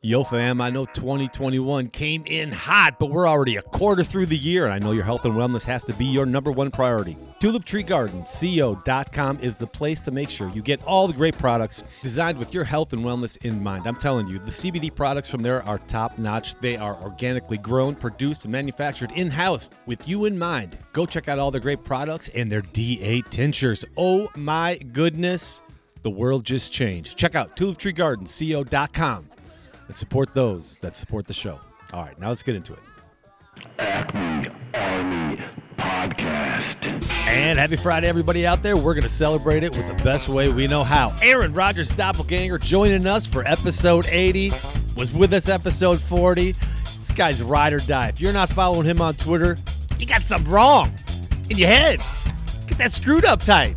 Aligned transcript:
Yo, 0.00 0.22
fam, 0.22 0.60
I 0.60 0.70
know 0.70 0.84
2021 0.84 1.88
came 1.88 2.22
in 2.24 2.52
hot, 2.52 3.00
but 3.00 3.10
we're 3.10 3.28
already 3.28 3.56
a 3.56 3.62
quarter 3.62 4.04
through 4.04 4.26
the 4.26 4.38
year, 4.38 4.64
and 4.64 4.72
I 4.72 4.78
know 4.78 4.92
your 4.92 5.02
health 5.02 5.24
and 5.24 5.34
wellness 5.34 5.64
has 5.64 5.82
to 5.82 5.92
be 5.92 6.04
your 6.04 6.24
number 6.24 6.52
one 6.52 6.70
priority. 6.70 7.18
Tulip 7.40 7.64
Tree 7.64 7.82
Garden, 7.82 8.22
is 8.22 9.56
the 9.56 9.66
place 9.66 10.00
to 10.02 10.12
make 10.12 10.30
sure 10.30 10.50
you 10.50 10.62
get 10.62 10.84
all 10.84 11.08
the 11.08 11.14
great 11.14 11.36
products 11.36 11.82
designed 12.00 12.38
with 12.38 12.54
your 12.54 12.62
health 12.62 12.92
and 12.92 13.02
wellness 13.02 13.38
in 13.38 13.60
mind. 13.60 13.88
I'm 13.88 13.96
telling 13.96 14.28
you, 14.28 14.38
the 14.38 14.52
CBD 14.52 14.94
products 14.94 15.28
from 15.28 15.42
there 15.42 15.64
are 15.64 15.78
top 15.78 16.16
notch. 16.16 16.54
They 16.60 16.76
are 16.76 16.94
organically 17.02 17.58
grown, 17.58 17.96
produced, 17.96 18.44
and 18.44 18.52
manufactured 18.52 19.10
in 19.16 19.32
house 19.32 19.68
with 19.86 20.06
you 20.06 20.26
in 20.26 20.38
mind. 20.38 20.78
Go 20.92 21.06
check 21.06 21.26
out 21.26 21.40
all 21.40 21.50
their 21.50 21.60
great 21.60 21.82
products 21.82 22.28
and 22.36 22.52
their 22.52 22.62
D8 22.62 23.30
tinctures. 23.30 23.84
Oh 23.96 24.28
my 24.36 24.76
goodness, 24.92 25.60
the 26.02 26.10
world 26.10 26.44
just 26.44 26.72
changed. 26.72 27.18
Check 27.18 27.34
out 27.34 27.56
tuliptreegardensco.com 27.56 29.30
and 29.88 29.96
support 29.96 30.34
those 30.34 30.78
that 30.82 30.94
support 30.94 31.26
the 31.26 31.34
show. 31.34 31.58
All 31.92 32.04
right, 32.04 32.18
now 32.20 32.28
let's 32.28 32.42
get 32.42 32.54
into 32.54 32.74
it. 32.74 32.78
Acme 33.78 34.50
Army 34.74 35.42
Podcast. 35.76 37.10
And 37.26 37.58
happy 37.58 37.76
Friday, 37.76 38.08
everybody 38.08 38.46
out 38.46 38.62
there. 38.62 38.76
We're 38.76 38.94
going 38.94 39.02
to 39.02 39.08
celebrate 39.08 39.62
it 39.62 39.76
with 39.76 39.86
the 39.88 40.04
best 40.04 40.28
way 40.28 40.52
we 40.52 40.66
know 40.66 40.84
how. 40.84 41.14
Aaron 41.22 41.52
Rodgers 41.52 41.88
Doppelganger 41.90 42.58
joining 42.58 43.06
us 43.06 43.26
for 43.26 43.46
episode 43.46 44.06
80, 44.06 44.50
was 44.96 45.12
with 45.12 45.32
us 45.32 45.48
episode 45.48 46.00
40. 46.00 46.52
This 46.52 47.10
guy's 47.12 47.42
ride 47.42 47.72
or 47.72 47.80
die. 47.80 48.08
If 48.08 48.20
you're 48.20 48.32
not 48.32 48.48
following 48.48 48.86
him 48.86 49.00
on 49.00 49.14
Twitter, 49.14 49.56
you 49.98 50.06
got 50.06 50.22
something 50.22 50.50
wrong 50.50 50.92
in 51.50 51.56
your 51.56 51.68
head. 51.68 52.00
Get 52.66 52.78
that 52.78 52.92
screwed 52.92 53.24
up 53.24 53.40
tight. 53.40 53.76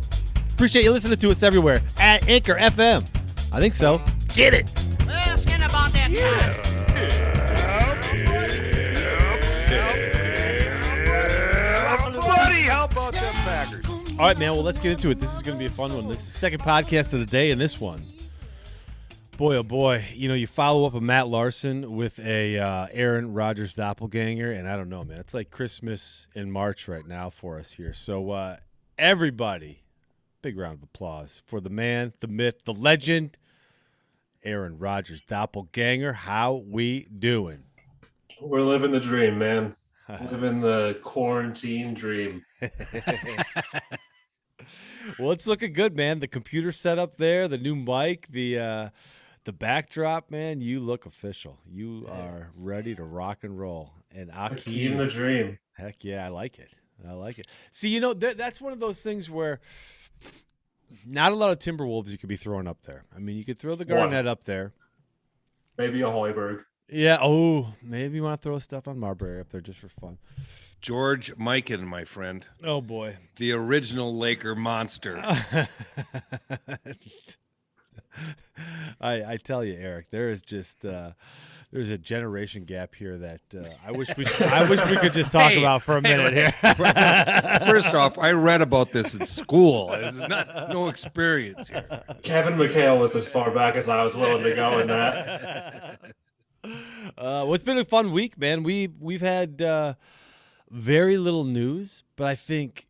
Appreciate 0.52 0.84
you 0.84 0.92
listening 0.92 1.18
to 1.18 1.30
us 1.30 1.42
everywhere 1.42 1.80
at 1.98 2.28
Anchor 2.28 2.54
FM. 2.54 3.08
I 3.52 3.60
think 3.60 3.74
so. 3.74 4.00
Get 4.34 4.54
it. 4.54 4.81
All 14.18 14.28
right, 14.28 14.38
man. 14.38 14.52
Well, 14.52 14.62
let's 14.62 14.78
get 14.78 14.92
into 14.92 15.08
it. 15.10 15.18
This 15.18 15.34
is 15.34 15.40
going 15.42 15.56
to 15.56 15.58
be 15.58 15.66
a 15.66 15.70
fun 15.70 15.92
one. 15.94 16.06
This 16.08 16.20
is 16.20 16.26
the 16.26 16.38
second 16.38 16.60
podcast 16.60 17.14
of 17.14 17.20
the 17.20 17.26
day, 17.26 17.50
and 17.50 17.58
this 17.58 17.80
one, 17.80 18.04
boy, 19.38 19.56
oh 19.56 19.62
boy, 19.62 20.04
you 20.12 20.28
know, 20.28 20.34
you 20.34 20.46
follow 20.46 20.86
up 20.86 20.94
a 20.94 21.00
Matt 21.00 21.28
Larson 21.28 21.96
with 21.96 22.18
a 22.18 22.58
uh, 22.58 22.88
Aaron 22.92 23.32
Rodgers 23.32 23.74
doppelganger, 23.74 24.52
and 24.52 24.68
I 24.68 24.76
don't 24.76 24.90
know, 24.90 25.04
man. 25.04 25.18
It's 25.18 25.32
like 25.32 25.50
Christmas 25.50 26.28
in 26.34 26.52
March 26.52 26.88
right 26.88 27.06
now 27.06 27.30
for 27.30 27.58
us 27.58 27.72
here. 27.72 27.94
So, 27.94 28.32
uh, 28.32 28.58
everybody, 28.98 29.80
big 30.42 30.58
round 30.58 30.74
of 30.74 30.82
applause 30.82 31.42
for 31.46 31.60
the 31.60 31.70
man, 31.70 32.12
the 32.20 32.28
myth, 32.28 32.64
the 32.64 32.74
legend, 32.74 33.38
Aaron 34.44 34.78
Rodgers 34.78 35.20
doppelganger. 35.20 36.12
How 36.12 36.62
we 36.66 37.06
doing? 37.06 37.64
We're 38.40 38.62
living 38.62 38.90
the 38.90 39.00
dream, 39.00 39.38
man. 39.38 39.74
Living 40.30 40.60
the 40.60 40.98
quarantine 41.02 41.94
dream. 41.94 42.44
well, 45.18 45.30
it's 45.30 45.46
looking 45.46 45.72
good, 45.72 45.96
man. 45.96 46.18
The 46.18 46.26
computer 46.26 46.72
setup 46.72 47.16
there, 47.16 47.48
the 47.48 47.56
new 47.56 47.74
mic, 47.74 48.26
the 48.28 48.58
uh, 48.58 48.88
the 49.44 49.52
backdrop, 49.52 50.30
man. 50.30 50.60
You 50.60 50.80
look 50.80 51.06
official. 51.06 51.60
You 51.64 52.06
are 52.10 52.50
ready 52.56 52.94
to 52.94 53.04
rock 53.04 53.44
and 53.44 53.58
roll. 53.58 53.92
And 54.10 54.30
Hakeem 54.30 54.98
the 54.98 55.06
dream. 55.06 55.58
heck 55.72 56.04
yeah, 56.04 56.26
I 56.26 56.28
like 56.28 56.58
it. 56.58 56.72
I 57.08 57.12
like 57.12 57.38
it. 57.38 57.46
See, 57.70 57.88
you 57.88 58.00
know, 58.00 58.12
th- 58.12 58.36
that's 58.36 58.60
one 58.60 58.72
of 58.72 58.80
those 58.80 59.02
things 59.02 59.30
where 59.30 59.60
not 61.06 61.32
a 61.32 61.34
lot 61.34 61.50
of 61.50 61.58
Timberwolves 61.58 62.08
you 62.10 62.18
could 62.18 62.28
be 62.28 62.36
throwing 62.36 62.66
up 62.68 62.82
there. 62.82 63.04
I 63.14 63.18
mean, 63.18 63.36
you 63.36 63.44
could 63.44 63.58
throw 63.58 63.74
the 63.74 63.84
One. 63.84 63.96
Garnett 64.10 64.26
up 64.26 64.44
there. 64.44 64.72
Maybe 65.78 66.00
a 66.02 66.06
Hoiberg. 66.06 66.64
Yeah. 66.88 67.18
Oh, 67.20 67.74
maybe 67.82 68.16
you 68.16 68.22
want 68.22 68.40
to 68.40 68.46
throw 68.48 68.56
Stephon 68.56 68.96
Marbury 68.96 69.40
up 69.40 69.48
there 69.50 69.60
just 69.62 69.78
for 69.78 69.88
fun. 69.88 70.18
George 70.80 71.34
Mikan, 71.36 71.84
my 71.84 72.04
friend, 72.04 72.44
Oh 72.64 72.80
boy. 72.80 73.16
the 73.36 73.52
original 73.52 74.14
Laker 74.16 74.54
monster. 74.56 75.16
I 79.00 79.24
I 79.32 79.38
tell 79.42 79.64
you, 79.64 79.74
Eric, 79.74 80.10
there 80.10 80.28
is 80.28 80.42
just 80.42 80.84
uh, 80.84 81.12
there's 81.72 81.88
a 81.88 81.96
generation 81.96 82.64
gap 82.64 82.94
here 82.94 83.16
that 83.18 83.40
uh, 83.56 83.64
I 83.84 83.92
wish 83.92 84.14
we 84.16 84.26
I 84.40 84.68
wish 84.68 84.84
we 84.86 84.96
could 84.98 85.14
just 85.14 85.30
talk 85.30 85.52
Hey, 85.52 85.58
about 85.58 85.82
for 85.82 85.96
a 85.96 86.06
hey, 86.06 86.16
minute 86.16 86.34
here. 86.34 86.52
First 87.66 87.94
off, 87.94 88.18
I 88.18 88.32
read 88.32 88.60
about 88.60 88.92
this 88.92 89.14
in 89.14 89.24
school. 89.24 89.88
This 89.88 90.14
is 90.14 90.28
not 90.28 90.68
no 90.68 90.88
experience 90.88 91.68
here. 91.68 91.86
Kevin 92.22 92.54
McHale 92.54 93.00
was 93.00 93.16
as 93.16 93.26
far 93.26 93.50
back 93.50 93.74
as 93.76 93.88
I 93.88 94.02
was 94.02 94.14
willing 94.14 94.44
to 94.44 94.54
go 94.54 94.78
in 94.78 94.88
that. 94.88 96.00
Uh, 96.64 97.42
well, 97.44 97.54
it's 97.54 97.64
been 97.64 97.76
a 97.76 97.84
fun 97.84 98.12
week, 98.12 98.38
man. 98.38 98.62
We 98.62 98.88
we've 99.00 99.20
had 99.20 99.60
uh, 99.60 99.94
very 100.70 101.18
little 101.18 101.42
news, 101.42 102.04
but 102.14 102.28
I 102.28 102.36
think 102.36 102.86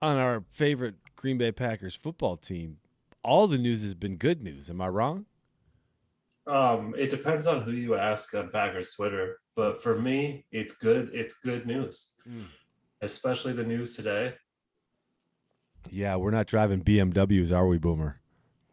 on 0.00 0.16
our 0.16 0.42
favorite 0.50 0.94
Green 1.16 1.36
Bay 1.36 1.52
Packers 1.52 1.94
football 1.94 2.38
team, 2.38 2.78
all 3.22 3.46
the 3.46 3.58
news 3.58 3.82
has 3.82 3.94
been 3.94 4.16
good 4.16 4.42
news. 4.42 4.70
Am 4.70 4.80
I 4.80 4.88
wrong? 4.88 5.26
Um, 6.50 6.94
it 6.98 7.10
depends 7.10 7.46
on 7.46 7.62
who 7.62 7.70
you 7.72 7.94
ask 7.94 8.34
on 8.34 8.50
Packers 8.50 8.92
Twitter, 8.94 9.38
but 9.54 9.82
for 9.82 9.98
me, 10.00 10.44
it's 10.50 10.74
good. 10.76 11.10
It's 11.14 11.34
good 11.34 11.66
news, 11.66 12.16
Mm. 12.28 12.46
especially 13.02 13.52
the 13.52 13.62
news 13.64 13.94
today. 13.94 14.34
Yeah, 15.90 16.16
we're 16.16 16.32
not 16.32 16.46
driving 16.46 16.82
BMWs, 16.82 17.52
are 17.56 17.66
we, 17.66 17.78
Boomer? 17.78 18.20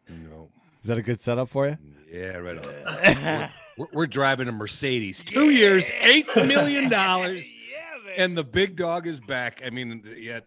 No. 0.08 0.50
Is 0.82 0.88
that 0.88 0.98
a 0.98 1.02
good 1.02 1.20
setup 1.20 1.48
for 1.50 1.68
you? 1.68 1.78
Yeah, 2.10 2.36
right 2.38 2.58
on. 2.58 3.50
We're, 3.78 3.86
we're 3.92 4.06
driving 4.08 4.48
a 4.48 4.52
Mercedes. 4.52 5.22
Two 5.22 5.50
years, 5.50 5.92
eight 6.00 6.26
million 6.34 6.88
dollars, 7.00 7.48
and 8.16 8.36
the 8.36 8.42
big 8.42 8.74
dog 8.74 9.06
is 9.06 9.20
back. 9.20 9.62
I 9.64 9.70
mean, 9.70 10.02
yeah, 10.18 10.40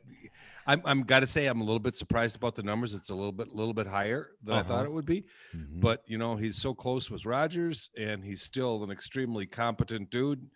I'm 0.72 0.82
I'm 0.86 1.02
got 1.04 1.22
to 1.22 1.28
say 1.28 1.46
I'm 1.48 1.62
a 1.62 1.64
little 1.64 1.80
bit 1.80 1.96
surprised 1.96 2.36
about 2.36 2.56
the 2.56 2.64
numbers. 2.64 2.94
It's 2.94 3.10
a 3.10 3.16
little 3.16 3.32
bit 3.32 3.50
little 3.50 3.74
bit 3.74 3.88
higher 3.88 4.28
than 4.44 4.56
I 4.56 4.60
Uh-huh. 4.60 4.68
thought 4.70 4.86
it 4.86 4.92
would 4.94 5.06
be. 5.06 5.26
Mhm. 5.56 5.80
But 5.82 6.04
you 6.08 6.18
know, 6.18 6.36
he's 6.38 6.56
so 6.58 6.74
close 6.74 7.10
with 7.12 7.26
Rodgers, 7.26 7.90
and 7.98 8.24
he's 8.24 8.42
still 8.42 8.84
an 8.84 8.92
extremely 8.92 9.46
competent 9.46 10.10
dude. 10.12 10.50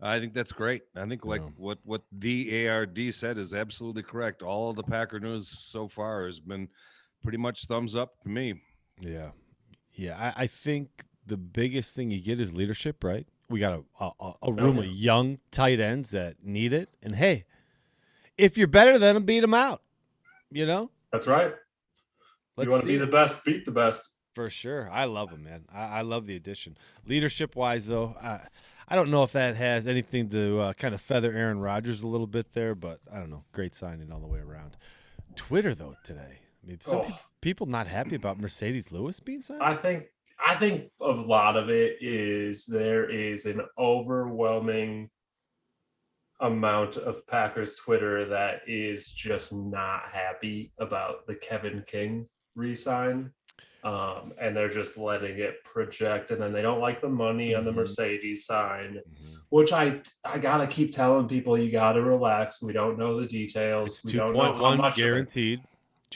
I 0.00 0.18
think 0.20 0.34
that's 0.34 0.52
great. 0.52 0.82
I 0.96 1.06
think 1.06 1.24
like 1.24 1.40
Yeah. 1.42 1.50
what 1.56 1.78
what 1.84 2.02
the 2.12 2.66
ARD 2.68 3.10
said 3.12 3.38
is 3.38 3.54
absolutely 3.54 4.02
correct. 4.02 4.42
All 4.42 4.70
of 4.70 4.76
the 4.76 4.82
Packer 4.82 5.20
news 5.20 5.48
so 5.48 5.88
far 5.88 6.26
has 6.26 6.40
been 6.40 6.68
pretty 7.22 7.38
much 7.38 7.64
thumbs 7.66 7.94
up 7.96 8.20
to 8.22 8.28
me. 8.28 8.60
Yeah, 9.00 9.30
yeah. 9.94 10.32
I, 10.36 10.42
I 10.42 10.46
think 10.46 11.04
the 11.26 11.36
biggest 11.38 11.94
thing 11.96 12.10
you 12.10 12.20
get 12.20 12.38
is 12.40 12.52
leadership, 12.52 13.02
right? 13.02 13.26
We 13.48 13.60
got 13.60 13.82
a 14.00 14.04
a, 14.20 14.32
a 14.42 14.52
room 14.52 14.78
of 14.78 14.84
yeah. 14.86 14.92
young 14.92 15.38
tight 15.50 15.80
ends 15.80 16.10
that 16.10 16.42
need 16.44 16.72
it, 16.72 16.90
and 17.02 17.14
hey, 17.16 17.44
if 18.38 18.56
you're 18.58 18.66
better 18.66 18.98
than 18.98 19.14
them, 19.14 19.24
beat 19.24 19.40
them 19.40 19.54
out. 19.54 19.82
You 20.50 20.66
know, 20.66 20.90
That's 21.12 21.26
right. 21.26 21.52
Let's 22.56 22.66
you 22.66 22.70
want 22.70 22.82
to 22.82 22.88
be 22.88 22.96
the 22.96 23.06
best, 23.08 23.44
beat 23.44 23.64
the 23.64 23.72
best. 23.72 24.18
for 24.34 24.48
sure. 24.48 24.88
I 24.90 25.04
love 25.06 25.30
him, 25.30 25.42
man. 25.44 25.64
I, 25.74 25.98
I 25.98 26.00
love 26.02 26.26
the 26.26 26.36
addition. 26.36 26.76
Leadership 27.06 27.56
wise, 27.56 27.86
though, 27.86 28.14
I 28.22 28.40
I 28.86 28.94
don't 28.96 29.10
know 29.10 29.22
if 29.22 29.32
that 29.32 29.56
has 29.56 29.86
anything 29.86 30.28
to 30.30 30.60
uh, 30.60 30.72
kind 30.74 30.94
of 30.94 31.00
feather 31.00 31.32
Aaron 31.32 31.58
Rodgers 31.58 32.02
a 32.02 32.06
little 32.08 32.26
bit 32.26 32.52
there, 32.52 32.74
but 32.74 33.00
I 33.12 33.18
don't 33.18 33.30
know. 33.30 33.44
Great 33.52 33.74
signing 33.74 34.12
all 34.12 34.20
the 34.20 34.26
way 34.26 34.38
around. 34.40 34.76
Twitter 35.36 35.74
though 35.74 35.96
today, 36.04 36.38
I 36.62 36.66
mean, 36.66 36.78
some 36.80 36.98
Oh. 36.98 37.02
peop- 37.02 37.16
people 37.40 37.66
not 37.66 37.86
happy 37.88 38.14
about 38.14 38.38
Marcedes 38.38 38.92
Lewis 38.92 39.18
being 39.20 39.40
signed. 39.40 39.62
I 39.62 39.74
think 39.74 40.04
I 40.38 40.54
think 40.56 40.90
a 41.00 41.10
lot 41.10 41.56
of 41.56 41.70
it 41.70 41.96
is 42.00 42.66
there 42.66 43.08
is 43.10 43.46
an 43.46 43.62
overwhelming 43.78 45.10
amount 46.44 46.96
of 46.96 47.26
Packers 47.26 47.74
Twitter 47.76 48.24
that 48.26 48.60
is 48.66 49.12
just 49.12 49.52
not 49.52 50.02
happy 50.12 50.72
about 50.78 51.26
the 51.26 51.34
Kevin 51.34 51.82
King 51.86 52.28
resign. 52.54 53.32
Um, 53.82 54.32
and 54.40 54.56
they're 54.56 54.70
just 54.70 54.96
letting 54.96 55.38
it 55.38 55.62
project, 55.64 56.30
and 56.30 56.40
then 56.40 56.52
they 56.54 56.62
don't 56.62 56.80
like 56.80 57.02
the 57.02 57.08
money 57.08 57.54
on 57.54 57.64
the 57.66 57.70
Mhm. 57.70 57.76
Marcedes 57.80 58.38
sign, 58.38 58.94
Mhm. 58.94 59.40
which 59.50 59.72
I 59.74 60.00
I 60.24 60.38
gotta 60.38 60.66
keep 60.66 60.90
telling 60.90 61.28
people 61.28 61.58
you 61.58 61.70
gotta 61.70 62.00
relax. 62.00 62.62
We 62.62 62.72
don't 62.72 62.98
know 62.98 63.20
the 63.20 63.26
details. 63.26 63.96
It's 63.96 64.04
we 64.06 64.12
don't 64.18 64.32
know 64.32 64.54
how 64.54 64.62
one 64.62 64.78
much 64.78 64.96
guaranteed. 64.96 65.60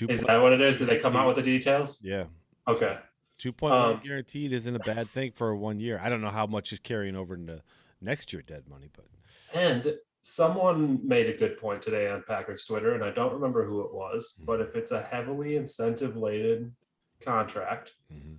Is 0.09 0.23
that 0.23 0.39
what 0.41 0.53
it 0.55 0.63
is? 0.63 0.79
Did 0.79 0.89
they 0.89 0.99
come 0.99 1.15
out 1.17 1.27
with 1.27 1.37
the 1.37 1.43
details? 1.43 2.03
Yeah, 2.03 2.25
Okay. 2.67 2.99
two 3.37 3.53
point 3.53 3.75
one 3.75 3.93
Um, 3.97 4.01
guaranteed 4.03 4.53
isn't 4.53 4.75
a 4.75 4.79
bad 4.79 5.07
thing 5.07 5.33
for 5.33 5.55
one 5.55 5.79
year. 5.79 5.99
I 6.03 6.09
don't 6.09 6.23
know 6.23 6.31
how 6.31 6.47
much 6.47 6.73
is 6.73 6.79
carrying 6.79 7.17
over 7.17 7.35
into 7.35 7.63
next 8.01 8.33
year 8.33 8.41
dead 8.41 8.67
money, 8.69 8.89
but 8.97 9.05
And 9.53 9.99
someone 10.21 11.01
made 11.07 11.27
a 11.27 11.37
good 11.37 11.59
point 11.59 11.81
today 11.83 12.09
on 12.09 12.23
Packers 12.27 12.65
Twitter, 12.65 12.95
and 12.95 13.05
I 13.05 13.11
don't 13.11 13.33
remember 13.33 13.65
who 13.65 13.83
it 13.85 13.93
was, 13.95 14.35
Mm-hmm. 14.37 14.47
but 14.47 14.61
if 14.61 14.75
it's 14.75 14.91
a 14.93 15.03
heavily 15.03 15.57
incentive 15.57 16.17
laden 16.17 16.75
contract, 17.21 17.93
Mhm. 18.13 18.39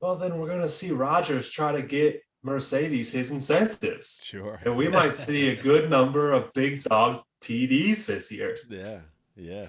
well, 0.00 0.16
then 0.16 0.38
we're 0.38 0.46
going 0.48 0.60
to 0.60 0.68
see 0.68 0.90
Rodgers 0.90 1.50
try 1.50 1.72
to 1.72 1.82
get 1.82 2.22
Marcedes 2.44 3.12
his 3.12 3.30
incentives. 3.30 4.22
sure. 4.24 4.60
And 4.64 4.76
we 4.76 4.88
might 4.88 5.14
see 5.14 5.50
a 5.50 5.62
good 5.70 5.88
number 5.90 6.32
of 6.32 6.52
big 6.52 6.82
dog 6.84 7.22
TDs 7.40 8.06
this 8.06 8.32
year. 8.32 8.56
Yeah, 8.68 9.00
yeah, 9.36 9.68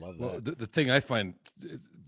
Love 0.00 0.18
that. 0.18 0.20
Well, 0.20 0.40
the, 0.40 0.52
the 0.52 0.66
thing 0.66 0.90
I 0.90 1.00
find 1.00 1.34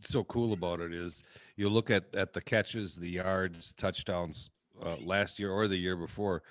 so 0.04 0.24
cool 0.24 0.52
about 0.52 0.80
it 0.80 0.92
is 0.92 1.22
you 1.56 1.68
look 1.68 1.90
at, 1.90 2.12
at 2.14 2.32
the 2.32 2.40
catches, 2.40 2.96
the 2.96 3.08
yards, 3.08 3.72
touchdowns 3.72 4.50
uh, 4.84 4.96
last 4.96 5.38
year 5.38 5.50
or 5.52 5.68
the 5.68 5.76
year 5.76 5.96
before, 5.96 6.42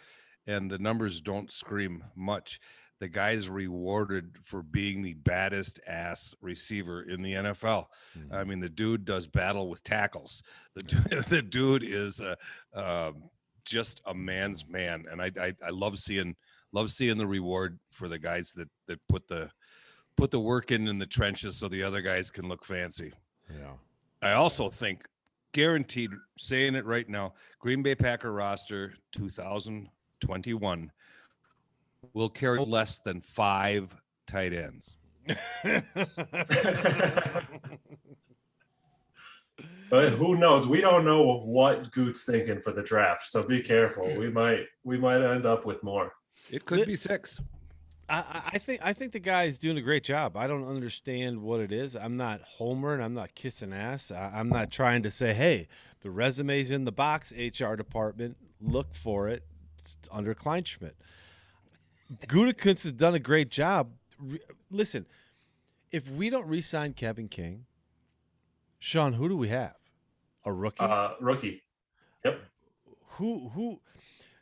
and 0.49 0.69
the 0.69 0.79
numbers 0.79 1.21
don't 1.21 1.51
scream 1.51 2.03
much. 2.15 2.59
The 2.99 3.07
guy's 3.07 3.47
rewarded 3.47 4.35
for 4.43 4.61
being 4.61 5.01
the 5.01 5.13
baddest 5.13 5.79
ass 5.87 6.35
receiver 6.41 7.03
in 7.03 7.21
the 7.21 7.33
NFL. 7.33 7.85
Mm-hmm. 8.17 8.33
I 8.33 8.43
mean, 8.43 8.59
the 8.59 8.67
dude 8.67 9.05
does 9.05 9.25
battle 9.25 9.69
with 9.69 9.83
tackles. 9.83 10.43
The 10.75 10.83
dude, 10.83 11.23
the 11.29 11.41
dude 11.41 11.83
is 11.83 12.19
a, 12.19 12.35
um, 12.73 13.29
just 13.63 14.01
a 14.05 14.13
man's 14.13 14.67
man, 14.67 15.05
and 15.09 15.21
I, 15.21 15.31
I 15.39 15.53
I 15.65 15.69
love 15.69 15.99
seeing 15.99 16.35
love 16.73 16.91
seeing 16.91 17.17
the 17.17 17.27
reward 17.27 17.79
for 17.91 18.09
the 18.09 18.19
guys 18.19 18.51
that 18.53 18.67
that 18.87 18.99
put 19.07 19.27
the 19.27 19.49
put 20.17 20.31
the 20.31 20.39
work 20.39 20.71
in 20.71 20.87
in 20.87 20.97
the 20.97 21.05
trenches 21.05 21.57
so 21.57 21.69
the 21.69 21.83
other 21.83 22.01
guys 22.01 22.31
can 22.31 22.47
look 22.47 22.65
fancy. 22.65 23.13
yeah. 23.49 23.73
I 24.21 24.33
also 24.33 24.69
think 24.69 25.05
guaranteed 25.53 26.11
saying 26.37 26.75
it 26.75 26.85
right 26.85 27.07
now, 27.07 27.33
Green 27.59 27.81
Bay 27.81 27.95
Packer 27.95 28.33
roster 28.33 28.93
2021 30.21 30.91
will 32.13 32.29
carry 32.29 32.59
oh. 32.59 32.63
less 32.63 32.99
than 32.99 33.21
5 33.21 33.95
tight 34.27 34.53
ends. 34.53 34.97
But 39.89 40.13
who 40.13 40.37
knows? 40.37 40.67
We 40.67 40.81
don't 40.81 41.03
know 41.03 41.39
what 41.39 41.91
Goot's 41.91 42.23
thinking 42.23 42.61
for 42.61 42.71
the 42.71 42.83
draft, 42.83 43.27
so 43.27 43.43
be 43.43 43.61
careful. 43.61 44.05
We 44.15 44.29
might 44.29 44.65
we 44.83 44.97
might 44.97 45.21
end 45.21 45.45
up 45.45 45.65
with 45.65 45.81
more. 45.83 46.13
It 46.49 46.65
could 46.65 46.85
be 46.85 46.95
6. 46.95 47.41
I, 48.07 48.15
I- 48.17 48.49
I 48.53 48.57
think 48.59 48.81
I 48.83 48.93
think 48.93 49.13
the 49.13 49.19
guy's 49.19 49.57
doing 49.57 49.77
a 49.77 49.81
great 49.81 50.03
job. 50.03 50.37
I 50.37 50.47
don't 50.47 50.63
understand 50.63 51.41
what 51.41 51.59
it 51.59 51.71
is. 51.71 51.95
I'm 51.95 52.17
not 52.17 52.41
homering. 52.59 53.01
I'm 53.01 53.13
not 53.13 53.33
kissing 53.35 53.73
ass. 53.73 54.11
I, 54.11 54.31
I'm 54.35 54.49
not 54.49 54.71
trying 54.71 55.03
to 55.03 55.11
say, 55.11 55.33
hey, 55.33 55.67
the 56.01 56.11
resume's 56.11 56.71
in 56.71 56.85
the 56.85 56.91
box. 56.91 57.33
HR 57.33 57.75
department, 57.75 58.37
look 58.61 58.93
for 58.93 59.27
it. 59.27 59.43
Under 60.11 60.33
Kleinschmidt. 60.33 60.93
Gutekunst 62.27 62.83
has 62.83 62.91
done 62.91 63.13
a 63.15 63.19
great 63.19 63.49
job. 63.49 63.91
Re- 64.19 64.39
listen, 64.71 65.05
if 65.91 66.09
we 66.09 66.29
don't 66.29 66.47
re-sign 66.47 66.93
Kevin 66.93 67.27
King, 67.27 67.65
Sean, 68.79 69.13
who 69.13 69.29
do 69.29 69.37
we 69.37 69.49
have? 69.49 69.75
A 70.45 70.51
rookie? 70.53 70.83
Uh, 70.83 71.11
rookie. 71.19 71.63
Yep. 72.25 72.39
who 73.11 73.49
who 73.49 73.79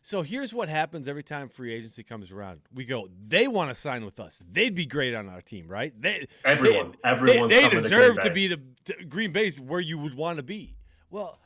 so 0.01 0.21
here's 0.23 0.51
what 0.53 0.67
happens 0.69 1.07
every 1.07 1.21
time 1.23 1.47
free 1.50 1.73
agency 1.73 2.01
comes 2.01 2.31
around 2.31 2.61
we 2.73 2.85
go 2.85 3.07
they 3.27 3.47
want 3.47 3.69
to 3.69 3.75
sign 3.75 4.03
with 4.03 4.19
us 4.19 4.39
they'd 4.51 4.73
be 4.73 4.85
great 4.85 5.13
on 5.13 5.29
our 5.29 5.41
team 5.41 5.67
right 5.67 5.93
they 6.01 6.27
Everyone. 6.43 6.93
they, 7.03 7.09
Everyone's 7.09 7.51
they, 7.51 7.57
they 7.57 7.61
coming 7.69 7.83
to 7.83 7.89
deserve 7.89 8.19
to 8.21 8.31
be 8.31 8.47
the 8.47 8.59
to 8.85 9.05
green 9.05 9.31
base 9.31 9.59
where 9.59 9.79
you 9.79 10.00
would 10.00 10.15
want 10.15 10.38
to 10.38 10.43
be 10.43 10.75
well 11.11 11.39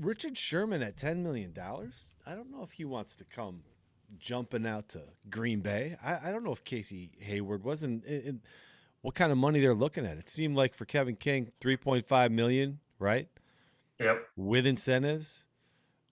richard 0.00 0.36
sherman 0.38 0.82
at 0.82 0.96
10 0.96 1.22
million 1.22 1.52
dollars 1.52 2.14
i 2.26 2.34
don't 2.34 2.50
know 2.50 2.62
if 2.62 2.72
he 2.72 2.84
wants 2.84 3.14
to 3.16 3.24
come 3.24 3.62
jumping 4.18 4.66
out 4.66 4.88
to 4.88 5.02
green 5.28 5.60
bay 5.60 5.96
i, 6.02 6.28
I 6.28 6.32
don't 6.32 6.44
know 6.44 6.52
if 6.52 6.64
casey 6.64 7.10
hayward 7.18 7.64
wasn't 7.64 8.04
in, 8.04 8.20
in 8.22 8.40
what 9.02 9.14
kind 9.14 9.30
of 9.32 9.38
money 9.38 9.60
they're 9.60 9.74
looking 9.74 10.06
at 10.06 10.16
it 10.18 10.28
seemed 10.28 10.56
like 10.56 10.74
for 10.74 10.84
kevin 10.84 11.16
king 11.16 11.50
3.5 11.60 12.30
million 12.30 12.78
right 12.98 13.28
Yep. 14.00 14.28
with 14.36 14.64
incentives. 14.64 15.44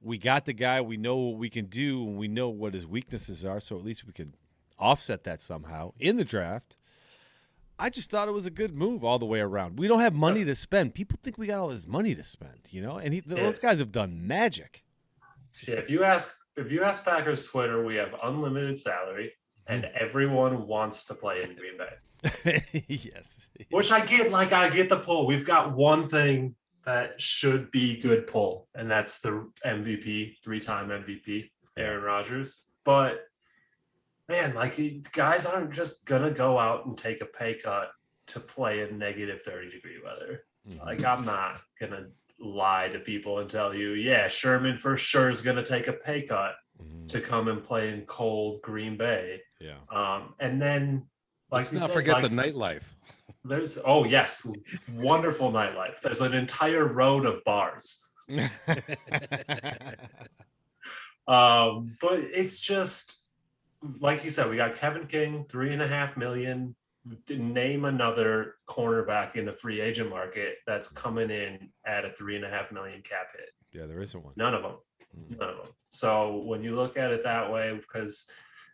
We 0.00 0.18
got 0.18 0.44
the 0.44 0.52
guy. 0.52 0.80
We 0.80 0.96
know 0.96 1.16
what 1.16 1.38
we 1.38 1.48
can 1.48 1.66
do, 1.66 2.02
and 2.02 2.16
we 2.18 2.26
know 2.26 2.48
what 2.48 2.74
his 2.74 2.84
weaknesses 2.84 3.44
are. 3.44 3.60
So 3.60 3.76
at 3.76 3.84
least 3.84 4.04
we 4.04 4.12
can 4.12 4.34
offset 4.76 5.22
that 5.22 5.40
somehow 5.40 5.92
in 6.00 6.16
the 6.16 6.24
draft. 6.24 6.76
I 7.78 7.90
just 7.90 8.10
thought 8.10 8.28
it 8.28 8.32
was 8.32 8.46
a 8.46 8.50
good 8.50 8.74
move 8.74 9.04
all 9.04 9.18
the 9.18 9.26
way 9.26 9.40
around. 9.40 9.78
We 9.78 9.86
don't 9.86 10.00
have 10.00 10.14
money 10.14 10.44
to 10.44 10.54
spend. 10.54 10.94
People 10.94 11.18
think 11.22 11.36
we 11.36 11.46
got 11.46 11.58
all 11.58 11.68
this 11.68 11.86
money 11.86 12.14
to 12.14 12.24
spend, 12.24 12.60
you 12.70 12.80
know. 12.80 12.96
And 12.96 13.12
he, 13.12 13.20
those 13.20 13.58
guys 13.58 13.78
have 13.80 13.92
done 13.92 14.26
magic. 14.26 14.82
Yeah, 15.66 15.74
if 15.74 15.90
you 15.90 16.02
ask 16.02 16.34
if 16.56 16.72
you 16.72 16.82
ask 16.82 17.04
Packers 17.04 17.46
Twitter, 17.46 17.84
we 17.84 17.96
have 17.96 18.14
unlimited 18.22 18.78
salary, 18.78 19.32
and 19.66 19.84
Hmm. 19.84 19.90
everyone 19.98 20.66
wants 20.66 21.04
to 21.06 21.14
play 21.14 21.42
in 21.42 21.54
Green 21.54 21.76
Bay. 21.76 22.62
yes. 22.88 23.46
Which 23.70 23.92
I 23.92 24.04
get, 24.04 24.30
like 24.30 24.52
I 24.52 24.70
get 24.70 24.88
the 24.88 24.98
pull. 24.98 25.26
We've 25.26 25.44
got 25.44 25.74
one 25.76 26.08
thing 26.08 26.54
that 26.86 27.20
should 27.20 27.70
be 27.72 28.00
good 28.00 28.26
pull, 28.26 28.68
and 28.74 28.90
that's 28.90 29.20
the 29.20 29.50
MVP, 29.66 30.38
three-time 30.42 30.88
MVP, 30.88 31.50
Aaron 31.76 32.02
Rodgers. 32.02 32.64
But 32.84 33.26
man, 34.28 34.54
like 34.54 34.78
guys 35.12 35.46
aren't 35.46 35.72
just 35.72 36.04
gonna 36.06 36.30
go 36.30 36.58
out 36.58 36.86
and 36.86 36.96
take 36.96 37.20
a 37.20 37.26
pay 37.26 37.54
cut 37.54 37.90
to 38.28 38.40
play 38.40 38.80
in 38.80 38.98
negative 38.98 39.42
30 39.42 39.70
degree 39.70 40.00
weather. 40.04 40.44
Mhm. 40.68 40.84
Like 40.84 41.04
I'm 41.04 41.24
not 41.24 41.60
gonna 41.80 42.08
lie 42.40 42.88
to 42.88 42.98
people 42.98 43.38
and 43.38 43.48
tell 43.48 43.74
you, 43.74 43.90
yeah, 43.92 44.28
Sherman 44.28 44.78
for 44.78 44.96
sure 44.96 45.28
is 45.30 45.42
gonna 45.42 45.64
take 45.64 45.86
a 45.88 45.92
pay 45.92 46.22
cut 46.22 46.54
Mhm. 46.82 47.08
to 47.08 47.20
come 47.20 47.48
and 47.48 47.62
play 47.64 47.92
in 47.92 48.04
cold 48.06 48.60
Green 48.62 48.96
Bay. 48.96 49.42
Yeah. 49.60 49.78
Um, 49.90 50.34
and 50.40 50.60
then 50.60 51.06
like 51.50 51.60
Let's 51.70 51.72
not 51.72 51.80
said, 51.88 51.94
forget 51.94 52.14
like, 52.14 52.22
the 52.24 52.28
nightlife. 52.36 52.82
there's 53.44 53.78
oh 53.84 54.04
yes, 54.04 54.44
wonderful 54.92 55.52
nightlife. 55.52 56.00
There's 56.00 56.20
an 56.20 56.34
entire 56.34 56.86
road 56.86 57.24
of 57.26 57.42
bars. 57.44 58.02
Um, 61.28 61.96
but 62.00 62.20
it's 62.20 62.60
just 62.60 63.15
like 64.00 64.24
you 64.24 64.30
said, 64.30 64.48
we 64.50 64.56
got 64.56 64.74
Kevin 64.76 65.06
King, 65.06 65.44
three 65.48 65.72
and 65.72 65.82
a 65.82 65.88
half 65.88 66.16
million. 66.16 66.74
Name 67.30 67.84
another 67.84 68.54
cornerback 68.68 69.36
in 69.36 69.44
the 69.44 69.52
free 69.52 69.80
agent 69.80 70.10
market 70.10 70.56
that's 70.66 70.88
coming 70.90 71.30
in 71.30 71.68
at 71.86 72.04
a 72.04 72.10
three 72.10 72.34
and 72.34 72.44
a 72.44 72.50
half 72.50 72.72
million 72.72 73.00
cap 73.02 73.28
hit. 73.36 73.50
yeah, 73.72 73.86
there 73.86 74.00
isn't 74.00 74.24
one. 74.24 74.32
None 74.36 74.54
of 74.54 74.62
them. 74.62 74.76
Mhm. 75.16 75.38
None 75.38 75.50
of 75.50 75.56
them. 75.58 75.72
So 75.88 76.38
when 76.38 76.64
you 76.64 76.74
look 76.74 76.96
at 76.96 77.12
it 77.12 77.22
that 77.22 77.52
way, 77.52 77.76
because 77.76 78.28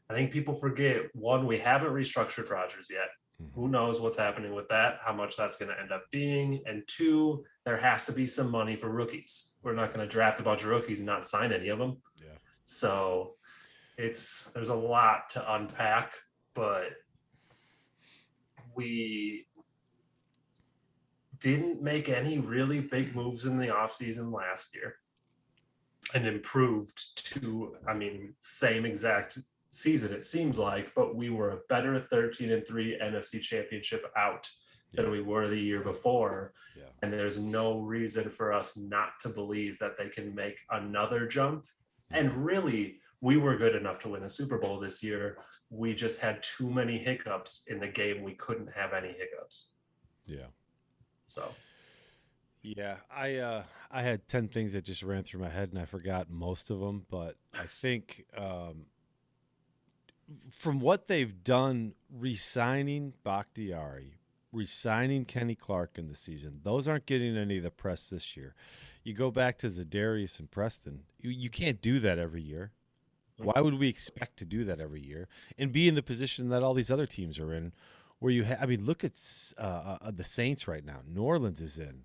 I 0.09 0.15
think 0.15 0.33
people 0.33 0.55
forget 0.55 1.15
one, 1.15 1.47
we 1.47 1.59
haven't 1.59 1.93
restructured 1.93 2.49
Rodgers 2.49 2.89
yet. 2.91 3.09
Mhm. 3.43 3.53
Who 3.55 3.69
knows 3.69 4.01
what's 4.01 4.17
happening 4.17 4.55
with 4.55 4.69
that, 4.69 5.01
how 5.05 5.13
much 5.13 5.37
that's 5.37 5.59
going 5.59 5.71
to 5.71 5.79
end 5.81 5.93
up 5.93 6.05
being. 6.11 6.63
And 6.67 6.85
two, 6.89 7.45
there 7.67 7.77
has 7.77 8.07
to 8.07 8.13
be 8.13 8.27
some 8.27 8.51
money 8.51 8.77
for 8.77 8.89
rookies. 8.91 9.59
We're 9.63 9.75
not 9.75 9.93
going 9.93 10.07
to 10.07 10.11
draft 10.11 10.41
a 10.41 10.43
bunch 10.43 10.63
of 10.63 10.69
rookies 10.69 11.01
and 11.01 11.07
not 11.07 11.27
sign 11.29 11.53
any 11.53 11.69
of 11.69 11.79
them. 11.79 12.01
Yeah. 12.17 12.39
So 12.65 13.37
it's 14.03 14.51
there's 14.53 14.69
a 14.69 14.75
lot 14.75 15.31
to 15.31 15.55
unpack, 15.55 16.13
but 16.55 16.91
we 18.75 19.47
didn't 21.39 21.83
make 21.83 22.09
any 22.09 22.39
really 22.39 22.81
big 22.81 23.15
moves 23.15 23.47
in 23.47 23.59
the 23.59 23.67
offseason 23.67 24.33
last 24.33 24.75
year 24.75 24.97
and 26.15 26.27
improved 26.27 27.25
to 27.25 27.77
i 27.87 27.93
mean 27.95 28.33
same 28.41 28.85
exact 28.87 29.39
season 29.69 30.13
it 30.13 30.25
seems 30.25 30.59
like 30.59 30.93
but 30.95 31.15
we 31.17 31.31
were 31.31 31.51
a 31.51 31.61
better 31.69 31.99
13 31.99 32.51
and 32.53 32.67
3 32.67 32.99
nfc 33.03 33.41
championship 33.41 34.05
out 34.17 34.49
than 34.95 35.11
we 35.11 35.21
were 35.21 35.49
the 35.49 35.59
year 35.59 35.81
before 35.81 36.53
Yeah. 36.77 36.85
and 37.03 37.13
there's 37.13 37.39
no 37.39 37.81
reason 37.81 38.31
for 38.31 38.53
us 38.53 38.77
not 38.77 39.11
to 39.23 39.29
believe 39.29 39.79
that 39.79 39.97
they 39.97 40.09
can 40.09 40.35
make 40.35 40.59
another 40.71 41.27
jump 41.27 41.67
and 42.11 42.45
really 42.45 43.01
we 43.23 43.39
were 43.39 43.57
good 43.57 43.75
enough 43.75 43.99
to 44.01 44.09
win 44.11 44.23
the 44.23 44.29
super 44.29 44.59
bowl 44.59 44.79
this 44.79 45.03
year 45.03 45.39
we 45.71 45.95
just 45.95 46.21
had 46.21 46.43
too 46.43 46.69
many 46.69 46.99
hiccups 46.99 47.67
in 47.69 47.81
the 47.81 47.89
game 47.89 48.23
we 48.23 48.35
couldn't 48.35 48.71
have 48.75 48.93
any 48.93 49.15
hiccups 49.19 49.71
Yeah. 50.27 50.49
so 51.25 51.49
Yeah, 52.63 52.97
I 53.11 53.37
uh, 53.37 53.63
I 53.91 54.03
had 54.03 54.29
ten 54.29 54.49
things 54.49 54.73
that 54.75 54.85
just 54.85 55.03
ran 55.03 55.25
through 55.25 55.41
my 55.41 55.49
head, 55.49 55.71
and 55.71 55.79
I 55.81 55.85
forgot 55.85 56.31
most 56.31 56.71
of 56.71 56.79
them. 56.79 57.07
But 57.11 57.37
I 57.53 57.67
think 57.67 58.25
um, 58.37 58.87
from 60.51 60.79
what 60.79 61.09
they've 61.09 61.43
done, 61.43 61.95
resigning 62.09 63.15
Bakhtiari, 63.25 64.15
re-signing 64.53 65.25
Kenny 65.25 65.57
Clark 65.57 65.99
in 65.99 66.07
the 66.09 66.15
season, 66.15 66.61
those 66.63 66.87
aren't 66.87 67.07
getting 67.07 67.37
any 67.37 67.57
of 67.57 67.65
the 67.65 67.71
press 67.71 68.09
this 68.11 68.37
year. 68.37 68.55
You 69.03 69.15
go 69.15 69.31
back 69.33 69.59
to 69.59 69.67
Zadarius 69.67 70.39
and 70.39 70.49
Preston. 70.49 71.03
You, 71.19 71.31
you 71.31 71.51
can't 71.51 71.83
do 71.83 71.99
that 71.99 72.19
every 72.19 72.43
year. 72.43 72.71
Why 73.39 73.61
would 73.61 73.79
we 73.79 73.89
expect 73.89 74.39
to 74.39 74.45
do 74.45 74.65
that 74.65 74.81
every 74.81 75.01
year 75.01 75.29
and 75.59 75.73
be 75.73 75.89
in 75.89 75.95
the 75.95 76.03
position 76.03 76.49
that 76.51 76.63
all 76.63 76.75
these 76.75 76.91
other 76.91 77.07
teams 77.07 77.39
are 77.39 77.53
in, 77.53 77.73
where 78.19 78.33
you 78.33 78.45
have? 78.45 78.63
I 78.63 78.67
mean, 78.67 78.85
look 78.85 79.05
at 79.05 79.13
uh, 79.59 79.99
uh, 80.01 80.11
the 80.11 80.25
Saints 80.25 80.69
right 80.69 80.85
now. 80.85 81.01
New 81.07 81.23
Orleans 81.23 81.61
is 81.61 81.79
in 81.79 82.03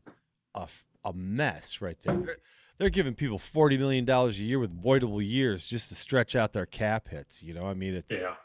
a, 0.56 0.62
f- 0.62 0.86
a 1.04 1.14
mess 1.14 1.82
right 1.82 1.98
there. 2.04 2.18
They're, 2.18 2.38
they're 2.78 2.90
giving 2.90 3.16
people 3.16 3.40
forty 3.40 3.78
million 3.78 4.06
dollars 4.06 4.40
a 4.40 4.44
year 4.44 4.60
with 4.60 4.82
voidable 4.82 5.28
years 5.28 5.68
just 5.68 5.90
to 5.90 5.96
stretch 5.96 6.36
out 6.36 6.54
their 6.54 6.66
cap 6.66 7.10
hits. 7.10 7.42
You 7.42 7.54
know, 7.54 7.66
I 7.66 7.74
mean, 7.74 7.96
it's 7.96 8.22
yeah 8.22 8.36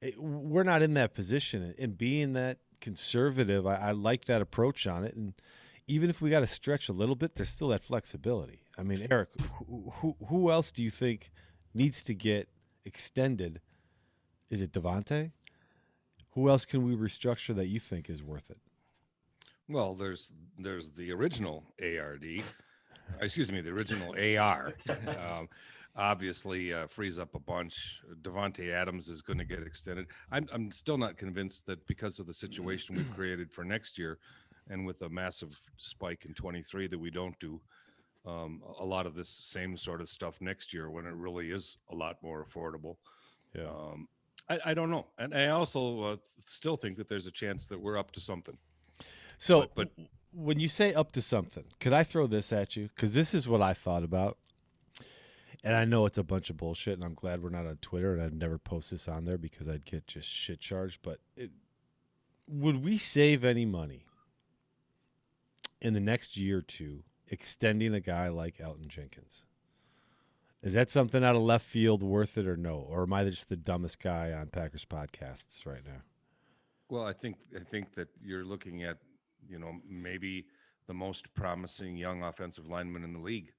it, 0.00 0.18
we're 0.18 0.62
not 0.62 0.82
in 0.82 0.94
that 0.94 1.14
position, 1.14 1.74
and 1.78 1.96
being 1.96 2.32
that 2.34 2.58
conservative, 2.80 3.66
I, 3.66 3.76
I 3.76 3.90
like 3.92 4.24
that 4.24 4.40
approach 4.40 4.86
on 4.86 5.04
it. 5.04 5.14
And 5.14 5.34
even 5.86 6.08
if 6.08 6.20
we 6.20 6.30
got 6.30 6.40
to 6.40 6.46
stretch 6.46 6.88
a 6.88 6.92
little 6.92 7.14
bit, 7.16 7.34
there's 7.34 7.50
still 7.50 7.68
that 7.68 7.82
flexibility. 7.82 8.64
I 8.78 8.82
mean, 8.82 9.06
Eric, 9.10 9.28
who, 9.58 9.92
who 9.96 10.16
who 10.28 10.50
else 10.50 10.72
do 10.72 10.82
you 10.82 10.90
think 10.90 11.30
needs 11.74 12.02
to 12.04 12.14
get 12.14 12.48
extended? 12.84 13.60
Is 14.50 14.62
it 14.62 14.72
Davante? 14.72 15.32
Who 16.32 16.48
else 16.48 16.64
can 16.64 16.84
we 16.84 16.94
restructure 16.94 17.54
that 17.56 17.68
you 17.68 17.80
think 17.80 18.08
is 18.08 18.22
worth 18.22 18.50
it? 18.50 18.58
Well, 19.68 19.94
there's 19.94 20.32
there's 20.58 20.90
the 20.90 21.12
original 21.12 21.64
ARD, 21.80 22.42
excuse 23.20 23.52
me, 23.52 23.60
the 23.60 23.70
original 23.70 24.14
AR. 24.18 24.74
Um, 25.06 25.48
obviously, 25.96 26.72
uh, 26.72 26.86
frees 26.86 27.18
up 27.18 27.34
a 27.34 27.38
bunch. 27.38 28.00
Davante 28.22 28.72
Adams 28.72 29.08
is 29.08 29.22
going 29.22 29.38
to 29.38 29.44
get 29.44 29.62
extended. 29.62 30.06
I'm 30.30 30.48
I'm 30.52 30.72
still 30.72 30.98
not 30.98 31.16
convinced 31.16 31.66
that 31.66 31.86
because 31.86 32.18
of 32.18 32.26
the 32.26 32.32
situation 32.32 32.96
we've 32.96 33.16
created 33.16 33.50
for 33.52 33.64
next 33.64 33.98
year, 33.98 34.18
and 34.68 34.86
with 34.86 35.02
a 35.02 35.08
massive 35.08 35.60
spike 35.76 36.24
in 36.24 36.34
23, 36.34 36.88
that 36.88 36.98
we 36.98 37.10
don't 37.10 37.38
do 37.38 37.60
um, 38.26 38.62
a 38.78 38.84
lot 38.84 39.06
of 39.06 39.14
this 39.14 39.28
same 39.28 39.76
sort 39.76 40.00
of 40.00 40.08
stuff 40.08 40.40
next 40.40 40.72
year 40.74 40.90
when 40.90 41.06
it 41.06 41.14
really 41.14 41.50
is 41.50 41.78
a 41.90 41.94
lot 41.94 42.22
more 42.22 42.44
affordable. 42.44 42.96
Yeah. 43.54 43.68
Um, 43.68 44.08
I, 44.48 44.58
I 44.66 44.74
don't 44.74 44.90
know, 44.90 45.06
and 45.18 45.34
I 45.34 45.48
also 45.48 46.02
uh, 46.02 46.16
still 46.46 46.76
think 46.76 46.96
that 46.98 47.08
there's 47.08 47.26
a 47.26 47.30
chance 47.32 47.66
that 47.66 47.80
we're 47.80 47.96
up 47.98 48.10
to 48.12 48.20
something. 48.20 48.58
So, 49.38 49.62
But- 49.74 49.74
but- 49.96 50.06
when 50.32 50.60
you 50.60 50.68
say 50.68 50.94
up 50.94 51.10
to 51.12 51.22
something, 51.22 51.64
could 51.80 51.92
I 51.92 52.04
throw 52.04 52.28
this 52.28 52.52
at 52.52 52.76
you? 52.76 52.88
Because 52.94 53.14
this 53.14 53.34
is 53.34 53.48
what 53.48 53.60
I 53.60 53.74
thought 53.74 54.04
about. 54.04 54.38
And 55.64 55.74
I 55.74 55.84
know 55.84 56.06
it's 56.06 56.18
a 56.18 56.22
bunch 56.22 56.50
of 56.50 56.56
bullshit, 56.56 56.94
and 56.94 57.02
I'm 57.04 57.14
glad 57.14 57.42
we're 57.42 57.50
not 57.50 57.66
on 57.66 57.78
Twitter, 57.82 58.14
and 58.14 58.22
I'd 58.22 58.32
never 58.32 58.56
post 58.56 58.92
this 58.92 59.08
on 59.08 59.24
there 59.24 59.38
because 59.38 59.68
I'd 59.68 59.84
get 59.84 60.06
just 60.06 60.28
shit 60.28 60.60
charged. 60.60 61.00
But 61.02 61.18
it, 61.36 61.50
would 62.46 62.84
we 62.84 62.96
save 62.96 63.44
any 63.44 63.64
money 63.66 64.06
in 65.80 65.94
the 65.94 66.00
next 66.00 66.36
year 66.36 66.58
or 66.58 66.62
two 66.62 67.02
extending 67.30 67.94
a 67.94 68.00
guy 68.00 68.28
like 68.28 68.58
Elgton 68.58 68.88
Jenkins? 68.88 69.44
Is 70.62 70.74
that 70.74 70.90
something 70.90 71.24
out 71.24 71.36
of 71.36 71.42
left 71.42 71.64
field 71.64 72.02
worth 72.02 72.36
it 72.36 72.46
or 72.46 72.56
no? 72.56 72.74
Or 72.76 73.04
am 73.04 73.12
I 73.14 73.24
just 73.24 73.48
the 73.48 73.56
dumbest 73.56 74.02
guy 74.02 74.32
on 74.32 74.48
Packers 74.48 74.84
podcasts 74.84 75.64
right 75.64 75.84
now? 75.84 76.02
Well, 76.90 77.04
I 77.04 77.14
think 77.14 77.36
I 77.58 77.64
think 77.64 77.94
that 77.94 78.08
you're 78.22 78.44
looking 78.44 78.82
at, 78.82 78.98
you 79.48 79.58
know, 79.58 79.76
maybe 79.88 80.46
the 80.86 80.92
most 80.92 81.32
promising 81.34 81.96
young 81.96 82.22
offensive 82.24 82.66
lineman 82.66 83.04
in 83.04 83.12
the 83.14 83.20
league. 83.20 83.52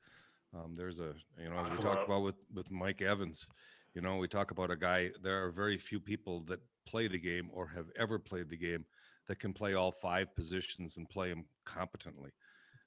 Um, 0.53 0.75
there's 0.75 0.99
a, 0.99 1.13
you 1.41 1.49
know, 1.49 1.57
as 1.57 1.69
we 1.69 1.77
talked 1.77 2.05
about 2.05 2.23
with 2.23 2.35
with 2.53 2.69
Mike 2.69 3.01
Evans, 3.01 3.47
you 3.95 4.01
know, 4.01 4.17
we 4.17 4.27
talk 4.27 4.51
about 4.51 4.69
a 4.69 4.75
guy. 4.75 5.09
There 5.23 5.43
are 5.45 5.49
very 5.49 5.77
few 5.77 5.99
people 5.99 6.41
that 6.49 6.59
play 6.85 7.07
the 7.07 7.17
game 7.17 7.49
or 7.53 7.67
have 7.67 7.87
ever 7.97 8.19
played 8.19 8.49
the 8.49 8.57
game 8.57 8.85
that 9.27 9.39
can 9.39 9.53
play 9.53 9.73
all 9.73 9.91
five 9.91 10.35
positions 10.35 10.97
and 10.97 11.09
play 11.09 11.29
them 11.29 11.45
competently. 11.63 12.31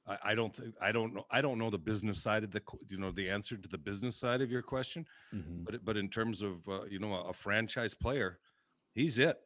I, 0.07 0.19
I 0.31 0.35
don't 0.35 0.55
think 0.55 0.75
I 0.81 0.93
don't 0.93 1.15
know 1.15 1.25
I 1.31 1.41
don't 1.41 1.59
know 1.59 1.71
the 1.71 1.79
business 1.79 2.21
side 2.23 2.45
of 2.45 2.51
the 2.51 2.63
you 2.89 2.99
know 2.99 3.11
the 3.11 3.31
answer 3.31 3.57
to 3.57 3.69
the 3.69 3.79
business 3.79 4.17
side 4.17 4.41
of 4.43 4.51
your 4.51 4.63
question, 4.63 5.07
Mm-hmm. 5.35 5.65
but 5.65 5.85
but 5.85 5.97
in 5.97 6.09
terms 6.09 6.43
of 6.43 6.69
uh, 6.69 6.85
you 6.85 6.99
know 6.99 7.15
a, 7.15 7.31
a 7.31 7.33
franchise 7.33 7.95
player, 7.95 8.39
he's 8.95 9.19
it. 9.19 9.39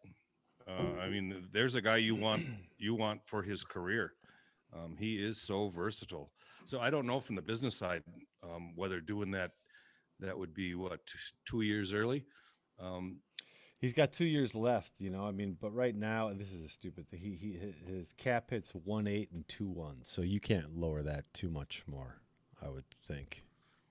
Uh, 0.67 1.01
I 1.01 1.09
mean, 1.09 1.47
there's 1.53 1.75
a 1.77 1.81
guy 1.81 1.97
you 1.97 2.15
want 2.15 2.45
you 2.79 2.95
want 2.95 3.21
for 3.25 3.43
his 3.43 3.65
career. 3.65 4.13
Um, 4.75 4.97
he 4.99 5.17
is 5.17 5.41
so 5.41 5.69
versatile. 5.69 6.31
So 6.67 6.79
I 6.81 6.91
don't 6.91 7.07
know 7.07 7.21
from 7.21 7.37
the 7.37 7.43
business 7.43 7.75
side 7.75 8.03
um, 8.43 8.73
whether 8.77 9.01
doing 9.01 9.31
that 9.31 9.53
that 10.21 10.37
would 10.39 10.53
be 10.53 10.75
what 10.75 11.01
two 11.49 11.63
years 11.63 11.93
early. 11.95 12.25
Um, 12.79 13.21
He's 13.81 13.93
got 13.93 14.13
two 14.13 14.25
years 14.25 14.55
left, 14.57 14.93
you 14.99 15.09
know. 15.09 15.25
I 15.25 15.31
mean, 15.31 15.57
but 15.61 15.73
right 15.73 15.95
now, 15.95 16.33
this 16.33 16.51
is 16.51 16.65
a 16.65 16.69
stupid 16.69 17.09
thing. 17.09 17.21
He 17.21 17.37
he 17.37 17.93
his 17.93 18.13
cap 18.17 18.51
hits 18.51 18.73
one 18.73 19.07
eight 19.07 19.31
and 19.33 19.47
two 19.47 19.69
one, 19.69 19.99
so 20.03 20.23
you 20.23 20.41
can't 20.41 20.77
lower 20.77 21.03
that 21.03 21.33
too 21.33 21.49
much 21.49 21.85
more. 21.87 22.21
I 22.61 22.69
would 22.69 22.91
think. 23.07 23.45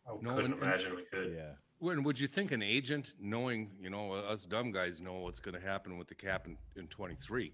I 0.05 0.11
No, 0.21 0.35
couldn't 0.35 0.45
and- 0.45 0.53
and- 0.55 0.63
imagine 0.63 0.95
we 0.95 1.03
could. 1.03 1.33
Yeah. 1.33 1.53
when 1.79 2.03
would 2.03 2.19
you 2.19 2.27
think 2.27 2.51
an 2.51 2.61
agent, 2.61 3.13
knowing 3.19 3.77
you 3.79 3.89
know 3.89 4.11
us 4.13 4.45
dumb 4.45 4.71
guys 4.71 4.99
know 4.99 5.19
what's 5.19 5.39
going 5.39 5.55
to 5.55 5.65
happen 5.65 5.97
with 5.97 6.07
the 6.09 6.15
cap 6.15 6.47
in, 6.47 6.57
in 6.75 6.87
23? 6.87 7.53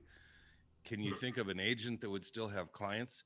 Can 0.85 1.01
you 1.01 1.13
hmm. 1.13 1.19
think 1.19 1.37
of 1.37 1.49
an 1.49 1.59
agent 1.59 2.01
that 2.01 2.09
would 2.09 2.25
still 2.25 2.47
have 2.47 2.71
clients 2.71 3.25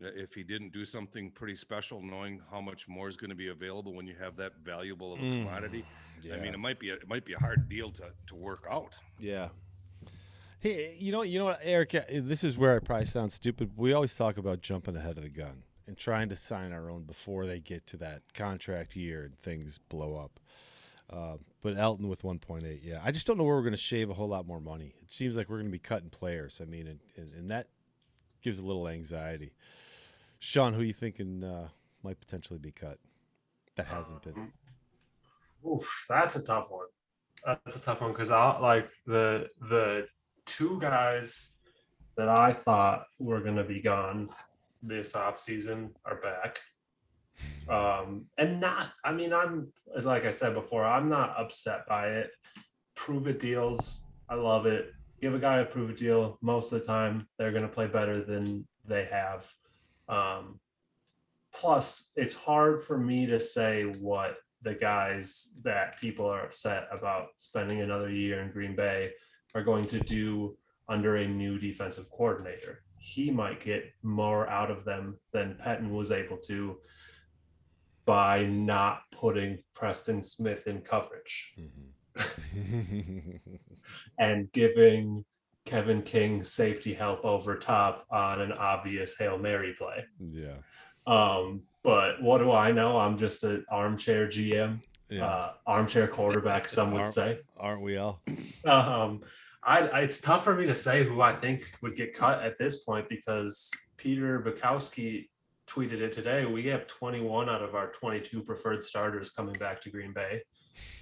if 0.00 0.34
he 0.34 0.42
didn't 0.42 0.72
do 0.72 0.84
something 0.84 1.30
pretty 1.30 1.54
special, 1.54 2.00
knowing 2.02 2.40
how 2.50 2.60
much 2.60 2.88
more 2.88 3.08
is 3.08 3.16
going 3.16 3.30
to 3.30 3.36
be 3.36 3.48
available 3.48 3.92
when 3.94 4.06
you 4.06 4.14
have 4.20 4.36
that 4.36 4.52
valuable 4.64 5.12
of 5.12 5.18
a 5.18 5.22
commodity? 5.22 5.84
I 6.32 6.36
mean, 6.36 6.54
it 6.54 6.58
might 6.58 6.78
be 6.78 6.90
a, 6.90 6.94
it 6.94 7.08
might 7.08 7.24
be 7.24 7.32
a 7.34 7.38
hard 7.38 7.68
deal 7.68 7.90
to 7.92 8.04
to 8.28 8.34
work 8.34 8.66
out. 8.70 8.96
Yeah. 9.18 9.48
Hey, 10.60 10.96
you 10.98 11.12
know, 11.12 11.22
you 11.22 11.38
know 11.38 11.44
what, 11.46 11.60
Eric? 11.62 11.94
uh, 11.94 12.00
This 12.10 12.42
is 12.42 12.58
where 12.58 12.74
I 12.74 12.80
probably 12.80 13.06
sound 13.06 13.32
stupid. 13.32 13.70
We 13.76 13.92
always 13.92 14.14
talk 14.16 14.38
about 14.38 14.60
jumping 14.60 14.96
ahead 14.96 15.16
of 15.16 15.22
the 15.22 15.28
gun 15.30 15.62
and 15.86 15.96
trying 15.96 16.28
to 16.30 16.36
sign 16.36 16.72
our 16.72 16.90
own 16.90 17.04
before 17.04 17.46
they 17.46 17.60
get 17.60 17.86
to 17.88 17.96
that 17.98 18.22
contract 18.34 18.96
year 18.96 19.22
and 19.24 19.38
things 19.38 19.78
blow 19.88 20.16
up. 20.16 20.40
Uh, 21.08 21.36
but 21.62 21.76
Elgton 21.76 22.08
with 22.08 22.22
1.8, 22.22 22.80
yeah. 22.82 23.00
I 23.04 23.12
just 23.12 23.26
don't 23.26 23.38
know 23.38 23.44
where 23.44 23.54
we're 23.54 23.62
going 23.62 23.70
to 23.72 23.76
shave 23.78 24.10
a 24.10 24.14
whole 24.14 24.28
lot 24.28 24.46
more 24.48 24.60
money. 24.60 24.94
It 25.00 25.10
seems 25.12 25.36
like 25.36 25.48
we're 25.48 25.56
going 25.58 25.68
to 25.68 25.72
be 25.72 25.78
cutting 25.78 26.10
players. 26.10 26.60
I 26.60 26.64
mean, 26.66 26.88
and, 26.88 26.98
and, 27.16 27.32
and 27.34 27.50
that 27.52 27.68
gives 28.42 28.58
a 28.58 28.64
little 28.64 28.88
anxiety. 28.88 29.52
Sean, 30.38 30.72
who 30.72 30.80
are 30.80 30.84
you 30.84 30.92
thinking 30.92 31.42
uh, 31.42 31.68
might 32.02 32.20
potentially 32.20 32.58
be 32.58 32.70
cut? 32.70 32.98
That 33.76 33.86
hasn't 33.86 34.22
been. 34.22 34.52
Oof, 35.66 36.06
that's 36.08 36.36
a 36.36 36.44
tough 36.44 36.70
one. 36.70 36.86
That's 37.44 37.76
a 37.76 37.80
tough 37.80 38.00
one 38.00 38.12
because 38.12 38.30
I 38.30 38.58
like 38.58 38.88
the 39.06 39.48
the 39.68 40.08
two 40.44 40.78
guys 40.80 41.54
that 42.16 42.28
I 42.28 42.52
thought 42.52 43.04
were 43.18 43.40
gonna 43.40 43.64
be 43.64 43.80
gone 43.80 44.28
this 44.82 45.14
off 45.14 45.38
season 45.38 45.94
are 46.04 46.20
back. 46.20 46.58
Um, 47.68 48.24
and 48.36 48.60
not, 48.60 48.94
I 49.04 49.12
mean, 49.12 49.32
I'm 49.32 49.70
as 49.96 50.06
like 50.06 50.24
I 50.24 50.30
said 50.30 50.54
before, 50.54 50.84
I'm 50.84 51.08
not 51.08 51.38
upset 51.38 51.86
by 51.86 52.08
it. 52.08 52.32
Prove 52.96 53.28
it 53.28 53.38
deals, 53.38 54.06
I 54.28 54.34
love 54.34 54.66
it. 54.66 54.92
Give 55.20 55.34
a 55.34 55.38
guy 55.38 55.58
a 55.58 55.64
prove 55.64 55.90
it 55.90 55.98
deal. 55.98 56.38
Most 56.40 56.72
of 56.72 56.80
the 56.80 56.84
time, 56.84 57.28
they're 57.38 57.52
gonna 57.52 57.68
play 57.68 57.86
better 57.86 58.20
than 58.20 58.66
they 58.84 59.04
have. 59.04 59.48
Um, 60.08 60.60
plus, 61.52 62.12
it's 62.16 62.34
hard 62.34 62.82
for 62.82 62.98
me 62.98 63.26
to 63.26 63.38
say 63.38 63.84
what 64.00 64.36
the 64.62 64.74
guys 64.74 65.58
that 65.62 66.00
people 66.00 66.26
are 66.26 66.44
upset 66.44 66.88
about 66.90 67.28
spending 67.36 67.80
another 67.80 68.10
year 68.10 68.40
in 68.40 68.50
Green 68.50 68.74
Bay 68.74 69.12
are 69.54 69.62
going 69.62 69.86
to 69.86 70.00
do 70.00 70.56
under 70.88 71.16
a 71.16 71.28
new 71.28 71.58
defensive 71.58 72.10
coordinator. 72.10 72.82
He 72.98 73.30
might 73.30 73.60
get 73.60 73.92
more 74.02 74.48
out 74.48 74.70
of 74.70 74.84
them 74.84 75.18
than 75.32 75.54
Pettine 75.54 75.90
was 75.90 76.10
able 76.10 76.38
to 76.38 76.78
by 78.04 78.44
not 78.46 79.02
putting 79.12 79.58
Preston 79.74 80.22
Smith 80.22 80.66
in 80.66 80.80
coverage 80.80 81.54
and 84.18 84.50
giving 84.52 85.24
Kevin 85.68 86.00
King 86.02 86.42
safety 86.42 86.94
help 86.94 87.24
over 87.26 87.54
top 87.56 88.06
on 88.10 88.40
an 88.40 88.52
obvious 88.52 89.18
Hail 89.18 89.36
Mary 89.36 89.74
play. 89.76 90.04
yeah. 90.32 90.54
Um, 91.06 91.62
but 91.84 92.22
what 92.22 92.38
do 92.38 92.52
I 92.52 92.72
know? 92.72 92.98
I'm 92.98 93.16
just 93.18 93.44
an 93.44 93.64
armchair 93.70 94.26
GM, 94.28 94.80
Yeah. 95.10 95.24
uh, 95.26 95.52
armchair 95.66 96.06
quarterback, 96.08 96.68
some 96.76 96.90
would 96.92 97.02
Arm- 97.02 97.10
say. 97.12 97.38
Aren't 97.58 97.82
we 97.82 97.96
all? 97.98 98.22
Um, 98.64 99.22
I, 99.62 99.80
I, 99.88 100.00
it's 100.00 100.20
tough 100.20 100.44
for 100.44 100.54
me 100.54 100.66
to 100.66 100.74
say 100.74 101.04
who 101.04 101.20
I 101.20 101.34
think 101.34 101.70
would 101.82 101.96
get 101.96 102.14
cut 102.14 102.42
at 102.42 102.58
this 102.58 102.82
point 102.84 103.08
because 103.08 103.70
Peter 103.96 104.40
Bukowski 104.40 105.28
tweeted 105.66 106.00
it 106.00 106.12
today. 106.12 106.44
We 106.46 106.66
have 106.66 106.86
21 106.86 107.48
out 107.48 107.62
of 107.62 107.74
our 107.74 107.88
22 107.92 108.42
preferred 108.42 108.82
starters 108.82 109.30
coming 109.30 109.54
back 109.58 109.80
to 109.82 109.90
Green 109.90 110.12
Bay. 110.12 110.42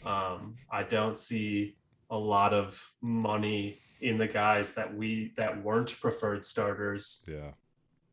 Um, 0.04 0.56
I 0.70 0.82
don't 0.82 1.18
see 1.18 1.76
a 2.10 2.16
lot 2.16 2.52
of 2.54 2.80
money 3.02 3.78
in 4.00 4.18
the 4.18 4.26
guys 4.26 4.74
that 4.74 4.94
we 4.94 5.32
that 5.36 5.62
weren't 5.62 5.98
preferred 6.00 6.44
starters 6.44 7.24
Yeah. 7.28 7.52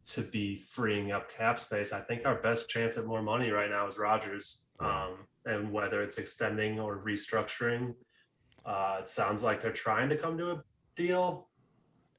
to 0.05 0.21
be 0.21 0.57
freeing 0.57 1.11
up 1.11 1.29
cap 1.29 1.59
space. 1.59 1.91
I 1.93 1.99
think 2.01 2.25
our 2.25 2.35
best 2.41 2.69
chance 2.69 2.97
at 2.97 3.05
more 3.05 3.21
money 3.21 3.51
right 3.51 3.69
now 3.69 3.87
is 3.87 3.97
Rodgers. 3.97 4.67
Um, 4.79 5.27
and 5.45 5.71
whether 5.71 6.01
it's 6.01 6.17
extending 6.17 6.79
or 6.79 6.97
restructuring, 7.03 7.95
uh, 8.65 8.97
it 9.01 9.09
sounds 9.09 9.43
like 9.43 9.61
they're 9.61 9.71
trying 9.73 10.09
to 10.09 10.17
come 10.17 10.37
to 10.37 10.51
a 10.51 10.63
deal. 10.95 11.47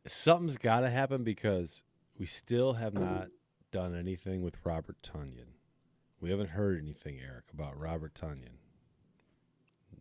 something's 0.06 0.58
got 0.58 0.80
to 0.80 0.90
happen 0.90 1.24
because 1.24 1.82
we 2.18 2.26
still 2.26 2.74
have 2.74 2.92
not 2.94 3.28
done 3.72 3.94
anything 3.94 4.42
with 4.42 4.54
Robert 4.64 4.96
Tonyan. 5.02 5.54
We 6.20 6.30
haven't 6.30 6.50
heard 6.50 6.78
anything, 6.78 7.18
Eric, 7.20 7.44
about 7.52 7.78
Robert 7.78 8.14
Tonyan. 8.14 8.58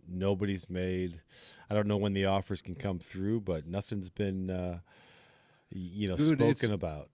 Nobody's 0.07 0.69
made. 0.69 1.22
I 1.69 1.74
don't 1.74 1.88
know 1.88 1.98
when 1.98 2.13
the 2.13 2.25
offers 2.25 2.62
can 2.62 2.75
come 2.75 3.00
through, 3.00 3.41
but 3.41 3.67
nothing's 3.67 4.10
been, 4.10 4.50
uh, 4.50 4.79
you 5.69 6.07
know, 6.07 6.15
Dude, 6.15 6.39
spoken 6.39 6.72
about. 6.72 7.10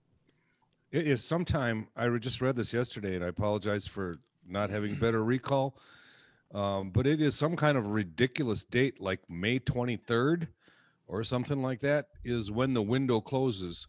It 0.90 1.06
is 1.06 1.24
sometime. 1.24 1.88
I 1.96 2.08
just 2.18 2.40
read 2.40 2.56
this 2.56 2.72
yesterday, 2.72 3.14
and 3.14 3.24
I 3.24 3.28
apologize 3.28 3.86
for 3.86 4.16
not 4.46 4.70
having 4.70 4.94
better 4.96 5.22
recall. 5.22 5.76
Um, 6.52 6.90
but 6.90 7.06
it 7.06 7.20
is 7.20 7.36
some 7.36 7.54
kind 7.54 7.78
of 7.78 7.86
ridiculous 7.86 8.64
date, 8.64 9.00
like 9.00 9.20
May 9.30 9.60
23rd 9.60 10.48
or 11.06 11.22
something 11.22 11.62
like 11.62 11.80
that, 11.80 12.06
is 12.24 12.50
when 12.50 12.74
the 12.74 12.82
window 12.82 13.20
closes 13.20 13.86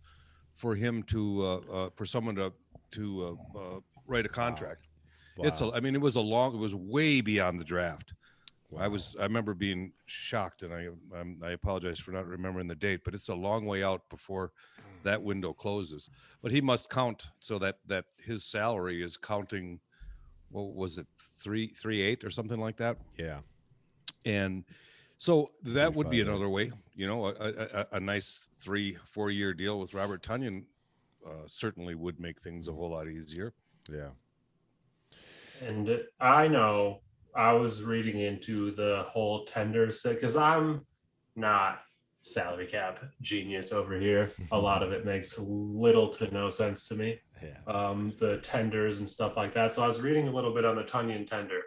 for 0.53 0.75
him 0.75 1.01
to 1.03 1.43
uh, 1.43 1.58
uh, 1.74 1.89
for 1.96 2.05
someone 2.05 2.36
to 2.36 2.53
to 2.91 3.38
uh, 3.55 3.60
uh, 3.60 3.79
write 4.05 4.25
a 4.25 4.29
contract. 4.29 4.88
It's 5.39 5.62
a. 5.62 5.65
Wow. 5.65 5.74
I 5.75 5.79
mean, 5.79 5.96
it 5.96 6.01
was 6.01 6.15
a 6.15 6.22
long. 6.22 6.53
It 6.53 6.60
was 6.60 6.75
way 6.75 7.22
beyond 7.22 7.60
the 7.60 7.65
draft. 7.65 8.13
I 8.78 8.88
was 8.88 9.16
I 9.20 9.24
remember 9.24 9.54
being 9.54 9.92
shocked, 10.06 10.63
and 10.63 10.74
I 10.74 10.88
um, 11.20 11.38
I 11.44 11.51
apologize 11.51 12.00
for 12.00 12.12
not 12.12 12.25
remembering 12.28 12.68
the 12.68 12.75
date, 12.75 13.01
but 13.04 13.13
it's 13.13 13.30
a 13.30 13.36
long 13.36 13.66
way 13.66 13.84
out 13.84 14.10
before 14.10 14.51
that 15.04 15.22
window 15.22 15.51
closes. 15.54 16.10
But 16.42 16.51
he 16.51 16.62
must 16.62 16.90
count 16.90 17.28
so 17.40 17.60
that 17.60 17.80
that 17.88 18.06
his 18.18 18.44
salary 18.44 19.04
is 19.04 19.18
counting. 19.18 19.80
What 20.50 20.74
was 20.74 20.98
it 20.98 21.08
three 21.42 21.68
three 21.82 22.01
eight 22.01 22.24
or 22.24 22.30
something 22.30 22.60
like 22.60 22.78
that? 22.78 22.98
Yeah. 23.18 23.40
And 24.25 24.63
so 25.18 25.51
that 25.63 25.94
would 25.94 26.10
be 26.10 26.22
another 26.22 26.50
way, 26.50 26.72
you 26.94 27.08
know, 27.08 27.25
a, 27.28 27.32
a, 27.34 27.51
a- 27.82 27.88
a 27.94 28.00
nice 28.00 28.50
three 28.60 28.98
four 29.06 29.32
year 29.32 29.54
deal 29.54 29.80
with 29.80 29.94
Robert 29.94 30.24
Tonyan 30.24 30.63
uh, 31.25 31.46
certainly 31.48 31.96
would 31.96 32.20
make 32.20 32.40
things 32.42 32.68
a 32.68 32.74
whole 32.74 32.92
lot 32.92 33.08
easier. 33.08 33.54
Yeah. 33.92 34.10
And 35.66 36.01
I 36.20 36.48
know 36.48 37.01
I 37.36 37.54
was 37.54 37.84
reading 37.84 38.20
into 38.20 38.72
the 38.72 39.06
whole 39.10 39.46
tender 39.46 39.90
set 39.92 40.16
because 40.16 40.36
I'm 40.36 40.86
not 41.36 41.82
salary 42.22 42.68
cap 42.68 43.04
genius 43.22 43.72
over 43.72 44.00
here. 44.00 44.32
A 44.52 44.58
lot 44.70 44.84
of 44.84 44.92
it 44.92 45.06
makes 45.06 45.40
little 45.40 46.10
to 46.10 46.32
no 46.34 46.50
sense 46.50 46.88
to 46.90 46.96
me. 46.96 47.20
Yeah. 47.42 47.74
um, 47.74 48.14
the 48.20 48.38
tenders 48.38 49.00
and 49.00 49.10
stuff 49.10 49.36
like 49.36 49.52
that. 49.56 49.74
So 49.74 49.82
I 49.84 49.88
was 49.88 50.00
reading 50.00 50.28
a 50.28 50.32
little 50.32 50.54
bit 50.54 50.64
on 50.64 50.76
the 50.76 50.84
Tonyan 50.84 51.26
tender, 51.26 51.62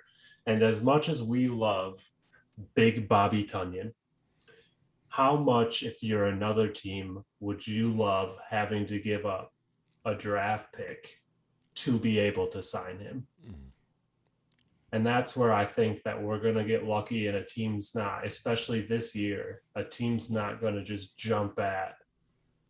and 0.46 0.62
as 0.62 0.80
much 0.80 1.08
as 1.08 1.20
we 1.20 1.48
love 1.48 2.00
Big 2.76 3.08
Bobby 3.08 3.42
Tonyan, 3.42 3.92
how 5.08 5.36
much, 5.36 5.82
if 5.82 6.00
you're 6.00 6.26
another 6.26 6.68
team, 6.68 7.24
would 7.40 7.66
you 7.66 7.92
love 7.92 8.36
having 8.48 8.86
to 8.86 9.00
give 9.00 9.26
up 9.26 9.52
a 10.04 10.14
draft 10.14 10.72
pick 10.72 11.20
to 11.76 11.98
be 11.98 12.20
able 12.20 12.46
to 12.48 12.62
sign 12.62 12.98
him? 13.00 13.26
Mhm. 13.44 13.70
And 14.94 15.04
that's 15.04 15.34
where 15.36 15.52
I 15.52 15.66
think 15.66 16.04
that 16.04 16.22
we're 16.22 16.38
going 16.38 16.54
to 16.54 16.62
get 16.62 16.84
lucky, 16.84 17.26
and 17.26 17.36
a 17.38 17.44
team's 17.44 17.96
not, 17.96 18.24
especially 18.24 18.80
this 18.80 19.12
year, 19.12 19.62
a 19.74 19.82
team's 19.82 20.30
not 20.30 20.60
going 20.60 20.76
to 20.76 20.84
just 20.84 21.18
jump 21.18 21.58
at 21.58 21.96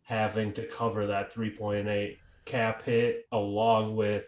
having 0.01 0.51
to 0.53 0.65
cover 0.65 1.05
that 1.05 1.31
3.8 1.31 2.17
cap 2.45 2.81
hit 2.81 3.27
along 3.31 3.95
with 3.95 4.25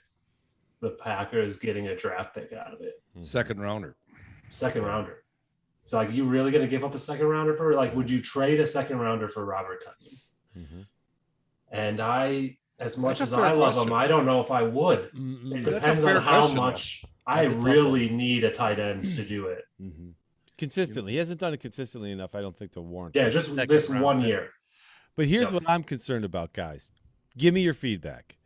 the 0.80 0.92
Packers 0.92 1.58
getting 1.58 1.88
a 1.88 1.96
draft 1.96 2.36
pick 2.36 2.54
out 2.54 2.72
of 2.72 2.82
it. 2.82 3.02
Mhm. 3.16 3.26
Second 3.26 3.62
rounder. 3.62 3.96
Second 4.48 4.84
rounder. 4.84 5.24
So 5.84 5.98
like 5.98 6.12
you 6.12 6.26
really 6.26 6.52
gonna 6.52 6.68
give 6.68 6.84
up 6.84 6.94
a 6.94 7.00
second 7.00 7.26
rounder 7.26 7.56
for 7.56 7.74
like 7.74 7.96
would 7.96 8.12
you 8.12 8.22
trade 8.22 8.60
a 8.60 8.66
second 8.66 9.00
rounder 9.00 9.28
for 9.28 9.44
Robert 9.44 9.84
Tonyan? 9.84 10.20
Mhm. 10.56 10.88
And 11.72 12.00
I 12.00 12.58
as 12.80 12.98
much 12.98 13.22
as 13.22 13.34
fair 13.34 13.46
I 13.46 13.54
love 13.54 13.74
question. 13.74 13.92
him, 13.92 13.94
I 13.94 14.08
don't 14.08 14.26
know 14.26 14.40
if 14.40 14.52
I 14.52 14.64
would. 14.64 15.12
Mm-mm. 15.14 15.56
It 15.58 15.64
depends 15.64 16.04
on 16.04 16.22
how 16.22 16.40
question, 16.42 16.56
though. 16.56 16.62
much 16.62 17.06
I 17.26 17.46
That's 17.46 17.56
tough 17.56 17.66
really 17.66 18.10
need 18.10 18.44
a 18.44 18.52
tight 18.52 18.80
end 18.80 19.04
to 19.16 19.26
do 19.26 19.48
it. 19.48 19.64
Mhm. 19.82 20.14
Consistently, 20.58 21.12
he 21.12 21.18
hasn't 21.20 21.40
done 21.40 21.54
it 21.54 21.60
consistently 21.60 22.12
enough. 22.12 22.34
I 22.34 22.42
don't 22.42 22.58
think 22.58 22.72
to 22.72 22.82
warrant. 22.82 23.16
Yeah, 23.16 23.30
just 23.30 23.48
second 23.54 23.70
this 23.70 23.90
round 23.92 24.04
one 24.04 24.20
pick. 24.22 24.28
year. 24.30 24.50
But 25.16 25.28
here's 25.28 25.50
Yeah. 25.50 25.56
what 25.56 25.70
I'm 25.70 25.84
concerned 25.84 26.26
about, 26.26 26.52
guys. 26.54 26.92
Give 27.38 27.54
me 27.54 27.62
your 27.62 27.76
feedback. 27.76 28.38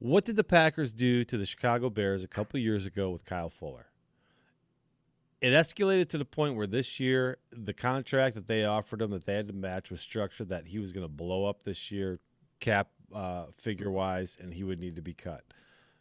What 0.00 0.24
did 0.24 0.34
the 0.34 0.42
Packers 0.42 0.92
do 0.92 1.22
to 1.24 1.38
the 1.38 1.46
Chicago 1.46 1.90
Bears 1.90 2.24
a 2.24 2.28
couple 2.28 2.58
years 2.58 2.86
ago 2.86 3.10
with 3.10 3.24
Kyle 3.24 3.50
Fuller? 3.50 3.86
It 5.40 5.50
escalated 5.50 6.08
to 6.08 6.18
the 6.18 6.24
point 6.24 6.56
where 6.56 6.66
this 6.66 6.98
year 6.98 7.38
the 7.52 7.72
contract 7.74 8.34
that 8.34 8.46
they 8.48 8.64
offered 8.64 9.00
him 9.02 9.10
that 9.12 9.24
they 9.24 9.34
had 9.34 9.46
to 9.46 9.52
match 9.54 9.90
was 9.90 10.00
structured 10.00 10.48
that 10.48 10.66
he 10.68 10.80
was 10.80 10.90
going 10.90 11.04
to 11.04 11.12
blow 11.12 11.44
up 11.44 11.62
this 11.62 11.92
year 11.92 12.18
cap 12.60 12.88
uh, 13.14 13.46
figure 13.56 13.90
wise 13.90 14.36
and 14.40 14.54
he 14.54 14.64
would 14.64 14.80
need 14.80 14.96
to 14.96 15.02
be 15.02 15.14
cut. 15.14 15.44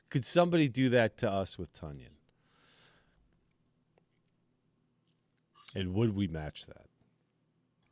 Could 0.09 0.25
somebody 0.25 0.67
do 0.67 0.89
that 0.89 1.17
to 1.19 1.31
us 1.31 1.57
with 1.57 1.73
Tonyan? 1.73 2.17
And 5.75 5.93
would 5.93 6.15
we 6.15 6.27
match 6.27 6.65
that? 6.67 6.85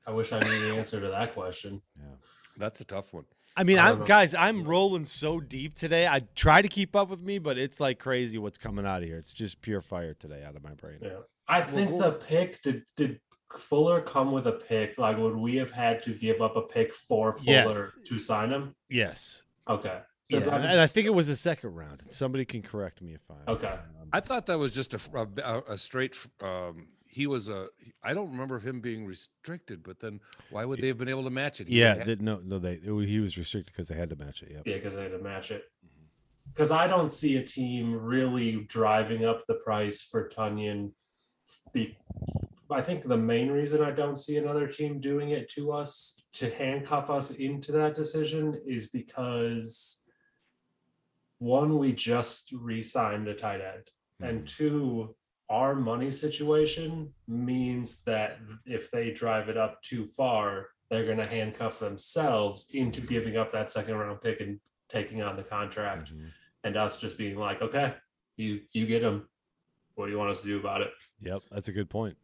I 0.05 0.11
wish 0.11 0.31
I 0.31 0.39
knew 0.39 0.69
the 0.69 0.75
answer 0.75 0.99
to 0.99 1.09
that 1.09 1.33
question. 1.33 1.81
Yeah, 1.97 2.15
that's 2.57 2.81
a 2.81 2.85
tough 2.85 3.13
one. 3.13 3.25
I 3.55 3.63
mean, 3.63 3.79
I 3.79 3.87
I 3.87 3.89
don't 3.89 3.99
know. 3.99 4.05
guys, 4.05 4.33
I'm 4.33 4.63
rolling 4.63 5.05
so 5.05 5.39
deep 5.39 5.73
today. 5.73 6.07
I 6.07 6.21
try 6.35 6.61
to 6.61 6.67
keep 6.67 6.95
up 6.95 7.09
with 7.09 7.21
me, 7.21 7.37
but 7.37 7.57
it's 7.57 7.79
like 7.79 7.99
crazy 7.99 8.37
what's 8.37 8.57
coming 8.57 8.85
out 8.85 9.01
of 9.01 9.07
here. 9.07 9.17
It's 9.17 9.33
just 9.33 9.61
pure 9.61 9.81
fire 9.81 10.13
today 10.13 10.43
out 10.43 10.55
of 10.55 10.63
my 10.63 10.73
brain. 10.73 10.99
Yeah. 11.01 11.19
I 11.47 11.61
think 11.61 11.91
the 11.91 12.13
pick 12.13 12.61
did 12.61 12.83
did 12.95 13.19
Fuller 13.57 14.01
come 14.01 14.31
with 14.31 14.47
a 14.47 14.53
pick? 14.53 14.97
Like 14.97 15.17
would 15.17 15.35
we 15.35 15.55
have 15.57 15.71
had 15.71 15.99
to 16.03 16.11
give 16.13 16.41
up 16.41 16.55
a 16.55 16.61
pick 16.61 16.93
for 16.93 17.33
Fuller 17.33 17.45
Yes. 17.45 17.97
to 18.05 18.19
sign 18.19 18.49
him? 18.49 18.75
Yes. 18.89 19.43
Okay. 19.67 19.99
Yeah, 20.29 20.37
'Cause 20.37 20.47
I'm 20.47 20.61
and 20.61 20.79
I 20.79 20.87
think 20.87 21.07
it 21.07 21.13
was 21.13 21.27
a 21.29 21.35
second 21.35 21.75
round. 21.75 22.03
Somebody 22.09 22.45
can 22.45 22.61
correct 22.61 23.01
me 23.01 23.13
if 23.13 23.21
I. 23.29 23.51
Okay. 23.51 23.67
um, 23.67 24.09
I 24.13 24.21
thought 24.21 24.45
that 24.47 24.57
was 24.59 24.73
just 24.73 24.93
a 24.93 25.63
a 25.67 25.77
straight. 25.77 26.15
Um, 26.41 26.87
he 27.07 27.27
was 27.27 27.49
a. 27.49 27.67
I 28.01 28.13
don't 28.13 28.31
remember 28.31 28.57
him 28.59 28.79
being 28.79 29.05
restricted, 29.05 29.83
but 29.83 29.99
then 29.99 30.21
why 30.49 30.63
would 30.63 30.79
they 30.79 30.87
have 30.87 30.97
been 30.97 31.09
able 31.09 31.25
to 31.25 31.29
match 31.29 31.59
it? 31.59 31.67
He 31.67 31.79
yeah. 31.81 31.95
had- 31.95 32.07
They, 32.07 32.15
no, 32.15 32.39
no, 32.43 32.59
they 32.59 32.75
it 32.75 33.07
he 33.07 33.19
was 33.19 33.37
restricted 33.37 33.73
because 33.73 33.89
they 33.89 33.95
had 33.95 34.09
to 34.11 34.15
match 34.15 34.41
it. 34.41 34.51
Yep. 34.51 34.63
Yeah, 34.65 34.75
because 34.75 34.95
they 34.95 35.03
had 35.03 35.11
to 35.11 35.19
match 35.19 35.51
it. 35.51 35.65
Because 36.47 36.71
I 36.71 36.87
don't 36.87 37.09
see 37.11 37.35
a 37.37 37.43
team 37.43 37.93
really 37.93 38.61
driving 38.69 39.25
up 39.25 39.45
the 39.47 39.55
price 39.55 40.01
for 40.01 40.27
Tonyan. 40.29 40.91
Be, 41.73 41.97
I 42.71 42.81
think 42.81 43.03
the 43.03 43.17
main 43.17 43.49
reason 43.51 43.81
I 43.83 43.91
don't 43.91 44.15
see 44.17 44.37
another 44.37 44.67
team 44.67 44.99
doing 44.99 45.29
it 45.31 45.49
to 45.51 45.71
us 45.71 46.27
to 46.33 46.49
handcuff 46.55 47.09
us 47.09 47.31
into 47.31 47.71
that 47.73 47.95
decision 47.95 48.59
is 48.65 48.87
because 48.89 50.07
one, 51.39 51.77
we 51.77 51.91
just 51.93 52.51
re-signed 52.51 53.27
a 53.27 53.33
tight 53.33 53.61
end, 53.61 53.89
and 54.21 54.47
two, 54.47 55.15
our 55.49 55.73
money 55.75 56.11
situation 56.11 57.11
means 57.27 58.03
that 58.03 58.37
if 58.65 58.91
they 58.91 59.11
drive 59.11 59.49
it 59.49 59.57
up 59.57 59.81
too 59.81 60.05
far, 60.05 60.67
they're 60.89 61.05
going 61.05 61.17
to 61.17 61.25
handcuff 61.25 61.79
themselves 61.79 62.69
into 62.73 63.01
giving 63.01 63.37
up 63.37 63.51
that 63.51 63.71
second 63.71 63.95
round 63.95 64.21
pick 64.21 64.39
and 64.39 64.59
taking 64.87 65.21
on 65.23 65.35
the 65.35 65.43
contract, 65.43 66.13
Mhm. 66.13 66.31
and 66.63 66.77
us 66.77 67.01
just 67.01 67.17
being 67.17 67.37
like, 67.37 67.61
okay, 67.61 67.95
you 68.37 68.61
you 68.71 68.85
get 68.85 69.01
him. 69.01 69.27
What 69.95 70.05
do 70.05 70.11
you 70.11 70.17
want 70.19 70.29
us 70.29 70.41
to 70.41 70.47
do 70.47 70.59
about 70.59 70.81
it? 70.81 70.91
Yep. 71.21 71.41
That's 71.51 71.67
a 71.67 71.73
good 71.73 71.89
point. 71.89 72.17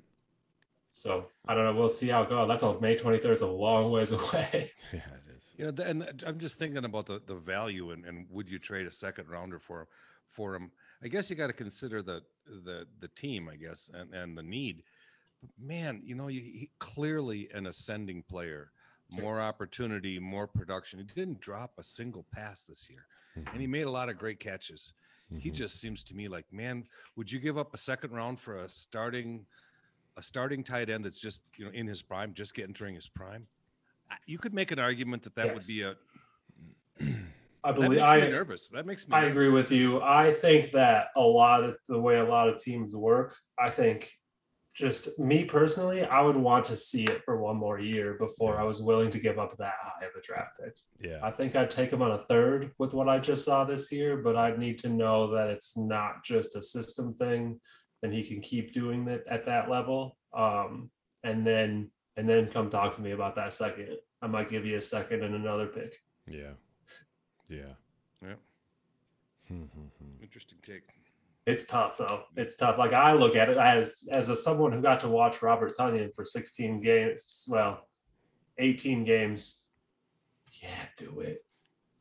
So 0.88 1.28
I 1.48 1.54
don't 1.54 1.66
know. 1.66 1.74
We'll 1.80 1.90
see 1.90 2.08
how 2.08 2.24
it 2.24 2.30
goes. 2.30 2.48
That's 2.48 2.64
on 2.64 2.80
May 2.82 2.96
23rd. 2.96 3.26
It's 3.26 3.42
a 3.42 3.48
long 3.48 3.92
ways 3.92 4.12
away. 4.14 4.72
Yeah, 4.94 5.00
it 5.00 5.36
is. 5.36 5.44
You 5.58 5.72
know, 5.72 5.84
and 5.84 6.24
I'm 6.26 6.40
just 6.40 6.58
thinking 6.58 6.86
about 6.86 7.08
the, 7.08 7.22
the 7.26 7.36
value 7.36 7.92
and, 7.92 8.06
and 8.06 8.26
would 8.30 8.50
you 8.50 8.58
trade 8.60 8.88
a 8.88 8.92
second 8.92 9.28
rounder 9.30 9.60
for 9.60 9.82
him? 9.82 9.88
for 10.32 10.56
him? 10.56 10.72
I 11.04 11.08
guess 11.08 11.30
you 11.30 11.36
got 11.36 11.48
to 11.48 11.54
consider 11.54 12.02
the 12.02 12.22
the 12.46 12.86
the 13.00 13.08
team, 13.10 13.50
I 13.52 13.56
guess, 13.56 13.92
and, 13.94 14.14
and 14.14 14.38
the 14.38 14.44
need. 14.44 14.84
But 15.42 15.50
man, 15.60 16.02
you 16.04 16.16
know, 16.16 16.28
you, 16.28 16.42
he, 16.42 16.70
clearly 16.80 17.50
an 17.54 17.66
ascending 17.68 18.24
player, 18.30 18.72
more 19.14 19.34
Yes. 19.36 19.50
opportunity, 19.50 20.20
more 20.20 20.48
production. 20.48 21.00
He 21.00 21.06
didn't 21.06 21.40
drop 21.42 21.74
a 21.78 21.84
single 21.84 22.26
pass 22.32 22.64
this 22.64 22.88
year, 22.90 23.06
and 23.52 23.60
he 23.60 23.68
made 23.68 23.86
a 23.88 23.92
lot 23.92 24.10
of 24.10 24.18
great 24.18 24.40
catches. 24.40 24.94
He 25.40 25.50
Mhm. 25.50 25.56
just 25.56 25.82
seems 25.82 26.04
to 26.04 26.16
me 26.16 26.28
like, 26.30 26.46
man, 26.54 26.86
would 27.18 27.30
you 27.32 27.40
give 27.40 27.58
up 27.58 27.74
a 27.74 27.78
second 27.78 28.12
round 28.12 28.40
for 28.40 28.64
a 28.64 28.70
starting 28.70 29.46
a 30.18 30.24
starting 30.24 30.64
tight 30.64 30.90
end 30.90 31.06
that's 31.06 31.20
just 31.20 31.42
you 31.58 31.66
know 31.66 31.72
in 31.72 31.88
his 31.88 32.02
prime, 32.02 32.34
just 32.34 32.54
getting 32.54 32.72
entering 32.72 32.96
his 32.96 33.08
prime? 33.08 33.44
You 34.26 34.38
could 34.38 34.54
make 34.54 34.72
an 34.72 34.80
argument 34.80 35.24
that 35.24 35.36
that 35.36 35.54
would 35.54 35.64
be 35.68 35.82
Yes. 35.82 35.96
a 37.00 37.04
I 37.64 37.72
that 37.72 37.76
believe 37.76 38.02
I 38.02 38.20
nervous. 38.22 38.70
That 38.70 38.86
makes 38.86 39.08
me. 39.08 39.14
I 39.16 39.26
agree 39.26 39.50
with 39.50 39.72
you. 39.72 40.02
I 40.02 40.34
think 40.34 40.72
that 40.72 41.08
a 41.16 41.22
lot 41.22 41.64
of 41.64 41.78
the 41.88 42.00
way 42.00 42.18
a 42.18 42.26
lot 42.26 42.50
of 42.50 42.62
teams 42.62 42.96
work, 42.96 43.36
I 43.60 43.70
think 43.70 44.12
just 44.74 45.18
me 45.18 45.44
personally, 45.44 46.06
I 46.06 46.22
would 46.22 46.36
want 46.36 46.64
to 46.66 46.76
see 46.76 47.06
it 47.06 47.24
for 47.26 47.42
one 47.42 47.58
more 47.58 47.80
year 47.80 48.14
before 48.14 48.60
I 48.60 48.64
was 48.64 48.80
willing 48.82 49.10
to 49.10 49.20
give 49.20 49.40
up 49.40 49.58
that 49.58 49.74
high 49.82 50.06
of 50.06 50.12
a 50.16 50.22
draft 50.22 50.52
pick. 50.64 50.76
Yeah. 51.02 51.20
I 51.24 51.32
think 51.32 51.56
I'd 51.56 51.72
take 51.72 51.92
him 51.92 52.04
on 52.04 52.12
a 52.12 52.24
third 52.26 52.72
with 52.78 52.94
what 52.94 53.10
I 53.10 53.18
just 53.18 53.44
saw 53.44 53.64
this 53.64 53.92
year, 53.92 54.18
but 54.18 54.36
I'd 54.36 54.60
need 54.60 54.78
to 54.80 54.90
know 54.90 55.32
that 55.34 55.50
it's 55.50 55.76
not 55.78 56.24
just 56.24 56.56
a 56.56 56.62
system 56.62 57.16
thing 57.16 57.60
and 58.04 58.14
he 58.14 58.24
can 58.24 58.42
keep 58.42 58.74
doing 58.74 59.06
that 59.06 59.24
at 59.28 59.46
that 59.46 59.70
level. 59.70 60.18
Um, 60.34 60.90
and 61.24 61.46
then 61.46 61.90
and 62.16 62.28
then 62.28 62.48
come 62.48 62.70
talk 62.70 62.96
to 62.96 63.02
me 63.02 63.12
about 63.12 63.36
that 63.36 63.54
second. 63.54 63.98
I 64.22 64.28
might 64.28 64.50
give 64.50 64.66
you 64.66 64.78
a 64.78 64.82
second 64.82 65.24
and 65.24 65.36
another 65.36 65.68
pick. 65.68 65.98
Yeah. 66.28 66.54
Yeah. 67.50 67.74
Yeah. 68.22 68.36
Mhm. 69.52 70.22
Interesting 70.22 70.58
take. 70.62 70.84
It's 71.46 71.66
tough 71.66 71.98
though. 71.98 72.24
It's 72.36 72.56
tough. 72.58 72.78
Like 72.78 72.94
I 72.94 73.14
look 73.14 73.36
at 73.36 73.50
it 73.50 73.58
as 73.58 74.08
as 74.12 74.30
a 74.30 74.36
someone 74.36 74.74
who 74.74 74.82
got 74.82 75.00
to 75.02 75.08
watch 75.08 75.42
Robert 75.42 75.72
Tonyan 75.78 76.14
for 76.14 76.26
16 76.26 76.82
games, 76.82 77.48
well, 77.50 77.88
18 78.58 79.06
games. 79.06 79.68
Yeah, 80.62 80.86
do 80.98 81.22
it. 81.22 81.46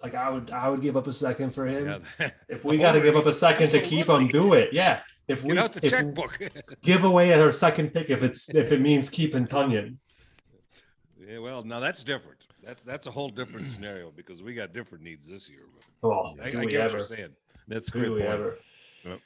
Like 0.06 0.14
I 0.14 0.30
would 0.30 0.50
I 0.52 0.68
would 0.68 0.80
give 0.80 0.96
up 0.96 1.08
a 1.08 1.12
second 1.12 1.50
for 1.50 1.66
him. 1.66 2.04
Yeah. 2.20 2.30
If 2.48 2.64
we 2.64 2.78
got 2.78 2.92
to 2.92 3.00
give 3.00 3.16
up 3.16 3.26
a 3.26 3.32
second 3.32 3.70
to 3.70 3.80
keep 3.80 4.08
him, 4.08 4.28
do 4.28 4.52
it. 4.52 4.72
Yeah. 4.72 5.00
If 5.26 5.42
we 5.42 5.58
out 5.58 5.72
the 5.72 5.84
if- 5.84 5.90
checkbook. 5.90 6.38
give 6.82 7.02
away 7.02 7.32
our 7.32 7.50
second 7.50 7.92
pick 7.92 8.08
if 8.10 8.22
it's 8.22 8.48
if 8.54 8.70
it 8.70 8.80
means 8.80 9.10
keeping 9.10 9.48
Tonyan. 9.48 9.96
yeah, 11.28 11.38
well, 11.38 11.64
now 11.64 11.80
that's 11.80 12.04
different. 12.04 12.38
That's 12.62 12.82
that's 12.84 13.06
a 13.08 13.10
whole 13.10 13.30
different 13.30 13.66
scenario 13.66 14.12
because 14.12 14.42
we 14.44 14.54
got 14.54 14.72
different 14.72 15.02
needs 15.02 15.26
this 15.26 15.48
year. 15.50 15.62
But 16.02 16.08
Oh, 16.08 16.34
I, 16.40 16.50
do 16.50 16.58
I 16.60 16.64
we 16.64 16.70
get 16.70 16.82
what 16.84 16.92
you're 16.92 17.00
saying. 17.00 17.30
That's 17.66 17.90
Do 17.90 17.98
great 17.98 18.12
we 18.12 18.20
point. 18.20 18.30
ever? 18.32 18.56
Yep. 19.04 19.20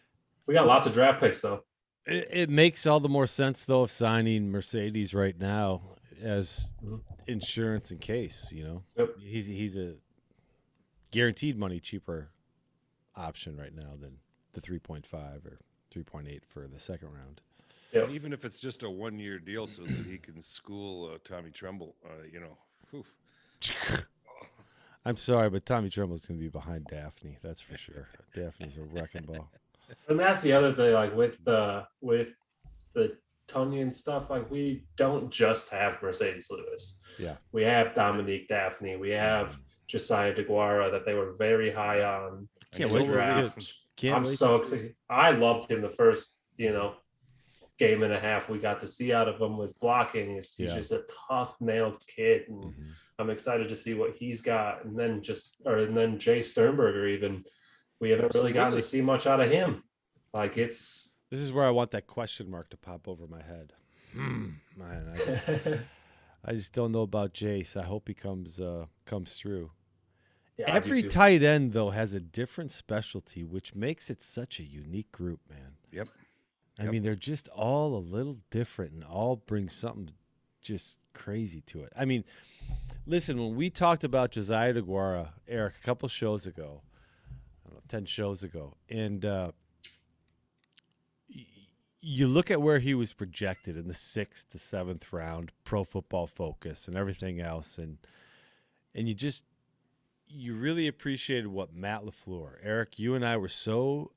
We 0.46 0.54
got 0.54 0.66
lots 0.66 0.86
of 0.86 0.94
draft 0.94 1.20
picks 1.20 1.42
though. 1.42 1.64
It, 2.06 2.28
it 2.32 2.48
makes 2.50 2.86
all 2.86 3.00
the 3.00 3.08
more 3.10 3.26
sense 3.26 3.66
though 3.66 3.82
of 3.82 3.90
signing 3.90 4.50
Marcedes 4.50 5.14
right 5.14 5.38
now 5.38 5.82
as 6.22 6.74
Mhm. 6.82 7.00
insurance 7.26 7.90
in 7.92 7.98
case. 7.98 8.50
You 8.50 8.64
know, 8.64 8.82
Yep. 8.96 9.08
he's 9.20 9.46
he's 9.46 9.76
a 9.76 9.96
guaranteed 11.10 11.58
money 11.58 11.80
cheaper 11.80 12.30
option 13.16 13.56
right 13.56 13.74
now 13.74 13.96
than 14.00 14.18
the 14.52 14.60
three 14.60 14.78
point 14.78 15.06
five 15.06 15.44
or 15.44 15.60
three 15.90 16.02
point 16.02 16.28
eight 16.28 16.44
for 16.44 16.66
the 16.66 16.80
second 16.80 17.08
round. 17.12 17.42
Yep. 17.92 18.04
And 18.04 18.14
even 18.14 18.32
if 18.32 18.44
it's 18.44 18.60
just 18.60 18.82
a 18.82 18.90
one 18.90 19.18
year 19.18 19.38
deal 19.38 19.66
so 19.66 19.82
that 19.82 20.06
he 20.06 20.18
can 20.18 20.40
school 20.40 21.10
uh, 21.12 21.18
Tommy 21.24 21.50
Tremble, 21.50 21.96
uh, 22.04 22.24
you 22.30 22.40
know. 22.40 23.02
I'm 25.04 25.16
sorry, 25.16 25.50
but 25.50 25.64
Tommy 25.64 25.88
Tremble's 25.88 26.26
going 26.26 26.38
to 26.38 26.42
be 26.42 26.50
behind 26.50 26.84
Dafney. 26.84 27.36
That's 27.42 27.60
for 27.60 27.76
sure. 27.76 28.06
Dafney's 28.36 28.76
a 28.76 28.82
wrecking 28.82 29.22
ball. 29.22 29.50
And 30.06 30.20
that's 30.20 30.40
the 30.40 30.52
other 30.52 30.72
thing, 30.72 30.92
like 30.94 31.16
with 31.16 31.44
the 31.44 31.84
with 32.00 32.28
the 32.92 33.16
Tonyan 33.48 33.92
stuff, 33.92 34.30
like 34.30 34.48
we 34.48 34.84
don't 34.96 35.30
just 35.32 35.68
have 35.70 36.00
Marcedes 36.00 36.48
Lewis. 36.48 37.02
Yeah. 37.18 37.34
We 37.50 37.64
have 37.64 37.96
Dominique 37.96 38.48
Dafney. 38.48 39.00
We 39.00 39.10
have 39.10 39.58
Josiah 39.90 40.32
DeGuara 40.34 40.90
that 40.92 41.04
they 41.04 41.14
were 41.14 41.32
very 41.32 41.70
high 41.72 42.02
on. 42.02 42.48
Can't 42.72 42.90
wait 42.92 43.06
the 43.06 43.06
to 43.06 43.10
see 43.10 43.16
draft. 43.16 43.74
Can't 43.96 44.16
I'm 44.16 44.22
wait 44.22 44.28
so 44.36 44.56
excited. 44.56 44.94
I 45.10 45.32
loved 45.32 45.70
him 45.70 45.82
the 45.82 45.88
first, 45.90 46.40
you 46.56 46.72
know, 46.72 46.94
game 47.78 48.02
and 48.02 48.12
a 48.12 48.20
half 48.20 48.48
we 48.48 48.58
got 48.58 48.78
to 48.80 48.86
see 48.86 49.12
out 49.12 49.26
of 49.28 49.40
him 49.40 49.56
was 49.56 49.72
blocking. 49.72 50.34
He's, 50.34 50.54
he's 50.54 50.70
Yeah. 50.70 50.76
just 50.76 50.92
a 50.92 51.04
tough 51.28 51.60
nailed 51.60 52.00
kid. 52.06 52.44
And 52.48 52.64
Mhm. 52.64 52.86
I'm 53.18 53.30
excited 53.30 53.68
to 53.68 53.76
see 53.76 53.94
what 53.94 54.14
he's 54.16 54.42
got. 54.42 54.84
And 54.84 54.96
then 54.98 55.22
just 55.22 55.62
or 55.66 55.78
and 55.78 55.96
then 55.96 56.18
Jace 56.18 56.44
Sternberger 56.44 57.08
even 57.08 57.44
we 58.00 58.10
haven't 58.10 58.32
really 58.34 58.52
gotten 58.52 58.74
to 58.74 58.80
see 58.80 59.00
much 59.02 59.26
out 59.26 59.40
of 59.40 59.50
him. 59.50 59.82
Like 60.32 60.56
it's 60.56 61.18
This 61.30 61.40
is 61.40 61.52
where 61.52 61.66
I 61.66 61.70
want 61.70 61.90
that 61.90 62.06
question 62.06 62.48
mark 62.50 62.70
to 62.70 62.76
pop 62.76 63.08
over 63.08 63.26
my 63.26 63.42
head. 63.42 63.72
Hmm, 64.12 64.50
man, 64.76 65.08
I 65.12 65.16
just, 65.16 65.48
I 66.44 66.52
just 66.52 66.72
don't 66.72 66.92
know 66.92 67.02
about 67.02 67.34
Jace. 67.34 67.76
I 67.76 67.84
hope 67.84 68.08
he 68.08 68.14
comes 68.14 68.58
uh, 68.60 68.86
comes 69.04 69.34
through. 69.34 69.70
Yeah, 70.60 70.74
Every 70.74 71.02
tight 71.02 71.42
end 71.42 71.72
though 71.72 71.90
has 71.90 72.12
a 72.14 72.20
different 72.20 72.70
specialty, 72.72 73.44
which 73.44 73.74
makes 73.74 74.10
it 74.10 74.20
such 74.22 74.58
a 74.60 74.62
unique 74.64 75.10
group, 75.12 75.40
man. 75.48 75.76
Yep. 75.92 76.08
I 76.78 76.84
Yep. 76.84 76.92
mean, 76.92 77.02
they're 77.02 77.14
just 77.14 77.48
all 77.48 77.96
a 77.96 77.98
little 78.00 78.38
different 78.50 78.92
and 78.92 79.04
all 79.04 79.36
bring 79.36 79.68
something 79.68 80.10
just 80.62 80.98
crazy 81.14 81.60
to 81.62 81.82
it. 81.84 81.92
I 81.96 82.04
mean, 82.04 82.24
listen, 83.06 83.38
when 83.38 83.54
we 83.56 83.70
talked 83.70 84.04
about 84.04 84.32
Josiah 84.32 84.74
DeGuara, 84.74 85.30
Eric, 85.48 85.74
a 85.82 85.84
couple 85.84 86.08
shows 86.08 86.46
ago, 86.46 86.82
I 87.64 87.68
don't 87.70 87.74
know, 87.76 87.82
10 87.88 88.04
shows 88.06 88.42
ago, 88.42 88.76
and 88.88 89.24
uh, 89.24 89.52
y- 91.34 91.46
you 92.00 92.26
look 92.28 92.50
at 92.50 92.62
where 92.62 92.78
he 92.78 92.94
was 92.94 93.12
projected 93.12 93.76
in 93.76 93.88
the 93.88 93.94
sixth 93.94 94.50
to 94.50 94.58
seventh 94.58 95.12
round, 95.12 95.52
pro 95.64 95.84
football 95.84 96.26
focus 96.26 96.88
and 96.88 96.96
everything 96.96 97.40
else, 97.40 97.78
and 97.78 97.98
and 98.94 99.08
you 99.08 99.14
just 99.14 99.44
you 100.30 100.54
really 100.54 100.86
appreciated 100.86 101.48
what 101.48 101.74
Matt 101.74 102.02
LaFleur, 102.02 102.52
Eric, 102.62 102.98
you 102.98 103.14
and 103.14 103.24
I 103.24 103.36
were 103.36 103.48
so 103.48 104.12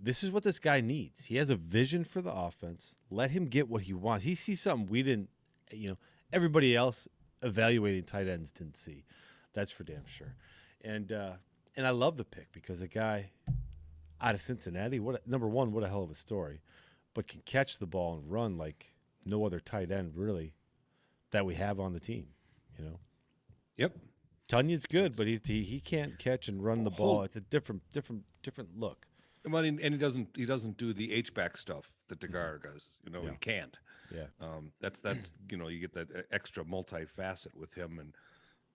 this 0.00 0.22
is 0.22 0.30
what 0.30 0.42
this 0.42 0.58
guy 0.58 0.82
needs. 0.82 1.24
He 1.26 1.36
has 1.36 1.48
a 1.48 1.56
vision 1.56 2.04
for 2.04 2.20
the 2.20 2.32
offense. 2.32 2.94
Let 3.10 3.30
him 3.30 3.46
get 3.46 3.70
what 3.70 3.82
he 3.82 3.94
wants. 3.94 4.26
He 4.26 4.34
sees 4.34 4.60
something 4.60 4.86
we 4.86 5.02
didn't, 5.02 5.30
you 5.72 5.88
know, 5.88 5.96
everybody 6.30 6.76
else 6.76 7.08
evaluating 7.42 8.04
tight 8.04 8.28
ends 8.28 8.52
didn't 8.52 8.76
see. 8.76 9.04
That's 9.54 9.70
for 9.70 9.82
damn 9.82 10.06
sure. 10.06 10.34
And 10.82 11.10
uh 11.10 11.32
and 11.76 11.86
I 11.86 11.90
love 11.90 12.18
the 12.18 12.24
pick 12.24 12.52
because 12.52 12.82
a 12.82 12.88
guy 12.88 13.30
out 14.20 14.34
of 14.34 14.42
Cincinnati, 14.42 15.00
what 15.00 15.16
a, 15.16 15.30
number 15.30 15.48
one, 15.48 15.72
what 15.72 15.82
a 15.82 15.88
hell 15.88 16.02
of 16.02 16.10
a 16.10 16.14
story, 16.14 16.60
but 17.14 17.26
can 17.26 17.40
catch 17.46 17.78
the 17.78 17.86
ball 17.86 18.14
and 18.14 18.30
run 18.30 18.58
like 18.58 18.92
no 19.24 19.46
other 19.46 19.60
tight 19.60 19.90
end 19.90 20.16
really 20.16 20.54
that 21.30 21.46
we 21.46 21.54
have 21.54 21.80
on 21.80 21.94
the 21.94 22.00
team. 22.00 22.26
You 22.78 22.84
know, 22.84 22.98
Yep. 23.76 23.96
Tonyan's 24.48 24.86
good, 24.86 25.16
but 25.16 25.26
he 25.26 25.40
he, 25.44 25.62
he 25.62 25.80
can't 25.80 26.18
catch 26.18 26.48
and 26.48 26.62
run 26.64 26.84
the 26.84 26.90
ball. 26.90 27.22
It's 27.22 27.36
a 27.36 27.40
different 27.40 27.82
different 27.90 28.22
different 28.42 28.78
look. 28.78 29.06
Well, 29.46 29.62
and 29.64 29.78
he 29.80 29.90
doesn't 29.96 30.28
he 30.36 30.46
doesn't 30.46 30.76
do 30.76 30.92
the 30.92 31.12
H 31.12 31.34
back 31.34 31.56
stuff 31.56 31.90
that 32.08 32.20
Degar 32.20 32.62
does. 32.62 32.92
You 33.04 33.12
know, 33.12 33.22
Yeah. 33.22 33.30
he 33.32 33.36
can't. 33.36 33.78
Yeah. 34.14 34.26
Um, 34.40 34.72
that's 34.80 35.00
that's 35.00 35.32
you 35.50 35.56
know 35.56 35.68
you 35.68 35.80
get 35.80 35.94
that 35.94 36.10
e- 36.10 36.22
extra 36.32 36.64
multi-facet 36.64 37.56
with 37.56 37.74
him, 37.74 37.98
and 37.98 38.14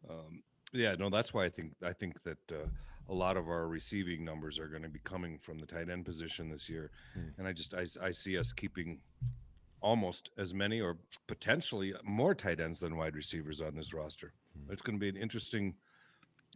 um, 0.09 0.43
yeah, 0.73 0.95
no, 0.95 1.09
that's 1.09 1.33
why 1.33 1.45
I 1.45 1.49
think 1.49 1.73
I 1.83 1.93
think 1.93 2.21
that 2.23 2.51
uh, 2.51 2.67
a 3.07 3.13
lot 3.13 3.37
of 3.37 3.47
our 3.47 3.67
receiving 3.67 4.23
numbers 4.23 4.59
are 4.59 4.67
going 4.67 4.83
to 4.83 4.89
be 4.89 4.99
coming 4.99 5.39
from 5.39 5.57
the 5.59 5.65
tight 5.65 5.89
end 5.89 6.05
position 6.05 6.49
this 6.49 6.69
year, 6.69 6.91
and 7.37 7.47
I 7.47 7.53
just 7.53 7.73
I 7.73 8.11
see 8.11 8.37
us 8.37 8.53
keeping 8.53 8.99
almost 9.81 10.29
as 10.37 10.53
many 10.53 10.81
or 10.81 10.97
potentially 11.27 11.93
more 12.03 12.35
tight 12.35 12.59
ends 12.59 12.79
than 12.81 12.97
wide 12.97 13.15
receivers 13.15 13.61
on 13.61 13.75
this 13.75 13.93
roster. 13.93 14.33
It's 14.69 14.81
going 14.81 14.97
to 14.97 14.99
be 14.99 15.09
an 15.09 15.21
interesting. 15.21 15.75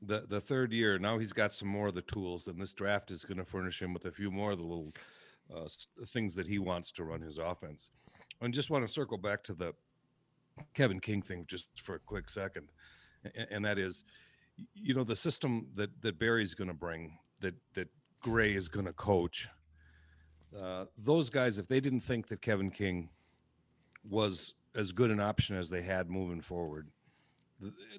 The, 0.02 0.26
the 0.28 0.42
third 0.42 0.74
year 0.74 0.98
now 0.98 1.20
he's 1.20 1.34
got 1.34 1.54
some 1.54 1.70
more 1.70 1.88
of 1.88 1.96
the 1.96 2.02
tools 2.02 2.48
and 2.48 2.60
this 2.60 2.74
draft 2.74 3.12
is 3.12 3.24
going 3.24 3.38
to 3.38 3.46
furnish 3.46 3.82
him 3.82 3.94
with 3.94 4.06
a 4.06 4.12
few 4.12 4.32
more 4.32 4.52
of 4.52 4.58
the 4.58 4.64
little 4.66 4.92
uh, 5.56 5.68
things 6.08 6.36
that 6.36 6.48
he 6.48 6.58
wants 6.58 6.92
to 6.94 7.04
run 7.04 7.22
his 7.22 7.38
offense 7.38 7.90
and 8.42 8.54
just 8.54 8.70
want 8.70 8.86
to 8.86 8.92
circle 8.92 9.18
back 9.18 9.44
to 9.44 9.54
the 9.54 9.74
Kevin 10.74 11.00
King 11.00 11.22
thing 11.22 11.46
just 11.48 11.68
for 11.76 11.96
a 11.96 12.00
quick 12.00 12.30
second, 12.30 12.70
a- 13.26 13.52
and 13.54 13.66
that 13.66 13.78
is, 13.78 14.04
you 14.74 14.94
know, 14.94 15.04
the 15.04 15.16
system 15.16 15.68
that 15.76 16.02
that 16.02 16.20
Barry's 16.20 16.54
going 16.54 16.68
to 16.68 16.74
bring, 16.74 17.18
that 17.40 17.56
that 17.74 17.90
Gray 18.22 18.54
is 18.54 18.68
going 18.68 18.86
to 18.86 18.94
coach. 18.94 19.48
Uh, 20.58 20.86
those 20.98 21.30
guys, 21.30 21.58
if 21.58 21.68
they 21.68 21.80
didn't 21.80 22.02
think 22.02 22.28
that 22.28 22.42
Kevin 22.42 22.70
King 22.70 23.10
was 24.08 24.54
as 24.76 24.92
good 24.92 25.10
an 25.10 25.20
option 25.20 25.56
as 25.56 25.70
they 25.70 25.82
had 25.82 26.10
moving 26.10 26.42
forward, 26.42 26.90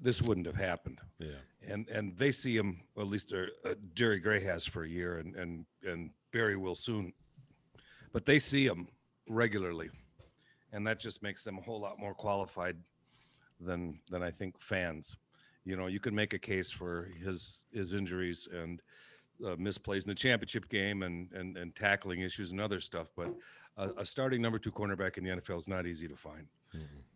this 0.02 0.20
wouldn't 0.22 0.46
have 0.46 0.56
happened 0.56 1.00
Yeah. 1.18 1.28
and 1.66 1.88
and 1.88 2.16
they 2.18 2.30
see 2.30 2.56
him 2.56 2.80
at 2.98 3.06
least 3.06 3.32
uh, 3.32 3.46
uh, 3.68 3.74
Jerry 3.94 4.20
Gray 4.20 4.40
has 4.44 4.66
for 4.66 4.84
a 4.84 4.88
year, 4.88 5.18
and 5.18 5.34
and 5.36 5.66
and 5.82 6.10
Barry 6.32 6.56
will 6.56 6.74
soon, 6.74 7.12
but 8.12 8.24
they 8.26 8.38
see 8.38 8.66
him 8.66 8.88
regularly, 9.28 9.90
and 10.72 10.86
that 10.86 10.98
just 11.00 11.22
makes 11.22 11.44
them 11.44 11.58
a 11.58 11.62
whole 11.62 11.80
lot 11.80 11.98
more 11.98 12.14
qualified 12.14 12.76
than 13.60 14.00
than 14.10 14.22
I 14.22 14.30
think 14.30 14.60
fans. 14.60 15.16
You 15.64 15.76
know, 15.76 15.86
you 15.86 16.00
can 16.00 16.14
make 16.14 16.34
a 16.34 16.38
case 16.38 16.70
for 16.70 17.08
his 17.24 17.64
his 17.72 17.94
injuries 17.94 18.48
and 18.52 18.82
uh, 19.44 19.56
misplays 19.56 20.04
in 20.04 20.10
the 20.10 20.14
championship 20.14 20.68
game 20.68 21.02
and 21.02 21.32
and 21.32 21.56
and 21.56 21.74
tackling 21.74 22.20
issues 22.20 22.50
and 22.50 22.60
other 22.60 22.80
stuff, 22.80 23.10
but 23.16 23.34
a, 23.76 23.88
a 24.02 24.04
starting 24.04 24.42
number 24.42 24.58
two 24.58 24.70
cornerback 24.72 25.16
in 25.18 25.24
the 25.24 25.30
NFL 25.30 25.56
is 25.58 25.68
not 25.68 25.86
easy 25.86 26.06
to 26.08 26.16
find, 26.16 26.46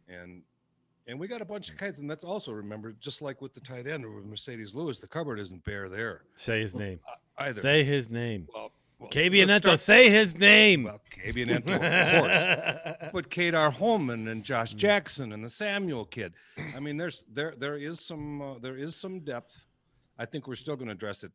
and 0.08 0.42
and 1.08 1.18
we 1.18 1.26
got 1.26 1.40
a 1.40 1.44
bunch 1.44 1.70
of 1.70 1.76
mm. 1.76 1.80
guys, 1.80 1.98
and 1.98 2.08
that's 2.08 2.24
also 2.24 2.52
remember, 2.52 2.92
just 3.00 3.22
like 3.22 3.40
with 3.40 3.54
the 3.54 3.60
tight 3.60 3.86
end 3.86 4.04
or 4.04 4.10
with 4.10 4.30
Marcedes 4.30 4.74
Lewis, 4.74 5.00
the 5.00 5.08
cupboard 5.08 5.40
isn't 5.40 5.64
bare 5.64 5.88
there 5.88 6.22
Say 6.36 6.60
his 6.60 6.76
name. 6.76 7.00
Uh, 7.08 7.44
either. 7.44 7.60
Say 7.60 7.82
his 7.82 8.10
name. 8.10 8.46
well, 8.54 8.70
well, 9.00 9.10
KB 9.10 9.46
let's 9.46 9.64
start- 9.64 9.80
say 9.80 10.10
his 10.10 10.36
name. 10.36 10.84
Well, 10.84 11.00
Kabion 11.10 11.58
Ento, 11.58 11.74
of 11.74 12.20
course. 12.20 13.10
But 13.12 13.30
Ka'dar 13.30 13.70
Hollman 13.72 14.28
and 14.28 14.44
Josh 14.44 14.74
mm. 14.74 14.76
Jackson 14.76 15.32
and 15.32 15.42
the 15.42 15.48
Samuel 15.48 16.04
kid. 16.04 16.34
I 16.76 16.80
mean, 16.80 16.96
there's 16.96 17.24
there 17.32 17.54
there 17.56 17.76
is 17.76 18.00
some 18.00 18.42
uh, 18.42 18.58
there 18.58 18.76
is 18.76 18.94
some 18.94 19.20
depth. 19.20 19.64
I 20.18 20.26
think 20.26 20.46
we're 20.46 20.56
still 20.56 20.76
going 20.76 20.88
to 20.88 20.94
address 20.94 21.24
it 21.24 21.32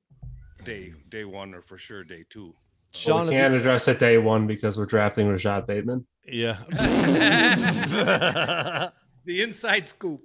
day 0.64 0.94
day 1.10 1.24
one 1.26 1.54
or 1.54 1.62
for 1.62 1.78
sure 1.78 2.04
day 2.04 2.26
two. 2.30 2.48
Well, 2.48 2.54
Sean, 2.94 3.28
we 3.28 3.34
can't 3.34 3.56
address 3.56 3.88
it 3.88 3.98
day 3.98 4.18
one 4.18 4.46
because 4.46 4.78
we're 4.78 4.86
drafting 4.86 5.28
Rashad 5.28 5.66
Bateman. 5.66 6.06
yeah. 6.28 6.60
The 9.26 9.42
inside 9.42 9.88
scoop. 9.88 10.22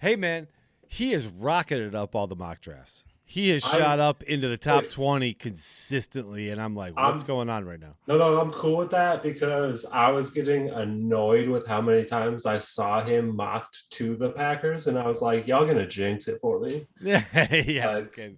hey, 0.00 0.16
man, 0.16 0.48
he 0.88 1.12
has 1.12 1.26
rocketed 1.26 1.94
up 1.94 2.14
all 2.14 2.26
the 2.26 2.36
mock 2.36 2.60
drafts. 2.60 3.04
He 3.28 3.48
has 3.50 3.64
I'm- 3.64 3.80
shot 3.80 3.98
up 3.98 4.22
into 4.22 4.46
the 4.48 4.56
top 4.56 4.84
20 4.90 5.34
consistently, 5.34 6.50
and 6.50 6.60
I'm 6.60 6.76
like, 6.76 6.94
what's 6.96 7.22
I'm- 7.22 7.26
going 7.26 7.48
on 7.50 7.64
right 7.64 7.80
now? 7.80 7.94
No, 8.06 8.18
no, 8.18 8.40
I'm 8.40 8.52
cool 8.52 8.76
with 8.78 8.90
that 8.90 9.22
because 9.22 9.84
I 9.92 10.10
was 10.10 10.30
getting 10.30 10.70
annoyed 10.70 11.48
with 11.48 11.66
how 11.66 11.80
many 11.80 12.04
times 12.04 12.46
I 12.46 12.56
saw 12.58 13.02
him 13.02 13.34
mocked 13.34 13.90
to 13.92 14.14
the 14.14 14.30
Packers, 14.30 14.86
and 14.86 14.96
I 14.98 15.06
was 15.06 15.22
like, 15.22 15.46
"Y'all 15.48 15.66
gonna 15.66 15.86
jinx 15.88 16.28
it 16.28 16.38
for 16.40 16.60
me?" 16.60 16.86
yeah, 17.00 17.24
yeah. 17.52 17.88
Like- 17.90 18.04
okay. 18.06 18.36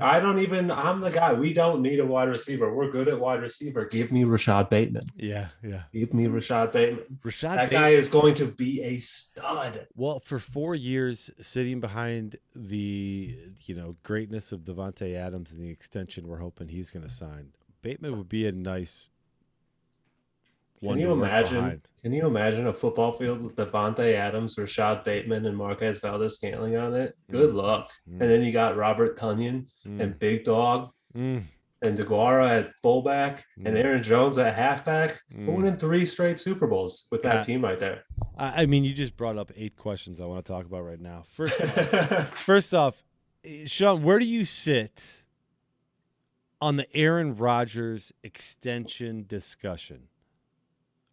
I 0.00 0.20
don't 0.20 0.38
even. 0.38 0.70
I'm 0.70 1.00
the 1.00 1.10
guy. 1.10 1.32
We 1.32 1.52
don't 1.52 1.82
need 1.82 2.00
a 2.00 2.06
wide 2.06 2.28
receiver. 2.28 2.74
We're 2.74 2.90
good 2.90 3.08
at 3.08 3.18
wide 3.18 3.40
receiver. 3.40 3.84
Give 3.86 4.10
me 4.12 4.24
Rashad 4.24 4.68
Bateman. 4.70 5.04
Yeah, 5.16 5.48
yeah. 5.62 5.82
Give 5.92 6.12
me 6.14 6.26
Rashad 6.26 6.72
Bateman. 6.72 7.18
Rashad 7.24 7.54
That 7.56 7.70
Bateman- 7.70 7.80
guy 7.82 7.88
is 7.90 8.08
going 8.08 8.34
to 8.34 8.46
be 8.46 8.82
a 8.82 8.98
stud. 8.98 9.86
Well, 9.94 10.20
for 10.20 10.38
four 10.38 10.74
years, 10.74 11.30
sitting 11.40 11.80
behind 11.80 12.36
the 12.54 13.36
you 13.64 13.74
know 13.74 13.96
greatness 14.02 14.52
of 14.52 14.60
Davante 14.60 15.14
Adams 15.16 15.52
and 15.52 15.62
the 15.62 15.70
extension 15.70 16.26
we're 16.28 16.38
hoping 16.38 16.68
he's 16.68 16.90
going 16.90 17.02
to 17.06 17.12
sign, 17.12 17.48
Bateman 17.82 18.16
would 18.18 18.28
be 18.28 18.46
a 18.46 18.52
nice. 18.52 19.10
Can 20.82 20.98
you 20.98 21.12
imagine? 21.12 21.56
behind. 21.62 21.88
Can 22.02 22.12
you 22.12 22.26
imagine 22.26 22.66
a 22.66 22.72
football 22.72 23.12
field 23.12 23.42
with 23.42 23.54
Davante 23.56 24.14
Adams, 24.14 24.56
Rashad 24.56 25.04
Bateman, 25.04 25.44
and 25.46 25.56
Marquez 25.56 25.98
Valdes-Scantling 25.98 26.76
on 26.76 26.94
it? 26.94 27.16
Good 27.30 27.52
luck. 27.52 27.90
Mm. 28.08 28.12
And 28.20 28.30
then 28.30 28.42
you 28.42 28.50
got 28.52 28.76
Robert 28.76 29.18
Tonyan 29.18 29.66
Mm, 29.86 30.00
and 30.00 30.18
Big 30.18 30.44
Dog. 30.44 30.90
mm. 31.14 31.42
and 31.82 31.96
DeGuara 31.98 32.48
at 32.60 32.74
fullback 32.82 33.42
and 33.64 33.74
Mm. 33.74 33.84
Aaron 33.84 34.02
Jones 34.02 34.36
at 34.38 34.54
halfback, 34.54 35.20
Mm. 35.34 35.46
we're 35.46 35.54
winning 35.56 35.76
three 35.76 36.04
straight 36.04 36.38
Super 36.38 36.66
Bowls 36.66 37.06
with 37.10 37.22
that 37.22 37.36
Uh, 37.36 37.42
team 37.42 37.62
right 37.64 37.78
there. 37.78 38.04
I, 38.36 38.62
I 38.62 38.66
mean, 38.66 38.84
you 38.84 38.92
just 38.92 39.16
brought 39.16 39.38
up 39.38 39.50
eight 39.56 39.76
questions 39.76 40.20
I 40.20 40.26
want 40.26 40.44
to 40.44 40.52
talk 40.52 40.66
about 40.66 40.82
right 40.82 41.00
now. 41.00 41.24
First, 41.30 41.58
off, 41.62 42.38
first 42.38 42.74
off, 42.74 43.02
eh, 43.44 43.64
Sean, 43.66 44.02
where 44.02 44.18
do 44.18 44.26
you 44.26 44.44
sit 44.44 45.24
on 46.60 46.76
the 46.76 46.86
Aaron 46.94 47.34
Rodgers 47.34 48.12
extension 48.22 49.24
discussion? 49.26 50.08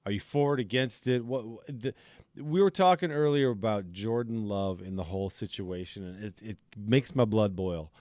Are 0.07 0.11
you 0.11 0.21
for 0.21 0.53
it, 0.53 0.61
against 0.61 1.05
it? 1.05 1.25
What 1.25 1.43
the, 1.67 1.93
we 2.37 2.61
were 2.61 2.71
talking 2.71 3.11
earlier 3.11 3.49
about 3.49 3.91
Jordan 3.91 4.47
Love 4.47 4.81
in 4.81 4.95
the 4.95 5.03
whole 5.03 5.29
situation, 5.29 6.05
and 6.05 6.23
it, 6.23 6.33
it 6.41 6.57
makes 6.77 7.13
my 7.13 7.25
blood 7.25 7.57
boil 7.57 7.91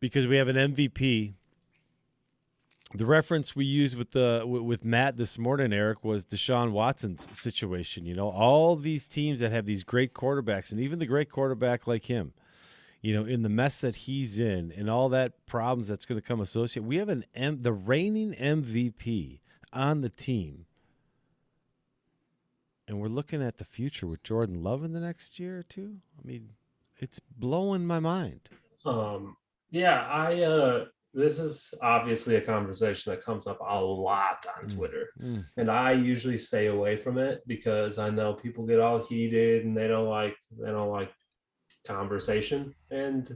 because 0.00 0.26
we 0.26 0.36
have 0.36 0.48
an 0.48 0.56
MVP. 0.56 1.34
The 2.94 3.04
reference 3.04 3.54
we 3.54 3.66
used 3.66 3.94
with 3.94 4.12
the 4.12 4.42
with 4.46 4.86
Matt 4.86 5.18
this 5.18 5.36
morning, 5.36 5.70
Eric, 5.74 6.02
was 6.02 6.24
Deshaun 6.24 6.70
Watson's 6.70 7.28
situation. 7.38 8.06
You 8.06 8.14
know, 8.14 8.30
all 8.30 8.74
these 8.74 9.06
teams 9.06 9.40
that 9.40 9.52
have 9.52 9.66
these 9.66 9.84
great 9.84 10.14
quarterbacks, 10.14 10.72
and 10.72 10.80
even 10.80 10.98
the 10.98 11.04
great 11.04 11.30
quarterback 11.30 11.86
like 11.86 12.06
him, 12.06 12.32
you 13.02 13.12
know, 13.12 13.26
in 13.26 13.42
the 13.42 13.50
mess 13.50 13.82
that 13.82 13.96
he's 13.96 14.38
in, 14.38 14.72
and 14.74 14.88
all 14.88 15.10
that 15.10 15.44
problems 15.44 15.88
that's 15.88 16.06
going 16.06 16.18
to 16.18 16.26
come 16.26 16.40
associated. 16.40 16.88
We 16.88 16.96
have 16.96 17.10
an 17.10 17.26
M, 17.34 17.60
the 17.60 17.74
reigning 17.74 18.32
MVP 18.32 19.40
on 19.72 20.02
the 20.02 20.10
team, 20.10 20.66
and 22.92 23.00
we're 23.00 23.08
looking 23.08 23.42
at 23.42 23.56
the 23.56 23.64
future 23.64 24.06
with 24.06 24.22
Jordan 24.22 24.62
Love 24.62 24.84
in 24.84 24.92
the 24.92 25.00
next 25.00 25.40
year 25.40 25.58
or 25.58 25.62
two. 25.62 25.96
I 26.22 26.26
mean, 26.26 26.50
it's 26.98 27.18
blowing 27.18 27.86
my 27.86 27.98
mind. 27.98 28.50
Um, 28.84 29.36
yeah, 29.70 30.06
I 30.08 30.42
uh 30.42 30.84
this 31.14 31.38
is 31.38 31.72
obviously 31.82 32.36
a 32.36 32.40
conversation 32.40 33.10
that 33.12 33.22
comes 33.24 33.46
up 33.46 33.60
a 33.60 33.80
lot 33.80 34.44
on 34.58 34.66
Mm. 34.66 34.74
Twitter. 34.76 35.08
Mm. 35.20 35.46
And 35.56 35.70
I 35.70 35.92
usually 35.92 36.38
stay 36.38 36.66
away 36.66 36.96
from 36.96 37.16
it 37.18 37.40
because 37.46 37.98
I 37.98 38.10
know 38.10 38.34
people 38.34 38.66
get 38.66 38.80
all 38.80 38.98
heated 38.98 39.64
and 39.64 39.74
they 39.76 39.88
don't 39.88 40.08
like 40.08 40.36
they 40.60 40.70
don't 40.70 40.90
like 40.90 41.12
conversation. 41.86 42.74
And 42.90 43.30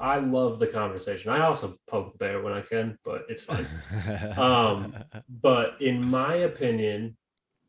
I 0.00 0.18
love 0.18 0.60
the 0.60 0.66
conversation. 0.66 1.30
I 1.30 1.44
also 1.44 1.76
poke 1.88 2.12
the 2.12 2.18
bear 2.18 2.40
when 2.42 2.52
I 2.54 2.62
can, 2.62 2.98
but 3.04 3.26
it's 3.28 3.42
fine. 3.42 3.66
Um, 4.38 4.94
but 5.28 5.80
in 5.80 6.02
my 6.02 6.34
opinion, 6.36 7.16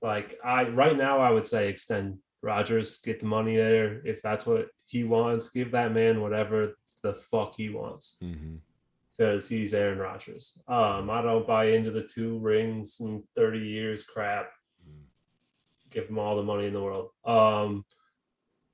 like 0.02 0.38
I 0.44 0.70
right 0.70 0.96
now, 0.98 1.20
I 1.20 1.30
would 1.32 1.46
say 1.48 1.68
extend 1.70 2.18
Rodgers, 2.42 3.00
get 3.02 3.20
the 3.20 3.26
money 3.26 3.56
there. 3.58 4.02
If 4.06 4.22
that's 4.22 4.46
what 4.46 4.68
he 4.86 5.04
wants, 5.04 5.50
give 5.50 5.72
that 5.72 5.92
man 5.94 6.22
whatever 6.22 6.76
the 7.02 7.14
fuck 7.14 7.56
he 7.56 7.70
wants 7.70 8.18
Mhm. 8.24 8.60
because 9.18 9.48
he's 9.48 9.74
Aaron 9.74 10.00
Rodgers. 10.00 10.64
Um, 10.68 11.10
I 11.10 11.22
don't 11.22 11.46
buy 11.48 11.66
into 11.72 11.92
the 11.92 12.04
two 12.04 12.40
rings 12.40 13.00
and 13.02 13.24
30 13.36 13.60
years 13.60 14.04
crap. 14.04 14.52
Give 15.90 16.08
him 16.08 16.20
all 16.20 16.36
the 16.36 16.44
money 16.44 16.68
in 16.68 16.74
the 16.74 16.82
world. 16.84 17.10
Um, 17.26 17.84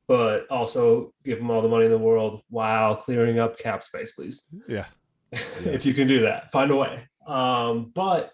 but 0.08 0.48
also 0.52 1.14
give 1.24 1.40
him 1.40 1.50
all 1.50 1.62
the 1.62 1.68
money 1.70 1.86
in 1.86 1.92
the 1.92 1.98
world 1.98 2.42
while 2.50 2.96
clearing 2.96 3.40
up 3.40 3.58
cap 3.58 3.84
space, 3.84 4.12
please 4.12 4.44
Yeah. 4.68 4.86
if 5.32 5.86
you 5.86 5.94
can 5.96 6.08
do 6.08 6.20
that 6.22 6.52
find 6.52 6.70
a 6.72 6.76
way 6.76 7.08
um 7.26 7.92
but 7.96 8.32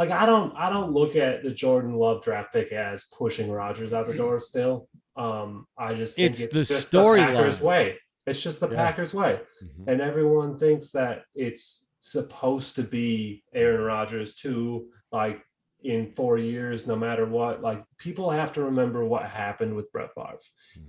like 0.00 0.10
i 0.10 0.24
don't 0.26 0.52
i 0.56 0.68
don't 0.70 0.92
look 0.92 1.14
at 1.14 1.42
the 1.44 1.50
jordan 1.50 1.94
love 1.94 2.22
draft 2.22 2.52
pick 2.52 2.72
as 2.72 3.04
pushing 3.16 3.50
Rodgers 3.50 3.92
out 3.92 4.08
the 4.08 4.14
door 4.14 4.40
still 4.40 4.88
um 5.16 5.66
i 5.78 5.94
just 5.94 6.16
think 6.16 6.30
It's 6.30 6.40
it's, 6.40 6.52
the 6.54 6.64
just 6.74 6.90
storyline. 6.92 7.28
the 7.32 7.36
packers 7.36 7.60
way 7.60 7.98
it's 8.26 8.42
just 8.42 8.58
the 8.60 8.68
Yeah. 8.70 8.76
packers 8.76 9.12
way 9.14 9.40
Mhm. 9.62 9.84
and 9.88 10.00
everyone 10.00 10.58
thinks 10.58 10.90
that 10.92 11.22
it's 11.34 11.90
supposed 12.00 12.76
to 12.76 12.82
be 12.82 13.44
aaron 13.54 13.82
Rodgers 13.82 14.34
too 14.34 14.88
like 15.12 15.42
in 15.82 16.12
four 16.14 16.38
years 16.38 16.86
no 16.86 16.96
matter 16.96 17.26
what 17.26 17.60
like 17.62 17.82
people 17.98 18.30
have 18.30 18.52
to 18.54 18.62
remember 18.64 19.04
what 19.04 19.24
happened 19.26 19.74
with 19.76 19.90
brett 19.92 20.10
Favre. 20.14 20.38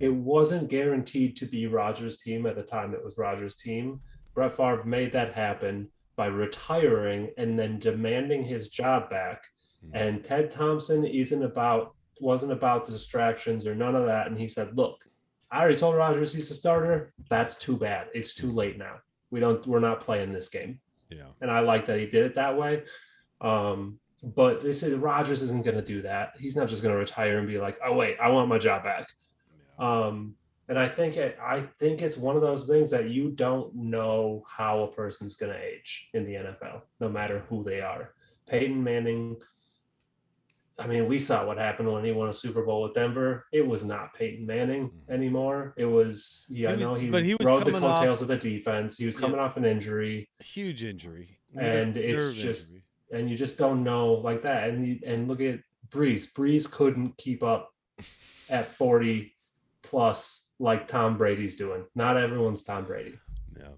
it 0.00 0.12
wasn't 0.12 0.70
guaranteed 0.70 1.36
to 1.36 1.46
be 1.46 1.66
Rodgers' 1.66 2.20
team 2.22 2.46
at 2.46 2.56
the 2.56 2.62
time 2.62 2.94
it 2.94 3.04
was 3.04 3.18
Rodgers' 3.18 3.56
team 3.56 4.00
Brett 4.34 4.52
Favre 4.56 4.84
made 4.84 5.12
that 5.12 5.34
happen 5.34 5.90
by 6.16 6.26
retiring 6.26 7.30
and 7.38 7.58
then 7.58 7.78
demanding 7.78 8.44
his 8.44 8.68
job 8.68 9.08
back. 9.10 9.44
Mhm. 9.84 9.90
And 9.94 10.24
Ted 10.24 10.50
Thompson 10.50 11.04
isn't 11.04 11.42
about 11.42 11.94
wasn't 12.20 12.52
about 12.52 12.86
the 12.86 12.92
distractions 12.92 13.66
or 13.66 13.74
none 13.74 13.96
of 13.96 14.06
that. 14.06 14.28
And 14.28 14.38
he 14.38 14.46
said, 14.46 14.76
"Look, 14.76 15.04
I 15.50 15.60
already 15.60 15.76
told 15.76 15.96
Rodgers 15.96 16.32
he's 16.32 16.50
a 16.52 16.54
starter. 16.54 17.12
That's 17.28 17.56
too 17.56 17.76
bad. 17.76 18.08
It's 18.14 18.34
too 18.34 18.52
late 18.52 18.78
now. 18.78 19.00
We 19.30 19.40
don't. 19.40 19.66
We're 19.66 19.80
not 19.80 20.00
playing 20.00 20.32
this 20.32 20.48
game." 20.48 20.80
Yeah. 21.10 21.26
And 21.40 21.50
I 21.50 21.60
like 21.60 21.86
that 21.86 21.98
he 21.98 22.06
did 22.06 22.26
it 22.26 22.34
that 22.36 22.56
way. 22.56 22.84
Um, 23.40 23.98
but 24.22 24.60
this 24.60 24.84
is 24.84 24.94
Rodgers 24.94 25.42
isn't 25.42 25.64
going 25.64 25.76
to 25.76 25.82
do 25.82 26.02
that. 26.02 26.34
He's 26.38 26.56
not 26.56 26.68
just 26.68 26.82
going 26.82 26.94
to 26.94 26.98
retire 26.98 27.38
and 27.38 27.48
be 27.48 27.58
like, 27.58 27.76
"Oh 27.84 27.94
wait, 27.94 28.16
I 28.20 28.28
want 28.28 28.48
my 28.48 28.58
job 28.58 28.84
back." 28.84 29.08
Um, 29.78 30.36
and 30.72 30.78
I 30.78 30.88
think 30.88 31.18
it, 31.18 31.36
I 31.38 31.64
think 31.78 32.00
it's 32.00 32.16
one 32.16 32.34
of 32.34 32.40
those 32.40 32.66
things 32.66 32.88
that 32.92 33.10
you 33.10 33.28
don't 33.28 33.74
know 33.74 34.42
how 34.48 34.84
a 34.84 34.86
person's 34.86 35.34
going 35.34 35.52
to 35.52 35.62
age 35.62 36.08
in 36.14 36.24
the 36.24 36.32
NFL, 36.32 36.80
no 36.98 37.10
matter 37.10 37.44
who 37.50 37.62
they 37.62 37.82
are. 37.82 38.14
Peyton 38.48 38.82
Manning. 38.82 39.36
I 40.78 40.86
mean, 40.86 41.08
we 41.08 41.18
saw 41.18 41.44
what 41.46 41.58
happened 41.58 41.92
when 41.92 42.02
he 42.02 42.12
won 42.12 42.30
a 42.30 42.32
Super 42.32 42.62
Bowl 42.62 42.84
with 42.84 42.94
Denver. 42.94 43.44
It 43.52 43.66
was 43.66 43.84
not 43.84 44.14
Peyton 44.14 44.46
Manning 44.46 44.88
mm-hmm. 44.88 45.12
anymore. 45.12 45.74
It 45.76 45.84
was, 45.84 46.46
yeah, 46.48 46.70
He 46.70 46.76
was- 46.76 46.88
no, 46.88 46.94
he, 46.94 47.10
but 47.10 47.22
he 47.22 47.34
was 47.34 47.46
rode 47.46 47.66
the 47.66 47.72
coming 47.72 47.86
off- 47.86 47.98
coattails 47.98 48.22
of 48.22 48.28
the 48.28 48.38
defense. 48.38 48.96
He 48.96 49.04
was 49.04 49.16
Yeah. 49.16 49.20
coming 49.20 49.40
off 49.40 49.58
an 49.58 49.66
injury 49.66 50.26
Huge 50.40 50.84
injury. 50.84 51.38
And 51.54 51.96
Nerve- 51.96 52.02
it's 52.02 52.32
just- 52.32 52.68
injury. 52.70 52.84
and 53.12 53.28
you 53.28 53.36
just 53.36 53.58
don't 53.58 53.84
know 53.84 54.14
like 54.14 54.40
that. 54.44 54.70
And 54.70 54.88
you, 54.88 55.00
and 55.04 55.28
look 55.28 55.42
at 55.42 55.60
Brees. 55.90 56.32
Brees 56.32 56.70
couldn't 56.70 57.18
keep 57.18 57.42
up 57.42 57.74
at 58.48 58.66
40 58.68 59.34
plus 59.82 60.52
like 60.58 60.86
Tom 60.86 61.16
Brady's 61.16 61.56
doing. 61.56 61.84
Not 61.94 62.16
everyone's 62.16 62.62
Tom 62.62 62.84
Brady. 62.84 63.18
Yeah. 63.58 63.68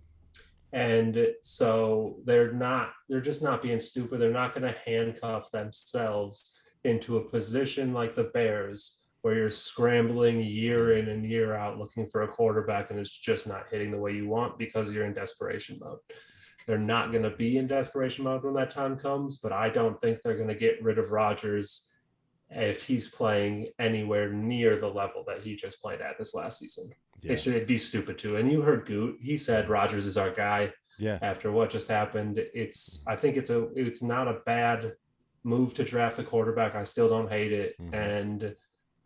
And 0.72 1.28
so 1.42 2.16
they're 2.24 2.52
not, 2.52 2.92
they're 3.08 3.20
just 3.20 3.42
not 3.42 3.62
being 3.62 3.78
stupid. 3.78 4.20
They're 4.20 4.30
not 4.30 4.54
going 4.54 4.70
to 4.70 4.78
handcuff 4.84 5.50
themselves 5.50 6.58
into 6.84 7.16
a 7.16 7.24
position 7.24 7.92
like 7.92 8.14
the 8.14 8.24
Bears 8.24 9.00
where 9.22 9.34
you're 9.34 9.48
scrambling 9.48 10.42
year 10.42 10.98
in 10.98 11.08
and 11.08 11.24
year 11.24 11.54
out 11.54 11.78
looking 11.78 12.06
for 12.06 12.22
a 12.22 12.28
quarterback 12.28 12.90
and 12.90 12.98
it's 12.98 13.10
just 13.10 13.48
not 13.48 13.64
hitting 13.70 13.90
the 13.90 13.98
way 13.98 14.12
you 14.12 14.28
want 14.28 14.58
because 14.58 14.92
you're 14.92 15.06
in 15.06 15.14
desperation 15.14 15.78
mode. 15.80 15.98
They're 16.66 16.76
not 16.76 17.10
going 17.10 17.22
to 17.22 17.30
be 17.30 17.56
in 17.56 17.66
desperation 17.66 18.24
mode 18.24 18.44
when 18.44 18.52
that 18.54 18.70
time 18.70 18.98
comes, 18.98 19.38
but 19.38 19.52
I 19.52 19.70
don't 19.70 19.98
think 20.02 20.20
they're 20.20 20.36
going 20.36 20.48
to 20.48 20.54
get 20.54 20.82
rid 20.82 20.98
of 20.98 21.10
Rodgers 21.10 21.93
if 22.50 22.84
he's 22.84 23.08
playing 23.08 23.68
anywhere 23.78 24.30
near 24.32 24.76
the 24.76 24.88
level 24.88 25.24
that 25.26 25.40
he 25.42 25.56
just 25.56 25.80
played 25.80 26.00
at 26.00 26.18
this 26.18 26.34
last 26.34 26.58
season. 26.58 26.90
Yeah. 27.20 27.32
It 27.32 27.36
should 27.40 27.66
be 27.66 27.76
stupid 27.78 28.18
too. 28.18 28.36
And 28.36 28.50
you 28.50 28.60
heard 28.62 28.86
Goot, 28.86 29.16
he 29.20 29.38
said 29.38 29.68
Rodgers 29.68 30.06
is 30.06 30.18
our 30.18 30.30
guy 30.30 30.72
Yeah. 30.98 31.18
after 31.22 31.50
what 31.50 31.70
just 31.70 31.88
happened. 31.88 32.38
It's 32.54 33.04
I 33.06 33.16
think 33.16 33.36
it's 33.36 33.50
a 33.50 33.68
it's 33.74 34.02
not 34.02 34.28
a 34.28 34.40
bad 34.46 34.92
move 35.42 35.74
to 35.74 35.84
draft 35.84 36.18
a 36.18 36.22
quarterback. 36.24 36.74
I 36.74 36.82
still 36.84 37.08
don't 37.08 37.28
hate 37.30 37.52
it. 37.52 37.74
Mhm. 37.80 37.94
And 37.94 38.56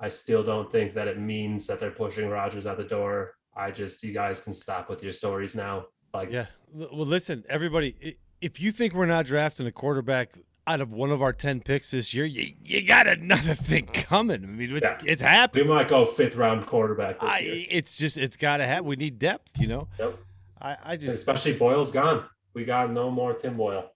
I 0.01 0.09
still 0.09 0.43
don't 0.45 0.71
think 0.71 0.95
that 0.95 1.09
it 1.09 1.19
means 1.19 1.67
that 1.67 1.81
they're 1.81 1.91
pushing 1.91 2.29
Rodgers 2.29 2.67
out 2.67 2.77
the 2.77 2.85
door. 2.85 3.35
I 3.57 3.71
just 3.71 4.03
you 4.03 4.13
guys 4.13 4.41
can 4.41 4.53
stop 4.53 4.89
with 4.91 5.03
your 5.03 5.13
stories 5.13 5.55
now. 5.55 5.87
Like 6.13 6.31
Yeah. 6.31 6.47
Well, 6.73 7.07
listen, 7.07 7.45
everybody. 7.49 8.19
If 8.41 8.61
you 8.61 8.71
think 8.73 8.95
we're 8.95 9.07
not 9.07 9.27
drafting 9.27 9.67
a 9.67 9.73
quarterback 9.73 10.33
out 10.69 10.81
of 10.83 10.93
one 10.93 11.11
of 11.11 11.23
our 11.23 11.33
ten 11.33 11.61
picks 11.61 11.91
this 11.91 12.13
year, 12.13 12.27
you, 12.27 12.53
you 12.63 12.83
got 12.83 13.07
another 13.09 13.55
thing 13.71 13.87
coming. 13.87 14.45
I 14.45 14.47
mean, 14.47 14.77
it's 14.77 15.05
Yeah. 15.05 15.13
it's 15.41 15.55
we 15.55 15.65
might 15.65 15.89
go 15.89 16.05
fifth 16.05 16.37
round 16.37 16.67
quarterback 16.67 17.19
this 17.21 17.31
I, 17.31 17.39
year. 17.39 17.67
it's 17.71 17.97
just 17.97 18.19
it's 18.19 18.37
got 18.37 18.59
to 18.59 18.67
happen. 18.67 18.87
We 18.87 18.97
need 18.97 19.19
depth. 19.19 19.59
You 19.59 19.69
know. 19.69 19.89
Yep. 19.99 20.19
I 20.61 20.77
I 20.85 20.97
just 20.97 21.15
Especially 21.15 21.55
Boyle's 21.55 21.91
gone. 21.91 22.25
We 22.53 22.65
got 22.65 22.91
no 22.91 23.11
more 23.11 23.33
Tim 23.35 23.57
Boyle. 23.57 23.91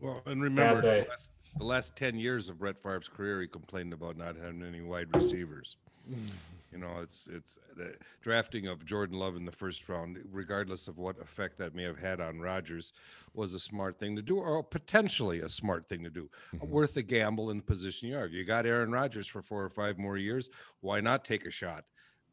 Well, 0.00 0.22
and 0.26 0.42
remember, 0.42 0.82
the 0.82 1.06
last, 1.08 1.30
the 1.56 1.64
last 1.64 1.96
10 1.96 2.18
years 2.18 2.50
of 2.50 2.58
Brett 2.58 2.78
Favre's 2.78 3.08
career, 3.08 3.40
he 3.40 3.48
complained 3.48 3.92
about 3.94 4.16
not 4.18 4.36
having 4.36 4.62
any 4.62 4.82
wide 4.82 5.08
receivers. 5.14 5.76
Mm. 6.10 6.30
You 6.72 6.78
know, 6.78 6.98
it's 7.02 7.28
it's 7.32 7.58
the 7.76 7.94
drafting 8.20 8.66
of 8.66 8.84
Jordan 8.84 9.18
Love 9.18 9.36
in 9.36 9.44
the 9.44 9.52
first 9.52 9.88
round, 9.88 10.18
regardless 10.30 10.88
of 10.88 10.98
what 10.98 11.18
effect 11.20 11.58
that 11.58 11.74
may 11.74 11.84
have 11.84 11.98
had 11.98 12.20
on 12.20 12.40
Rodgers, 12.40 12.92
was 13.34 13.54
a 13.54 13.58
smart 13.58 13.98
thing 13.98 14.16
to 14.16 14.22
do, 14.22 14.38
or 14.38 14.62
potentially 14.62 15.40
a 15.40 15.48
smart 15.48 15.84
thing 15.84 16.02
to 16.02 16.10
do. 16.10 16.28
Mm-hmm. 16.54 16.70
Worth 16.70 16.96
a 16.96 17.02
gamble 17.02 17.50
in 17.50 17.58
the 17.58 17.62
position 17.62 18.08
you 18.08 18.18
are. 18.18 18.26
If 18.26 18.32
you 18.32 18.44
got 18.44 18.66
Aaron 18.66 18.90
Rodgers 18.90 19.26
for 19.26 19.42
four 19.42 19.64
or 19.64 19.70
five 19.70 19.98
more 19.98 20.16
years, 20.16 20.50
why 20.80 21.00
not 21.00 21.24
take 21.24 21.46
a 21.46 21.50
shot 21.50 21.84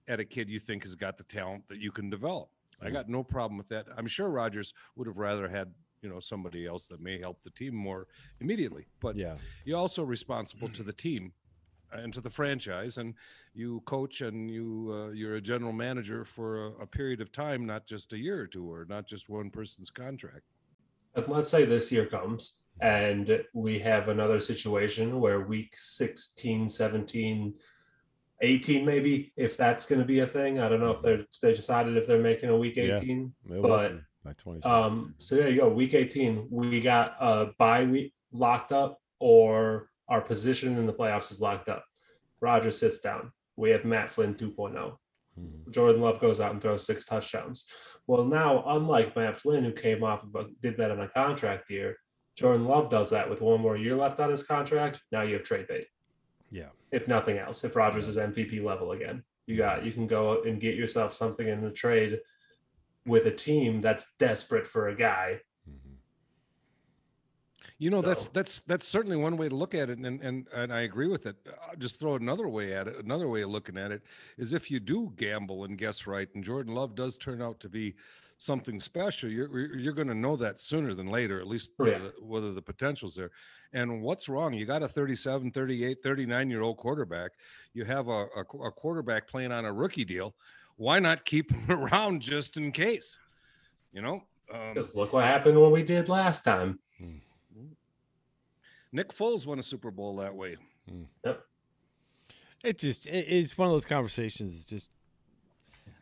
at 0.07 0.19
a 0.19 0.25
kid 0.25 0.49
you 0.49 0.59
think 0.59 0.83
has 0.83 0.95
got 0.95 1.17
the 1.17 1.23
talent 1.23 1.67
that 1.69 1.79
you 1.79 1.91
can 1.91 2.09
develop? 2.09 2.49
I 2.81 2.85
mm-hmm. 2.85 2.95
got 2.95 3.09
no 3.09 3.23
problem 3.23 3.57
with 3.57 3.69
that. 3.69 3.85
I'm 3.95 4.07
sure 4.07 4.29
Rodgers 4.29 4.73
would 4.95 5.07
have 5.07 5.17
rather 5.17 5.47
had 5.47 5.73
you 6.01 6.09
know 6.09 6.19
somebody 6.19 6.67
else 6.67 6.87
that 6.87 6.99
may 6.99 7.19
help 7.19 7.41
the 7.43 7.49
team 7.49 7.73
more 7.73 8.07
immediately, 8.41 8.87
but 8.99 9.15
yeah. 9.15 9.35
you're 9.63 9.77
also 9.77 10.03
responsible 10.03 10.67
to 10.69 10.83
the 10.91 10.93
team 10.93 11.33
and 11.93 12.13
to 12.13 12.21
the 12.21 12.29
franchise 12.29 12.97
and 12.97 13.13
you 13.53 13.81
coach 13.85 14.21
and 14.21 14.49
you 14.49 14.91
uh, 14.93 15.11
you're 15.11 15.35
a 15.35 15.41
general 15.41 15.73
manager 15.73 16.25
for 16.25 16.67
a, 16.67 16.69
a 16.83 16.87
period 16.87 17.21
of 17.21 17.31
time 17.31 17.65
not 17.65 17.85
just 17.85 18.13
a 18.13 18.17
year 18.17 18.39
or 18.41 18.47
two 18.47 18.71
or 18.71 18.85
not 18.89 19.07
just 19.07 19.29
one 19.29 19.49
person's 19.49 19.89
contract 19.89 20.43
And 21.15 21.27
let's 21.27 21.49
say 21.49 21.65
this 21.65 21.91
year 21.91 22.05
comes 22.05 22.59
and 22.81 23.43
we 23.53 23.79
have 23.79 24.09
another 24.09 24.39
situation 24.39 25.19
where 25.19 25.41
week 25.41 25.73
16, 25.77 26.67
17, 26.69 27.53
18 28.41 28.85
maybe 28.85 29.31
if 29.37 29.55
that's 29.55 29.85
going 29.85 29.99
to 29.99 30.05
be 30.05 30.19
a 30.19 30.27
thing. 30.27 30.59
I 30.59 30.67
don't 30.69 30.79
know 30.79 30.91
if 30.91 31.01
they're 31.01 31.25
they 31.41 31.53
decided 31.53 31.97
if 31.97 32.07
they're 32.07 32.19
making 32.19 32.49
a 32.49 32.57
week 32.57 32.77
18. 32.77 33.33
It 33.45 33.49
will 33.49 33.61
But, 33.61 33.97
be 34.25 34.33
20. 34.37 34.63
Um, 34.63 35.15
so 35.19 35.35
there 35.35 35.49
you 35.49 35.61
go. 35.61 35.69
Week 35.69 35.93
18, 35.93 36.47
we 36.49 36.79
got 36.81 37.15
a 37.19 37.51
bye 37.57 37.85
week 37.85 38.13
locked 38.31 38.71
up, 38.71 39.01
or 39.19 39.89
our 40.13 40.21
position 40.21 40.77
in 40.77 40.85
the 40.85 40.93
playoffs 40.93 41.31
is 41.31 41.41
locked 41.41 41.69
up. 41.69 41.83
Roger 42.39 42.69
sits 42.69 42.99
down. 42.99 43.31
We 43.55 43.71
have 43.71 43.83
Matt 43.83 44.11
Flynn 44.11 44.35
2.0. 44.35 44.95
Mhm. 45.39 45.71
Jordan 45.71 46.01
Love 46.01 46.19
goes 46.19 46.39
out 46.39 46.51
and 46.51 46.61
throws 46.61 46.85
six 46.85 47.05
touchdowns. 47.07 47.65
Well, 48.05 48.23
now, 48.23 48.63
unlike 48.67 49.15
Matt 49.15 49.35
Flynn, 49.37 49.63
who 49.63 49.71
came 49.71 50.03
off 50.03 50.21
of 50.23 50.35
a, 50.35 50.49
did 50.61 50.77
that 50.77 50.91
on 50.91 50.99
a 50.99 51.09
contract 51.09 51.71
year, 51.71 51.97
Jordan 52.35 52.65
Love 52.65 52.91
does 52.91 53.09
that 53.09 53.27
with 53.27 53.41
one 53.41 53.59
more 53.59 53.75
year 53.75 53.95
left 53.95 54.19
on 54.19 54.29
his 54.29 54.43
contract. 54.43 55.01
Now 55.11 55.23
you 55.23 55.33
have 55.33 55.43
trade 55.43 55.67
bait. 55.67 55.87
Yeah. 56.51 56.69
If 56.91 57.07
nothing 57.07 57.39
else, 57.39 57.63
if 57.63 57.75
Rodgers 57.75 58.07
is 58.07 58.17
MVP 58.17 58.59
level 58.63 58.91
again, 58.91 59.23
you 59.47 59.57
got 59.57 59.83
you 59.83 59.91
can 59.91 60.05
go 60.05 60.43
and 60.43 60.61
get 60.61 60.75
yourself 60.75 61.13
something 61.13 61.47
in 61.47 61.61
the 61.61 61.71
trade 61.71 62.19
with 63.07 63.25
a 63.25 63.31
team 63.31 63.81
that's 63.81 64.15
desperate 64.17 64.67
for 64.67 64.89
a 64.89 64.95
guy. 64.95 65.41
You 67.79 67.89
know, 67.89 68.01
that's 68.01 68.23
So- 68.23 68.29
that's 68.33 68.59
that's 68.61 68.87
certainly 68.87 69.17
one 69.17 69.37
way 69.37 69.49
to 69.49 69.55
look 69.55 69.73
at 69.75 69.89
it, 69.89 69.97
and 69.99 70.21
and 70.21 70.47
and 70.53 70.73
I 70.73 70.81
agree 70.81 71.07
with 71.07 71.25
it. 71.25 71.35
I'll 71.69 71.75
just 71.77 71.99
throw 71.99 72.15
another 72.15 72.47
way 72.47 72.73
at 72.73 72.87
it. 72.87 73.03
Another 73.03 73.27
way 73.27 73.41
of 73.41 73.49
looking 73.49 73.77
at 73.77 73.91
it 73.91 74.01
is 74.37 74.53
if 74.53 74.69
you 74.71 74.79
do 74.79 75.13
gamble 75.15 75.63
and 75.65 75.77
guess 75.77 76.05
right, 76.07 76.27
and 76.35 76.43
Jordan 76.43 76.73
Love 76.75 76.95
does 76.95 77.17
turn 77.17 77.41
out 77.41 77.59
to 77.61 77.69
be 77.69 77.95
something 78.37 78.79
special, 78.79 79.29
you're 79.29 79.57
you're- 79.77 79.93
going 79.93 80.07
to 80.07 80.13
know 80.15 80.35
that 80.35 80.59
sooner 80.59 80.93
than 80.93 81.07
later, 81.07 81.39
at 81.39 81.47
least 81.47 81.71
Oh, 81.79 81.85
yeah. 81.85 81.93
whether, 81.93 82.13
whether 82.21 82.51
the 82.53 82.61
potential's 82.61 83.15
there. 83.15 83.31
And 83.71 84.01
what's 84.01 84.27
wrong? 84.29 84.53
You 84.53 84.65
got 84.65 84.83
a 84.83 84.87
37, 84.87 85.51
38, 85.51 86.03
39 86.03 86.49
year 86.49 86.61
old 86.61 86.77
quarterback. 86.77 87.31
You 87.73 87.85
have 87.85 88.07
a, 88.07 88.27
a, 88.35 88.41
a 88.65 88.71
quarterback 88.71 89.27
playing 89.27 89.51
on 89.51 89.65
a 89.65 89.71
rookie 89.73 90.03
deal. 90.05 90.35
Why 90.75 90.99
not 90.99 91.23
keep 91.25 91.51
him 91.51 91.65
around 91.71 92.21
just 92.21 92.57
in 92.57 92.71
case? 92.71 93.17
You 93.93 94.01
know, 94.01 94.23
um, 94.53 94.73
Just 94.73 94.95
look 94.97 95.13
what 95.13 95.23
happened 95.25 95.59
when 95.61 95.71
we 95.71 95.83
did 95.83 96.09
last 96.09 96.43
time. 96.43 96.79
Nick 98.93 99.11
Foles 99.11 99.45
won 99.45 99.59
a 99.59 99.63
Super 99.63 99.91
Bowl 99.91 100.15
that 100.17 100.35
way. 100.35 100.55
Hmm. 100.87 101.03
Yep. 101.25 101.45
It 102.63 102.77
just 102.77 103.07
it, 103.07 103.25
it's 103.27 103.57
one 103.57 103.67
of 103.67 103.73
those 103.73 103.85
conversations. 103.85 104.55
It's 104.55 104.65
just 104.65 104.89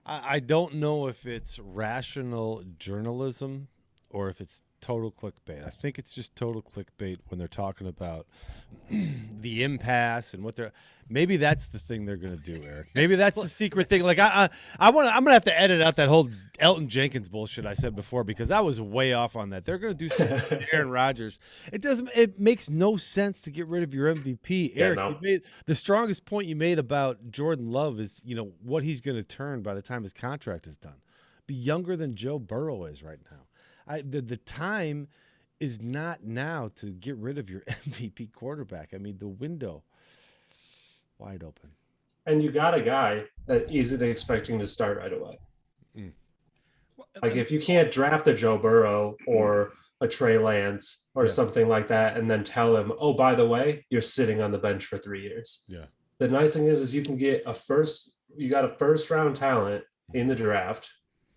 I, 0.05 0.35
I 0.35 0.39
don't 0.39 0.75
know 0.75 1.07
if 1.07 1.25
it's 1.25 1.57
rational 1.57 2.63
journalism 2.77 3.69
or 4.13 4.29
if 4.29 4.39
it's 4.41 4.63
total 4.81 5.11
clickbait. 5.11 5.65
I 5.65 5.69
think 5.69 5.99
it's 5.99 6.13
just 6.13 6.35
total 6.35 6.61
clickbait 6.61 7.17
when 7.27 7.37
they're 7.37 7.47
talking 7.47 7.87
about 7.87 8.25
the 8.89 9.63
impasse 9.63 10.33
and 10.33 10.43
what 10.43 10.55
they're. 10.55 10.71
Maybe 11.09 11.35
that's 11.35 11.67
the 11.67 11.77
thing 11.77 12.05
they're 12.05 12.15
going 12.15 12.37
to 12.37 12.41
do, 12.41 12.63
Eric. 12.63 12.87
Maybe 12.95 13.15
that's 13.17 13.39
the 13.41 13.49
secret 13.49 13.89
thing. 13.89 14.01
Like 14.01 14.17
I, 14.17 14.45
I, 14.79 14.87
I 14.87 14.89
want. 14.91 15.07
I'm 15.07 15.23
going 15.23 15.27
to 15.27 15.33
have 15.33 15.45
to 15.45 15.59
edit 15.59 15.81
out 15.81 15.97
that 15.97 16.07
whole 16.07 16.29
Elgton 16.59 16.87
Jenkins 16.87 17.27
bullshit 17.27 17.65
I 17.65 17.73
said 17.73 17.95
before 17.97 18.23
because 18.23 18.49
I 18.49 18.61
was 18.61 18.79
way 18.79 19.11
off 19.11 19.35
on 19.35 19.49
that. 19.49 19.65
They're 19.65 19.77
going 19.77 19.95
to 19.95 19.97
do 19.97 20.07
some 20.07 20.29
Aaron 20.71 20.89
Rodgers. 20.89 21.37
It 21.73 21.81
doesn't. 21.81 22.09
It 22.15 22.39
makes 22.39 22.69
no 22.69 22.95
sense 22.95 23.41
to 23.41 23.51
get 23.51 23.67
rid 23.67 23.83
of 23.83 23.93
your 23.93 24.13
MVP, 24.15 24.73
Yeah, 24.73 24.85
Eric. 24.85 24.99
no. 24.99 25.17
made, 25.21 25.41
the 25.65 25.75
strongest 25.75 26.25
point 26.25 26.47
you 26.47 26.55
made 26.55 26.79
about 26.79 27.29
Jordan 27.29 27.71
Love 27.71 27.99
is 27.99 28.21
you 28.23 28.35
know 28.35 28.53
what 28.63 28.83
he's 28.83 29.01
going 29.01 29.17
to 29.17 29.23
turn 29.23 29.61
by 29.61 29.73
the 29.73 29.81
time 29.81 30.03
his 30.03 30.13
contract 30.13 30.65
is 30.65 30.77
done. 30.77 31.01
Be 31.45 31.55
younger 31.55 31.97
than 31.97 32.15
Joe 32.15 32.39
Burrow 32.39 32.85
is 32.85 33.03
right 33.03 33.19
now. 33.29 33.39
I 33.87 34.01
the 34.01 34.21
the 34.21 34.37
time 34.37 35.07
is 35.59 35.81
not 35.81 36.23
now 36.23 36.71
to 36.75 36.87
get 36.87 37.15
rid 37.17 37.37
of 37.37 37.49
your 37.49 37.61
MVP 37.69 38.33
quarterback. 38.33 38.93
I 38.93 38.97
mean 38.97 39.17
the 39.19 39.27
window 39.27 39.83
wide 41.17 41.43
open. 41.43 41.69
And 42.25 42.43
you 42.43 42.51
got 42.51 42.73
a 42.75 42.81
guy 42.81 43.23
that 43.47 43.71
isn't 43.71 44.01
expecting 44.01 44.59
to 44.59 44.67
start 44.67 44.97
right 44.97 45.13
away. 45.13 45.39
Mm. 45.97 46.11
Like 47.21 47.35
if 47.35 47.51
you 47.51 47.59
can't 47.59 47.91
draft 47.91 48.27
a 48.27 48.33
Joe 48.33 48.57
Burrow 48.57 49.15
or 49.27 49.73
a 50.01 50.07
Trey 50.07 50.37
Lance 50.37 51.09
or 51.15 51.25
Yeah. 51.25 51.31
something 51.31 51.67
like 51.67 51.87
that, 51.89 52.17
and 52.17 52.29
then 52.29 52.43
tell 52.43 52.75
him, 52.75 52.91
oh, 52.99 53.13
by 53.13 53.35
the 53.35 53.47
way, 53.47 53.85
you're 53.89 54.01
sitting 54.01 54.41
on 54.41 54.51
the 54.51 54.57
bench 54.57 54.85
for 54.85 54.97
three 54.97 55.21
years. 55.21 55.63
Yeah. 55.67 55.85
The 56.19 56.27
nice 56.27 56.53
thing 56.53 56.65
is, 56.67 56.81
is 56.81 56.93
you 56.93 57.03
can 57.03 57.17
get 57.17 57.43
a 57.45 57.53
first, 57.53 58.11
you 58.35 58.49
got 58.49 58.65
a 58.65 58.75
first 58.77 59.09
round 59.11 59.35
talent 59.35 59.83
in 60.13 60.27
the 60.27 60.35
draft, 60.35 60.89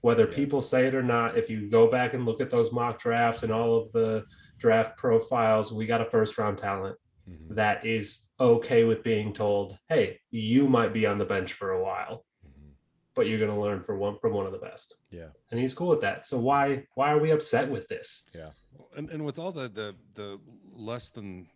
whether 0.04 0.26
Yeah. 0.28 0.34
people 0.36 0.60
say 0.60 0.86
it 0.86 0.94
or 0.94 1.02
not. 1.02 1.34
If 1.38 1.48
you 1.48 1.70
go 1.70 1.90
back 1.90 2.12
and 2.12 2.26
look 2.26 2.42
at 2.42 2.50
those 2.50 2.70
mock 2.72 2.98
drafts 2.98 3.42
and 3.42 3.50
all 3.50 3.74
of 3.74 3.90
the 3.92 4.26
draft 4.58 4.98
profiles, 4.98 5.72
we 5.72 5.86
got 5.86 6.02
a 6.02 6.04
first 6.04 6.36
round 6.36 6.58
talent 6.58 6.98
Mhm. 7.26 7.54
that 7.54 7.86
is 7.86 8.30
okay 8.38 8.84
with 8.84 9.02
being 9.02 9.32
told, 9.32 9.78
hey, 9.88 10.20
you 10.30 10.68
might 10.68 10.92
be 10.92 11.06
on 11.06 11.16
the 11.16 11.24
bench 11.24 11.54
for 11.54 11.70
a 11.70 11.82
while, 11.82 12.26
Mhm. 12.46 12.72
but 13.14 13.26
you're 13.28 13.38
going 13.38 13.50
to 13.56 13.58
learn 13.58 13.82
from 13.82 13.98
one 13.98 14.18
from 14.18 14.34
one 14.34 14.44
of 14.44 14.52
the 14.52 14.58
best 14.58 14.94
Yeah. 15.10 15.30
and 15.50 15.58
he's 15.58 15.72
cool 15.72 15.88
with 15.88 16.02
that. 16.02 16.26
So 16.26 16.38
why 16.38 16.86
why 16.96 17.10
are 17.10 17.18
we 17.18 17.30
upset 17.30 17.70
with 17.70 17.88
this? 17.88 18.28
Yeah, 18.34 18.50
and, 18.94 19.08
and 19.08 19.24
with 19.24 19.38
all 19.38 19.52
the, 19.52 19.70
the 19.70 19.96
the 20.20 20.38
less 20.74 21.08
than 21.08 21.48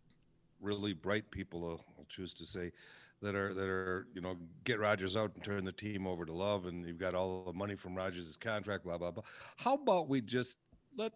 really 0.58 0.94
bright 0.94 1.30
people 1.30 1.60
uh, 1.72 1.82
I'll 1.98 2.06
choose 2.08 2.32
to 2.40 2.46
say 2.46 2.72
that 3.22 3.34
are 3.34 3.52
that 3.54 3.68
are 3.68 4.06
you 4.14 4.20
know 4.20 4.36
get 4.64 4.78
Rodgers 4.78 5.16
out 5.16 5.32
and 5.34 5.44
turn 5.44 5.64
the 5.64 5.72
team 5.72 6.06
over 6.06 6.24
to 6.24 6.32
Love 6.32 6.66
and 6.66 6.86
you've 6.86 6.98
got 6.98 7.14
all 7.14 7.44
the 7.44 7.52
money 7.52 7.74
from 7.74 7.94
Rodgers' 7.94 8.36
contract 8.36 8.84
blah 8.84 8.98
blah 8.98 9.10
blah 9.10 9.24
how 9.56 9.74
about 9.74 10.08
we 10.08 10.20
just 10.20 10.58
let 10.96 11.12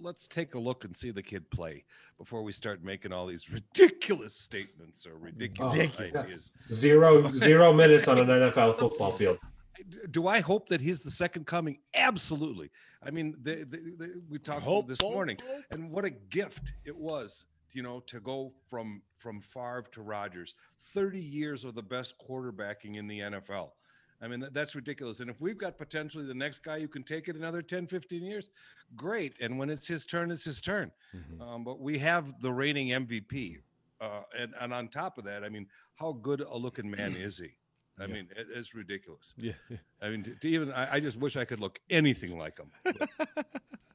let's 0.00 0.26
take 0.26 0.54
a 0.54 0.58
look 0.58 0.84
and 0.84 0.96
see 0.96 1.10
the 1.10 1.22
kid 1.22 1.48
play 1.50 1.84
before 2.18 2.42
we 2.42 2.52
start 2.52 2.82
making 2.82 3.12
all 3.12 3.26
these 3.26 3.50
ridiculous 3.52 4.34
statements 4.34 5.06
or 5.06 5.16
ridiculous 5.16 5.74
oh, 5.74 5.78
Ridiculous. 5.78 6.26
ideas 6.26 6.50
Zero 6.70 7.28
zero 7.28 7.72
minutes 7.72 8.08
on 8.08 8.18
an 8.18 8.26
NFL 8.26 8.74
football 8.78 9.12
field. 9.12 9.38
Do 10.10 10.28
I 10.28 10.40
hope 10.40 10.68
that 10.68 10.80
he's 10.80 11.00
the 11.00 11.10
second 11.10 11.46
coming? 11.46 11.78
Absolutely. 11.94 12.70
I 13.04 13.10
mean, 13.10 13.34
the, 13.42 13.64
the, 13.68 13.78
the, 13.98 14.22
we 14.28 14.38
talked 14.38 14.62
Hope, 14.62 14.86
this 14.86 15.00
hope, 15.00 15.12
morning, 15.12 15.38
hope. 15.44 15.64
and 15.70 15.90
what 15.90 16.04
a 16.04 16.10
gift 16.10 16.72
it 16.84 16.96
was, 16.96 17.46
you 17.74 17.82
know, 17.82 18.00
to 18.06 18.20
go 18.20 18.52
from 18.68 19.02
from 19.18 19.40
Favre 19.40 19.84
to 19.92 20.02
Rodgers. 20.02 20.54
Thirty 20.94 21.20
years 21.20 21.64
of 21.64 21.74
the 21.74 21.82
best 21.82 22.14
quarterbacking 22.18 22.96
in 22.96 23.06
the 23.06 23.20
NFL. 23.20 23.70
I 24.20 24.28
mean, 24.28 24.46
that's 24.52 24.76
ridiculous. 24.76 25.18
And 25.18 25.28
if 25.28 25.40
we've 25.40 25.58
got 25.58 25.76
potentially 25.78 26.24
the 26.24 26.34
next 26.34 26.60
guy 26.60 26.78
who 26.78 26.86
can 26.86 27.02
take 27.02 27.26
it 27.26 27.34
another 27.34 27.60
10, 27.60 27.88
15 27.88 28.22
years, 28.22 28.50
great. 28.94 29.34
And 29.40 29.58
when 29.58 29.68
it's 29.68 29.88
his 29.88 30.06
turn, 30.06 30.30
it's 30.30 30.44
his 30.44 30.60
turn. 30.60 30.92
Mhm. 31.12 31.40
Um, 31.40 31.64
but 31.64 31.80
we 31.80 31.98
have 31.98 32.40
the 32.40 32.52
reigning 32.52 32.90
MVP. 32.92 33.58
Uh, 34.00 34.22
and, 34.38 34.54
and 34.60 34.72
on 34.72 34.86
top 34.86 35.18
of 35.18 35.24
that, 35.24 35.42
I 35.42 35.48
mean, 35.48 35.66
how 35.96 36.12
good 36.12 36.40
a 36.40 36.56
looking 36.56 36.88
man 36.88 37.16
is 37.16 37.38
he? 37.38 37.48
I 37.98 38.04
Yeah. 38.04 38.14
mean, 38.14 38.28
it, 38.36 38.46
it's 38.54 38.74
ridiculous. 38.76 39.34
Yeah. 39.36 39.54
I 40.00 40.08
mean, 40.10 40.22
to, 40.22 40.36
to 40.36 40.48
even 40.48 40.70
I, 40.70 40.94
I 40.94 41.00
just 41.00 41.18
wish 41.18 41.36
I 41.36 41.44
could 41.44 41.58
look 41.58 41.80
anything 41.90 42.38
like 42.38 42.58
him. 42.60 42.70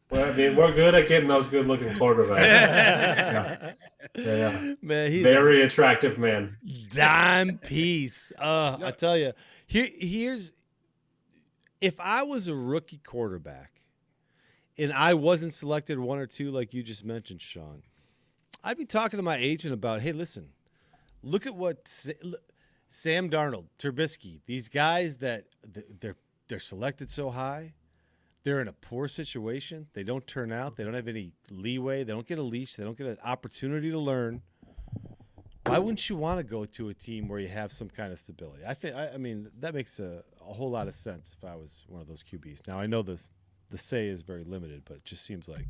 Well, 0.10 0.32
I 0.32 0.36
mean, 0.36 0.56
we're 0.56 0.72
good 0.72 0.96
at 0.96 1.08
getting 1.08 1.28
those 1.28 1.50
good 1.50 1.68
looking 1.68 1.90
quarterbacks. 1.90 2.40
yeah. 2.40 3.74
Yeah. 4.16 4.74
Man, 4.82 5.12
he's 5.12 5.24
Very 5.24 5.62
attractive 5.64 6.18
man. 6.18 6.58
dime 6.90 7.58
piece. 7.58 8.32
Uh, 8.40 8.78
I 8.82 8.92
tell 8.92 9.18
you, 9.18 9.34
here, 9.66 9.90
here's 10.00 10.54
if 11.82 12.00
I 12.00 12.24
was 12.24 12.48
a 12.48 12.56
rookie 12.56 13.02
quarterback 13.06 13.82
and 14.78 14.94
I 14.94 15.14
wasn't 15.14 15.54
selected 15.54 16.00
one 16.00 16.20
or 16.20 16.26
two, 16.26 16.52
like 16.52 16.74
you 16.74 16.84
just 16.84 17.04
mentioned, 17.04 17.42
Sean, 17.42 17.84
I'd 18.64 18.78
be 18.78 18.86
talking 18.86 19.18
to 19.18 19.24
my 19.24 19.38
agent 19.38 19.74
about, 19.74 20.02
hey, 20.02 20.14
listen, 20.14 20.50
look 21.22 21.46
at 21.46 21.56
what 21.56 21.88
Sa- 21.88 22.14
Sam 22.88 23.30
Darnold, 23.30 23.66
Trubisky, 23.78 24.40
these 24.46 24.70
guys 24.70 25.18
that 25.18 25.46
they're 25.64 26.16
they're 26.48 26.60
selected 26.60 27.10
so 27.10 27.30
high. 27.30 27.74
They're 28.44 28.62
in 28.62 28.68
a 28.68 28.74
poor 28.74 29.08
situation. 29.08 29.88
They 29.94 30.04
don't 30.04 30.26
turn 30.26 30.52
out. 30.52 30.78
They 30.78 30.84
don't 30.84 30.94
have 30.94 31.08
any 31.08 31.34
leeway. 31.50 32.04
They 32.04 32.14
don't 32.14 32.28
get 32.28 32.40
a 32.40 32.44
leash. 32.44 32.76
They 32.76 32.84
don't 32.84 32.98
get 32.98 33.08
an 33.08 33.18
opportunity 33.24 33.92
to 33.92 34.00
learn. 34.00 34.42
Why 35.66 35.80
wouldn't 35.80 36.10
you 36.10 36.16
want 36.16 36.38
to 36.40 36.44
go 36.44 36.64
to 36.64 36.90
a 36.90 36.94
team 36.94 37.28
where 37.28 37.40
you 37.40 37.50
have 37.50 37.74
some 37.74 37.90
kind 37.90 38.14
of 38.14 38.20
stability? 38.20 38.64
I 38.66 38.74
think. 38.74 38.96
I, 38.96 39.10
I 39.10 39.18
mean, 39.18 39.50
that 39.60 39.74
makes 39.74 40.00
a, 40.00 40.24
a 40.42 40.54
whole 40.54 40.72
lot 40.72 40.88
of 40.88 40.96
sense 40.96 41.36
if 41.38 41.44
I 41.48 41.56
was 41.56 41.84
one 41.90 42.02
of 42.02 42.08
those 42.08 42.24
QBs. 42.24 42.66
Now 42.68 42.80
I 42.80 42.86
know 42.88 43.02
the 43.02 43.22
the 43.70 43.78
say 43.78 44.08
is 44.08 44.22
very 44.22 44.46
limited, 44.46 44.84
but 44.86 44.98
it 44.98 45.06
just 45.06 45.26
seems 45.26 45.50
like 45.50 45.68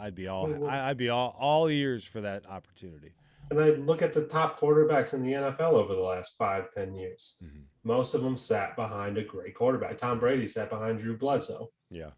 I'd 0.00 0.14
be 0.14 0.28
all 0.28 0.66
I, 0.66 0.88
I'd 0.88 0.96
be 0.96 1.10
all 1.10 1.36
all 1.38 1.68
ears 1.68 2.04
for 2.04 2.22
that 2.22 2.46
opportunity. 2.48 3.12
And 3.50 3.60
I 3.60 3.70
look 3.72 4.00
at 4.00 4.14
the 4.14 4.24
top 4.24 4.58
quarterbacks 4.58 5.12
in 5.12 5.22
the 5.22 5.32
NFL 5.32 5.74
over 5.74 5.94
the 5.94 6.00
last 6.00 6.38
five, 6.38 6.70
ten 6.70 6.94
years. 6.94 7.42
Mhm. 7.44 7.64
Most 7.82 8.14
of 8.14 8.22
them 8.22 8.38
sat 8.38 8.74
behind 8.76 9.18
a 9.18 9.22
great 9.24 9.54
quarterback. 9.54 9.98
Tom 9.98 10.18
Brady 10.18 10.46
sat 10.46 10.70
behind 10.70 11.00
Drew 11.00 11.18
Bledsoe. 11.18 11.70
Yeah. 11.90 12.10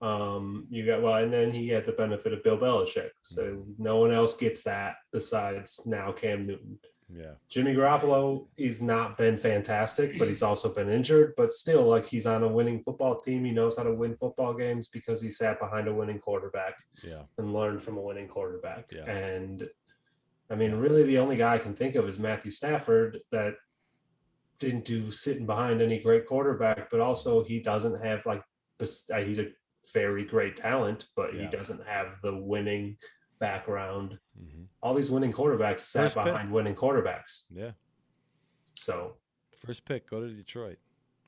Um, 0.00 0.66
you 0.70 0.86
got 0.86 1.02
well, 1.02 1.14
and 1.14 1.32
then 1.32 1.52
he 1.52 1.68
had 1.68 1.84
the 1.86 1.92
benefit 1.92 2.32
of 2.32 2.44
Bill 2.44 2.56
Belichick. 2.58 3.10
So 3.22 3.64
no 3.78 3.98
one 3.98 4.12
else 4.12 4.36
gets 4.36 4.62
that 4.62 4.96
besides 5.12 5.82
now 5.86 6.12
Cam 6.12 6.46
Newton. 6.46 6.78
Yeah. 7.12 7.32
Jimmy 7.48 7.74
Garoppolo, 7.74 8.46
he's 8.56 8.82
not 8.82 9.16
been 9.16 9.38
fantastic, 9.38 10.18
but 10.18 10.28
he's 10.28 10.42
also 10.42 10.72
been 10.72 10.90
injured. 10.90 11.32
But 11.36 11.52
still, 11.52 11.84
like 11.84 12.06
he's 12.06 12.26
on 12.26 12.42
a 12.42 12.48
winning 12.48 12.80
football 12.82 13.18
team. 13.18 13.44
He 13.44 13.50
knows 13.50 13.76
how 13.76 13.82
to 13.82 13.94
win 13.94 14.14
football 14.14 14.52
games 14.54 14.88
because 14.88 15.20
he 15.20 15.30
sat 15.30 15.58
behind 15.58 15.88
a 15.88 15.94
winning 15.94 16.18
quarterback 16.18 16.74
Yeah. 17.02 17.22
and 17.38 17.54
learned 17.54 17.82
from 17.82 17.96
a 17.96 18.02
winning 18.02 18.28
quarterback. 18.28 18.90
Yeah. 18.92 19.04
And 19.04 19.68
I 20.50 20.54
mean, 20.54 20.74
really, 20.74 21.02
the 21.02 21.18
only 21.18 21.36
guy 21.36 21.54
I 21.54 21.58
can 21.58 21.74
think 21.74 21.94
of 21.94 22.06
is 22.06 22.18
Matthew 22.18 22.50
Stafford 22.50 23.20
that 23.32 23.54
didn't 24.60 24.84
do 24.84 25.10
sitting 25.10 25.46
behind 25.46 25.80
any 25.80 26.00
great 26.00 26.26
quarterback, 26.26 26.90
but 26.90 27.00
also 27.00 27.42
he 27.42 27.60
doesn't 27.60 28.04
have 28.04 28.26
like 28.26 28.42
he's 28.80 29.38
a 29.38 29.48
very 29.92 30.24
great 30.24 30.56
talent, 30.56 31.06
but 31.16 31.34
he 31.34 31.46
doesn't 31.46 31.84
have 31.86 32.20
the 32.22 32.34
winning 32.36 32.96
background. 33.40 34.18
hmm 34.36 34.62
All 34.82 34.94
these 34.94 35.10
winning 35.10 35.32
quarterbacks 35.32 35.80
sat 35.80 36.04
First 36.04 36.16
pick. 36.16 36.24
behind 36.24 36.50
winning 36.52 36.74
quarterbacks. 36.74 37.44
Yeah. 37.50 37.72
So 38.74 39.16
First 39.66 39.84
pick, 39.84 40.08
go 40.08 40.20
to 40.20 40.28
Detroit. 40.28 40.78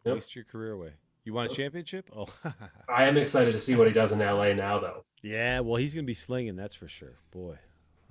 Yep. 0.04 0.14
Waste 0.14 0.34
your 0.36 0.44
career 0.44 0.72
away. 0.72 0.92
You 1.24 1.34
want 1.34 1.50
a 1.52 1.54
championship? 1.54 2.08
Oh, 2.16 2.26
I 2.88 3.04
am 3.04 3.16
excited 3.16 3.52
to 3.52 3.60
see 3.60 3.74
what 3.76 3.86
he 3.86 3.92
does 3.92 4.12
in 4.12 4.20
LA 4.20 4.52
now, 4.54 4.78
though. 4.78 5.04
yeah. 5.22 5.60
Well, 5.60 5.76
he's 5.76 5.94
gonna 5.94 6.06
be 6.06 6.14
slinging. 6.14 6.56
That's 6.56 6.74
for 6.74 6.88
sure. 6.88 7.18
Boy, 7.30 7.58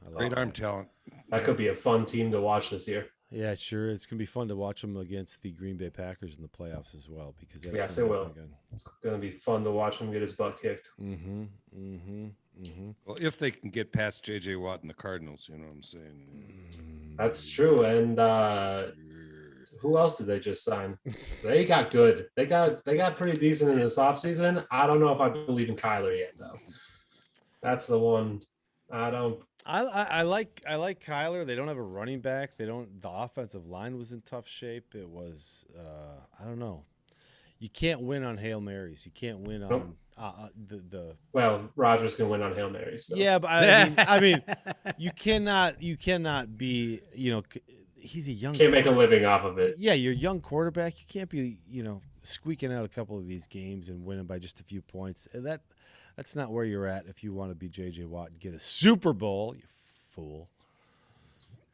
I 0.05 0.09
like 0.09 0.17
Great 0.17 0.29
that. 0.31 0.37
arm 0.37 0.51
talent. 0.51 0.89
That 1.29 1.43
could 1.43 1.57
be 1.57 1.67
a 1.69 1.73
fun 1.75 2.05
team 2.05 2.31
to 2.31 2.39
watch 2.41 2.69
this 2.69 2.87
year. 2.87 3.07
Yeah, 3.31 3.53
sure. 3.53 3.89
It's 3.89 4.05
gonna 4.05 4.17
be 4.19 4.25
fun 4.25 4.47
to 4.47 4.55
watch 4.55 4.81
them 4.81 4.97
against 4.97 5.41
the 5.41 5.51
Green 5.51 5.77
Bay 5.77 5.89
Packers 5.89 6.37
in 6.37 6.41
the 6.41 6.49
playoffs 6.49 6.95
as 6.95 7.07
well 7.09 7.35
because 7.39 7.61
that's 7.61 7.75
Yes, 7.75 7.95
gonna 7.95 8.07
it 8.07 8.09
will. 8.09 8.25
Good. 8.29 8.49
It's 8.71 8.83
going 9.03 9.15
to 9.15 9.21
be 9.21 9.31
fun 9.31 9.63
to 9.63 9.71
watch 9.71 9.99
him 9.99 10.11
get 10.11 10.21
his 10.21 10.33
butt 10.33 10.61
kicked. 10.61 10.89
Mm-hmm. 11.01 11.43
Mm-hmm. 11.77 12.27
Mm-hmm. 12.61 12.91
Well, 13.05 13.15
if 13.21 13.37
they 13.37 13.51
can 13.51 13.69
get 13.69 13.91
past 13.91 14.23
J.J. 14.25 14.55
Watt 14.57 14.81
and 14.81 14.89
the 14.89 14.93
Cardinals, 14.93 15.47
you 15.49 15.57
know 15.57 15.65
what 15.65 15.75
I'm 15.75 15.83
saying. 15.83 17.15
That's 17.17 17.49
true. 17.49 17.83
And 17.83 18.19
uh, 18.19 18.87
who 19.79 19.97
else 19.97 20.17
did 20.17 20.27
they 20.27 20.39
just 20.39 20.63
sign? 20.63 20.97
They 21.43 21.65
got 21.65 21.89
good. 21.89 22.27
They 22.35 22.45
got 22.45 22.83
they 22.85 22.97
got 22.97 23.17
pretty 23.17 23.37
decent 23.37 23.71
in 23.71 23.79
this 23.79 23.97
offseason. 23.97 24.65
I 24.71 24.87
don't 24.87 24.99
know 24.99 25.11
if 25.11 25.21
I 25.21 25.29
believe 25.29 25.69
in 25.69 25.75
Kyler 25.75 26.17
yet, 26.17 26.33
though. 26.37 26.59
That's 27.61 27.87
the 27.87 27.99
one. 27.99 28.41
I 28.91 29.09
don't. 29.11 29.39
I, 29.65 29.81
I 29.83 30.03
I 30.03 30.21
like 30.23 30.63
I 30.67 30.75
like 30.75 31.03
Kyler. 31.03 31.45
They 31.45 31.55
don't 31.55 31.67
have 31.67 31.77
a 31.77 31.81
running 31.81 32.21
back. 32.21 32.55
They 32.57 32.65
don't. 32.65 33.01
The 33.01 33.09
offensive 33.09 33.67
line 33.67 33.97
was 33.97 34.11
in 34.13 34.21
tough 34.21 34.47
shape. 34.47 34.95
It 34.95 35.07
was. 35.09 35.65
Uh, 35.77 36.21
I 36.39 36.45
don't 36.45 36.59
know. 36.59 36.83
You 37.59 37.69
can't 37.69 38.01
win 38.01 38.23
on 38.23 38.37
hail 38.37 38.61
marys. 38.61 39.05
You 39.05 39.11
can't 39.11 39.39
win 39.41 39.63
on 39.63 39.69
Nope. 39.69 39.97
uh, 40.17 40.21
uh, 40.21 40.47
the 40.67 40.77
the. 40.77 41.15
Well, 41.33 41.69
Rodgers 41.75 42.15
can 42.15 42.29
win 42.29 42.41
on 42.41 42.55
hail 42.55 42.69
marys. 42.69 43.05
So. 43.07 43.15
Yeah, 43.17 43.37
but 43.39 43.49
I 43.51 43.83
mean, 43.83 43.95
I 43.97 44.19
mean, 44.19 44.43
you 44.97 45.11
cannot 45.11 45.81
you 45.81 45.97
cannot 45.97 46.57
be 46.57 47.01
you 47.13 47.31
know. 47.31 47.43
He's 48.01 48.29
a 48.29 48.31
young. 48.31 48.53
can't 48.53 48.71
make 48.71 48.85
a 48.85 48.91
living 48.91 49.25
off 49.25 49.43
of 49.43 49.57
it. 49.59 49.75
Yeah, 49.77 49.91
you're 49.91 50.13
a 50.13 50.15
young 50.15 50.39
quarterback. 50.39 51.01
You 51.01 51.05
can't 51.09 51.29
be, 51.29 51.57
you 51.69 51.83
know, 51.83 52.01
squeaking 52.23 52.71
out 52.71 52.85
a 52.85 52.87
couple 52.87 53.17
of 53.17 53.27
these 53.27 53.45
games 53.45 53.89
and 53.89 54.05
winning 54.05 54.23
by 54.23 54.39
just 54.39 54.61
a 54.61 54.63
few 54.63 54.81
points. 54.81 55.27
That 55.33 55.63
that's 56.19 56.35
not 56.35 56.51
where 56.51 56.65
you're 56.65 56.85
at 56.85 57.05
if 57.07 57.23
you 57.23 57.31
want 57.31 57.49
to 57.49 57.55
be 57.55 57.69
JJ 57.69 58.05
Watt 58.05 58.31
and 58.31 58.39
get 58.41 58.53
a 58.53 58.59
Super 58.59 59.13
Bowl, 59.13 59.55
you 59.55 59.61
fool. 60.11 60.49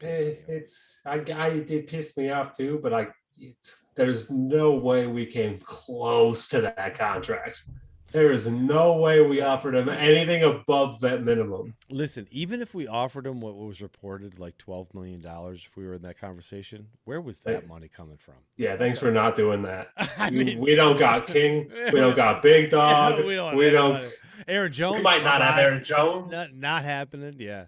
Eh, 0.00 0.34
it's 0.46 1.00
I, 1.04 1.14
I 1.34 1.48
it 1.48 1.88
pissed 1.88 2.16
me 2.16 2.30
off 2.30 2.56
too, 2.56 2.78
but 2.80 2.94
I 2.94 3.08
it's 3.36 3.88
there's 3.96 4.30
no 4.30 4.76
way 4.76 5.08
we 5.08 5.26
came 5.26 5.58
close 5.64 6.46
to 6.50 6.60
that 6.60 6.96
contract. 6.96 7.64
There 8.12 8.30
is 8.32 8.46
no 8.46 8.96
way 8.96 9.20
we 9.26 9.40
offered 9.42 9.74
him 9.74 9.88
anything 9.88 10.42
above 10.42 11.00
that 11.00 11.22
minimum. 11.22 11.74
Listen, 11.90 12.26
even 12.30 12.62
if 12.62 12.72
we 12.74 12.86
offered 12.86 13.26
him 13.26 13.40
what 13.40 13.56
was 13.56 13.82
reported 13.82 14.38
like 14.38 14.56
twelve 14.58 14.94
million 14.94 15.20
dollars, 15.20 15.66
if 15.68 15.76
we 15.76 15.84
were 15.86 15.94
in 15.94 16.02
that 16.02 16.18
conversation, 16.18 16.86
where 17.04 17.20
was 17.20 17.40
that 17.40 17.62
Hey. 17.62 17.66
money 17.68 17.88
coming 17.88 18.16
from? 18.16 18.34
Yeah, 18.56 18.76
thanks 18.76 18.98
for 18.98 19.10
not 19.10 19.34
doing 19.36 19.62
that. 19.62 19.88
I 20.18 20.30
We- 20.30 20.44
mean, 20.44 20.58
we 20.60 20.74
don't 20.74 20.98
got 20.98 21.26
King, 21.36 21.70
we 21.92 22.00
don't 22.00 22.16
got 22.16 22.42
Big 22.42 22.70
Dog, 22.70 23.24
we 23.24 23.34
don't. 23.34 23.56
we 23.56 23.70
don't. 23.70 24.10
Aaron 24.48 24.72
Jones 24.72 24.96
We 24.96 25.02
might 25.02 25.24
not 25.24 25.40
have. 25.42 25.58
Aaron 25.58 25.82
Jones. 25.82 26.32
Not, 26.32 26.48
not 26.58 26.84
happening. 26.84 27.36
Yeah. 27.38 27.66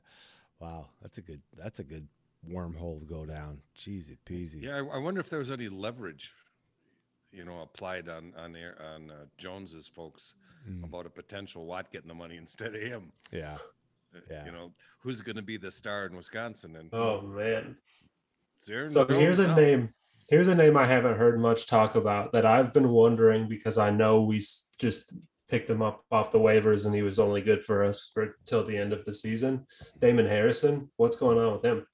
Wow, 0.60 0.86
that's 1.02 1.18
a 1.18 1.22
good. 1.22 1.42
That's 1.56 1.78
a 1.80 1.84
good 1.84 2.06
wormhole 2.48 3.00
to 3.00 3.06
go 3.06 3.26
down. 3.26 3.60
Jeezy 3.76 4.16
peasy. 4.24 4.62
Yeah, 4.62 4.76
I, 4.76 4.96
I 4.96 4.98
wonder 4.98 5.20
if 5.20 5.28
there 5.30 5.40
was 5.40 5.50
any 5.50 5.68
leverage, 5.68 6.32
you 7.32 7.44
know, 7.44 7.60
applied 7.60 8.08
on 8.08 8.32
on 8.36 8.56
Air- 8.56 8.80
on 8.94 9.10
uh, 9.10 9.24
Jones's 9.36 9.86
folks 9.88 10.34
Mm. 10.68 10.82
about 10.84 11.06
a 11.06 11.10
potential 11.10 11.66
Watt 11.66 11.88
getting 11.90 12.08
the 12.08 12.14
money 12.14 12.36
instead 12.36 12.74
of 12.74 12.82
him. 12.82 13.12
Yeah. 13.32 13.54
Uh, 14.14 14.18
Yeah. 14.30 14.44
You 14.44 14.52
know, 14.52 14.72
who's 15.02 15.20
going 15.20 15.36
to 15.36 15.42
be 15.42 15.56
the 15.56 15.70
star 15.70 16.06
in 16.06 16.16
Wisconsin? 16.16 16.74
And 16.76 16.92
Oh 16.92 17.22
man. 17.22 17.76
it's 18.58 18.68
Aaron 18.68 18.88
So 18.88 19.06
here's 19.06 19.36
Jones 19.36 19.38
a 19.38 19.46
now. 19.48 19.54
name. 19.54 19.94
Here's 20.28 20.48
a 20.48 20.54
name 20.54 20.76
I 20.76 20.84
haven't 20.84 21.16
heard 21.16 21.40
much 21.40 21.68
talk 21.68 21.94
about 21.94 22.32
that 22.32 22.44
I've 22.44 22.72
been 22.74 22.88
wondering 22.90 23.48
because 23.48 23.78
I 23.78 23.90
know 23.90 24.22
we 24.22 24.38
just 24.78 25.14
picked 25.48 25.70
him 25.70 25.80
up 25.80 26.04
off 26.10 26.32
the 26.32 26.40
waivers 26.40 26.84
and 26.86 26.94
he 26.94 27.02
was 27.02 27.18
only 27.20 27.40
good 27.40 27.64
for 27.64 27.84
us 27.84 28.10
for 28.12 28.36
till 28.44 28.64
the 28.64 28.76
end 28.76 28.92
of 28.92 29.04
the 29.04 29.12
season. 29.12 29.64
Damon 30.00 30.26
Harrison, 30.26 30.90
what's 30.96 31.16
going 31.16 31.38
on 31.38 31.52
with 31.52 31.64
him? 31.64 31.86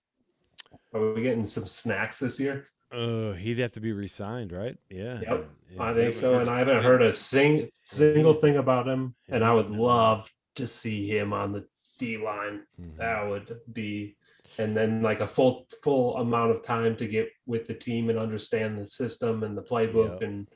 Are 0.95 1.13
we 1.13 1.23
getting 1.23 1.45
some 1.45 1.67
snacks 1.67 2.19
this 2.19 2.41
year? 2.41 2.67
Uh, 2.95 3.33
he'd 3.33 3.59
have 3.59 3.73
to 3.73 3.81
be 3.81 3.93
re-signed, 3.93 4.53
right? 4.53 4.77
Yeah. 4.89 5.21
Yep, 5.21 5.51
And- 5.73 5.83
I 5.83 5.95
think 5.95 6.15
so, 6.15 6.39
and 6.39 6.49
I 6.49 6.59
haven't 6.61 6.83
heard 6.83 7.03
a 7.03 7.13
sing, 7.13 7.69
single 7.85 8.35
thing 8.35 8.57
about 8.57 8.87
him. 8.87 9.15
And 9.29 9.45
I 9.45 9.53
would 9.55 9.71
love 9.71 10.31
to 10.55 10.67
see 10.67 11.09
him 11.09 11.33
on 11.33 11.53
the 11.53 11.67
D 11.99 12.17
line. 12.19 12.63
Mhm. 12.81 12.97
That 12.99 13.23
would 13.29 13.61
be, 13.73 14.17
and 14.59 14.77
then 14.77 15.03
like 15.03 15.21
a 15.21 15.27
full 15.27 15.67
full 15.83 16.17
amount 16.17 16.51
of 16.53 16.63
time 16.63 16.97
to 16.97 17.07
get 17.07 17.29
with 17.47 17.67
the 17.67 17.75
team 17.75 18.11
and 18.11 18.19
understand 18.19 18.79
the 18.79 18.87
system 18.87 19.43
and 19.43 19.57
the 19.57 19.63
playbook, 19.63 20.21
Yep. 20.21 20.23
and 20.23 20.49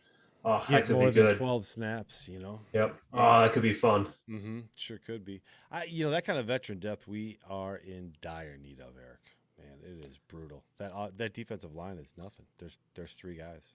oh, 0.44 0.64
that 0.68 0.86
could 0.86 0.96
more 0.96 1.06
be 1.10 1.20
than 1.20 1.28
good. 1.30 1.38
twelve 1.38 1.66
snaps, 1.66 2.28
you 2.28 2.38
know. 2.40 2.60
Yep. 2.72 2.96
Oh, 3.12 3.40
that 3.42 3.52
could 3.52 3.62
be 3.62 3.72
fun. 3.72 4.06
Mm-hmm. 4.28 4.60
Sure 4.76 4.98
could 4.98 5.24
be. 5.24 5.42
I, 5.70 5.84
you 5.84 6.04
know, 6.04 6.10
that 6.10 6.24
kind 6.24 6.38
of 6.38 6.46
veteran 6.46 6.78
depth 6.78 7.06
we 7.08 7.38
are 7.48 7.76
in 7.76 8.14
dire 8.20 8.56
need 8.56 8.80
of, 8.80 8.94
Eric. 8.96 9.20
Man, 9.58 9.78
it 9.82 10.04
is 10.04 10.18
brutal. 10.28 10.62
That 10.78 10.92
uh, 10.92 11.08
that 11.16 11.34
defensive 11.34 11.74
line 11.74 11.98
is 11.98 12.14
nothing. 12.16 12.46
There's 12.58 12.78
there's 12.94 13.12
three 13.12 13.36
guys. 13.36 13.74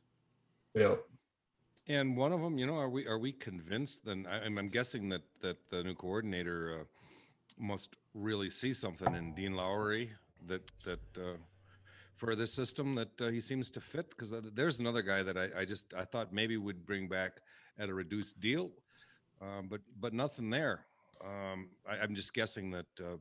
Yep. 0.74 1.04
And 1.88 2.16
one 2.16 2.32
of 2.32 2.40
them, 2.40 2.58
you 2.58 2.66
know, 2.66 2.78
are 2.78 2.90
we 2.90 3.06
are 3.06 3.20
we 3.20 3.34
convinced? 3.34 4.06
Then 4.06 4.26
I, 4.30 4.46
I'm 4.46 4.58
I'm 4.58 4.70
guessing 4.70 5.10
that 5.10 5.24
that 5.42 5.58
the 5.70 5.84
new 5.84 5.96
coordinator 5.96 6.82
uh, 6.82 6.84
must 7.58 7.96
really 8.14 8.50
see 8.50 8.74
something 8.74 9.14
in 9.16 9.34
Dean 9.34 9.56
Lowry 9.56 10.12
that 10.48 10.72
that 10.86 11.02
uh, 11.18 11.38
for 12.16 12.36
this 12.36 12.54
system 12.54 12.96
that 12.96 13.22
uh, 13.22 13.28
he 13.28 13.42
seems 13.42 13.70
to 13.72 13.82
fit. 13.82 14.10
Because 14.10 14.34
there's 14.54 14.80
another 14.80 15.02
guy 15.02 15.24
that 15.24 15.38
I, 15.38 15.50
I 15.60 15.66
just 15.66 15.94
I 15.94 16.06
thought 16.06 16.32
maybe 16.32 16.56
would 16.56 16.86
bring 16.86 17.10
back 17.10 17.42
at 17.78 17.90
a 17.90 17.94
reduced 17.94 18.40
deal, 18.40 18.72
um, 19.42 19.68
but 19.70 19.82
but 20.00 20.14
nothing 20.14 20.50
there. 20.50 20.86
Um, 21.22 21.70
I, 21.90 21.98
I'm 21.98 22.16
just 22.16 22.34
guessing 22.34 22.72
that 22.72 22.86
uh, 23.00 23.18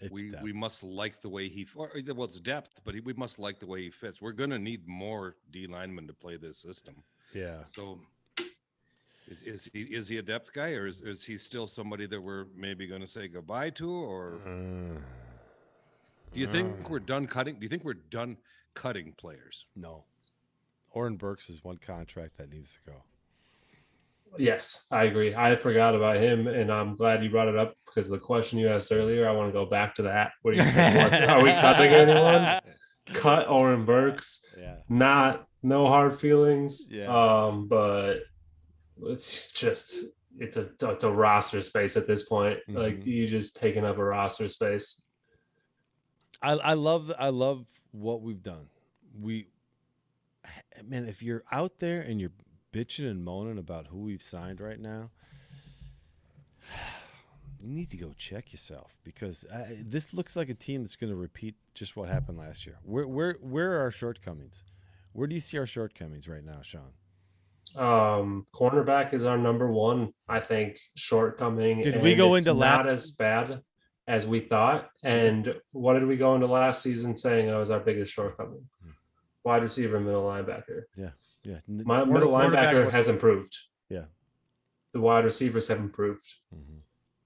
It's 0.00 0.10
we 0.12 0.30
depth. 0.30 0.42
we 0.42 0.52
must 0.52 0.82
like 0.82 1.20
the 1.20 1.28
way 1.28 1.48
he 1.48 1.66
or, 1.74 1.90
well 2.14 2.24
it's 2.24 2.40
depth, 2.40 2.80
but 2.84 2.94
he, 2.94 3.00
we 3.00 3.12
must 3.12 3.38
like 3.38 3.58
the 3.58 3.66
way 3.66 3.82
he 3.82 3.90
fits. 3.90 4.20
We're 4.22 4.32
going 4.32 4.50
to 4.50 4.58
need 4.58 4.86
more 4.88 5.36
D 5.50 5.66
linemen 5.66 6.06
to 6.06 6.14
play 6.14 6.36
this 6.36 6.58
system. 6.58 7.02
yeah. 7.34 7.64
So 7.64 8.00
is, 9.28 9.42
is 9.42 9.70
he 9.72 9.82
is 9.82 10.08
he 10.08 10.16
a 10.18 10.22
depth 10.22 10.52
guy 10.52 10.70
or 10.72 10.86
is, 10.86 11.02
is 11.02 11.24
he 11.24 11.36
still 11.36 11.66
somebody 11.66 12.06
that 12.06 12.20
we're 12.20 12.46
maybe 12.56 12.86
going 12.86 13.02
to 13.02 13.06
say 13.06 13.28
goodbye 13.28 13.70
to 13.70 13.90
or 13.90 14.38
Uh, 14.46 14.98
do 16.32 16.40
you 16.40 16.46
think 16.46 16.88
we're 16.88 16.98
done 17.00 17.26
cutting? 17.26 17.56
Do 17.56 17.62
you 17.62 17.68
think 17.68 17.84
we're 17.84 17.94
done 17.94 18.38
cutting 18.74 19.12
players? 19.16 19.66
no. 19.76 20.04
Oren 20.92 21.16
Burks 21.16 21.48
is 21.48 21.62
one 21.62 21.78
contract 21.78 22.36
that 22.38 22.50
needs 22.50 22.72
to 22.74 22.90
go. 22.90 23.04
Yes, 24.38 24.86
I 24.90 25.04
agree. 25.04 25.34
I 25.34 25.56
forgot 25.56 25.94
about 25.94 26.16
him, 26.16 26.46
and 26.46 26.70
I'm 26.72 26.96
glad 26.96 27.22
you 27.22 27.30
brought 27.30 27.48
it 27.48 27.56
up 27.56 27.74
because 27.86 28.08
the 28.08 28.18
question 28.18 28.58
you 28.58 28.68
asked 28.68 28.92
earlier, 28.92 29.28
I 29.28 29.32
want 29.32 29.48
to 29.48 29.52
go 29.52 29.66
back 29.66 29.94
to 29.96 30.02
that. 30.02 30.32
What 30.42 30.52
do 30.54 30.58
you 30.58 30.64
say? 30.64 31.26
Are 31.26 31.42
we 31.42 31.50
cutting 31.50 31.92
anyone? 31.92 32.60
Cut 33.14 33.48
Oren 33.48 33.84
Burks. 33.84 34.46
Yeah. 34.56 34.76
not 34.88 35.46
no 35.62 35.86
hard 35.86 36.18
feelings 36.18 36.88
Yeah. 36.90 37.06
um 37.08 37.68
but 37.68 38.20
it's 39.02 39.52
just 39.52 40.04
it's 40.38 40.56
a 40.56 40.70
it's 40.80 41.04
a 41.04 41.10
roster 41.12 41.60
space 41.60 41.96
at 41.98 42.06
this 42.06 42.22
point 42.28 42.58
like 42.68 43.00
Mhm. 43.00 43.06
you 43.06 43.26
just 43.26 43.56
taking 43.56 43.84
up 43.84 43.98
a 43.98 44.04
roster 44.04 44.48
space 44.48 45.02
I, 46.40 46.52
I 46.52 46.72
love 46.74 47.12
I 47.18 47.28
love 47.28 47.66
what 47.92 48.22
we've 48.22 48.42
done. 48.42 48.66
We 49.20 49.48
man, 50.82 51.06
if 51.08 51.22
you're 51.22 51.44
out 51.52 51.78
there 51.78 52.00
and 52.00 52.18
you're 52.20 52.32
bitching 52.72 53.10
and 53.10 53.24
moaning 53.24 53.58
about 53.58 53.88
who 53.88 53.98
we've 53.98 54.22
signed 54.22 54.60
right 54.60 54.80
now, 54.80 55.10
you 57.60 57.68
need 57.68 57.90
to 57.90 57.96
go 57.96 58.12
check 58.16 58.52
yourself 58.52 58.98
because 59.04 59.44
I, 59.52 59.78
this 59.84 60.14
looks 60.14 60.36
like 60.36 60.48
a 60.48 60.54
team 60.54 60.82
that's 60.82 60.96
going 60.96 61.10
to 61.10 61.16
repeat 61.16 61.56
just 61.74 61.96
what 61.96 62.08
happened 62.08 62.38
last 62.38 62.66
year. 62.66 62.78
Where 62.82 63.06
where 63.06 63.34
where 63.40 63.76
are 63.76 63.80
our 63.80 63.90
shortcomings? 63.90 64.64
Where 65.12 65.26
do 65.26 65.34
you 65.34 65.40
see 65.40 65.58
our 65.58 65.66
shortcomings 65.66 66.28
right 66.28 66.44
now, 66.44 66.62
Sean? 66.62 66.92
um 67.76 68.44
cornerback 68.52 69.14
is 69.14 69.22
our 69.24 69.38
number 69.38 69.70
one 69.70 70.12
i 70.28 70.40
think 70.40 70.76
shortcoming 70.96 71.80
Did 71.80 72.02
we 72.02 72.16
go 72.16 72.34
into 72.34 72.52
not 72.52 72.84
last- 72.84 72.88
as 72.88 73.10
bad 73.12 73.62
as 74.10 74.26
we 74.26 74.40
thought. 74.40 74.90
And 75.04 75.54
what 75.70 75.94
did 75.94 76.04
we 76.04 76.16
go 76.16 76.34
into 76.34 76.48
last 76.48 76.82
season 76.82 77.14
saying 77.14 77.46
that 77.46 77.54
was 77.56 77.70
our 77.70 77.78
biggest 77.78 78.12
shortcoming? 78.12 78.68
Wide 79.44 79.62
receiver, 79.62 80.00
middle 80.00 80.24
linebacker. 80.24 80.82
Yeah. 80.96 81.10
N- 81.46 81.82
My 81.86 82.04
middle 82.04 82.30
linebacker 82.32 82.90
has 82.90 83.08
improved. 83.08 83.56
Yeah. 83.88 84.04
The 84.92 85.00
wide 85.00 85.24
receivers 85.24 85.68
have 85.68 85.78
improved. 85.78 86.26
Mhm. 86.54 86.80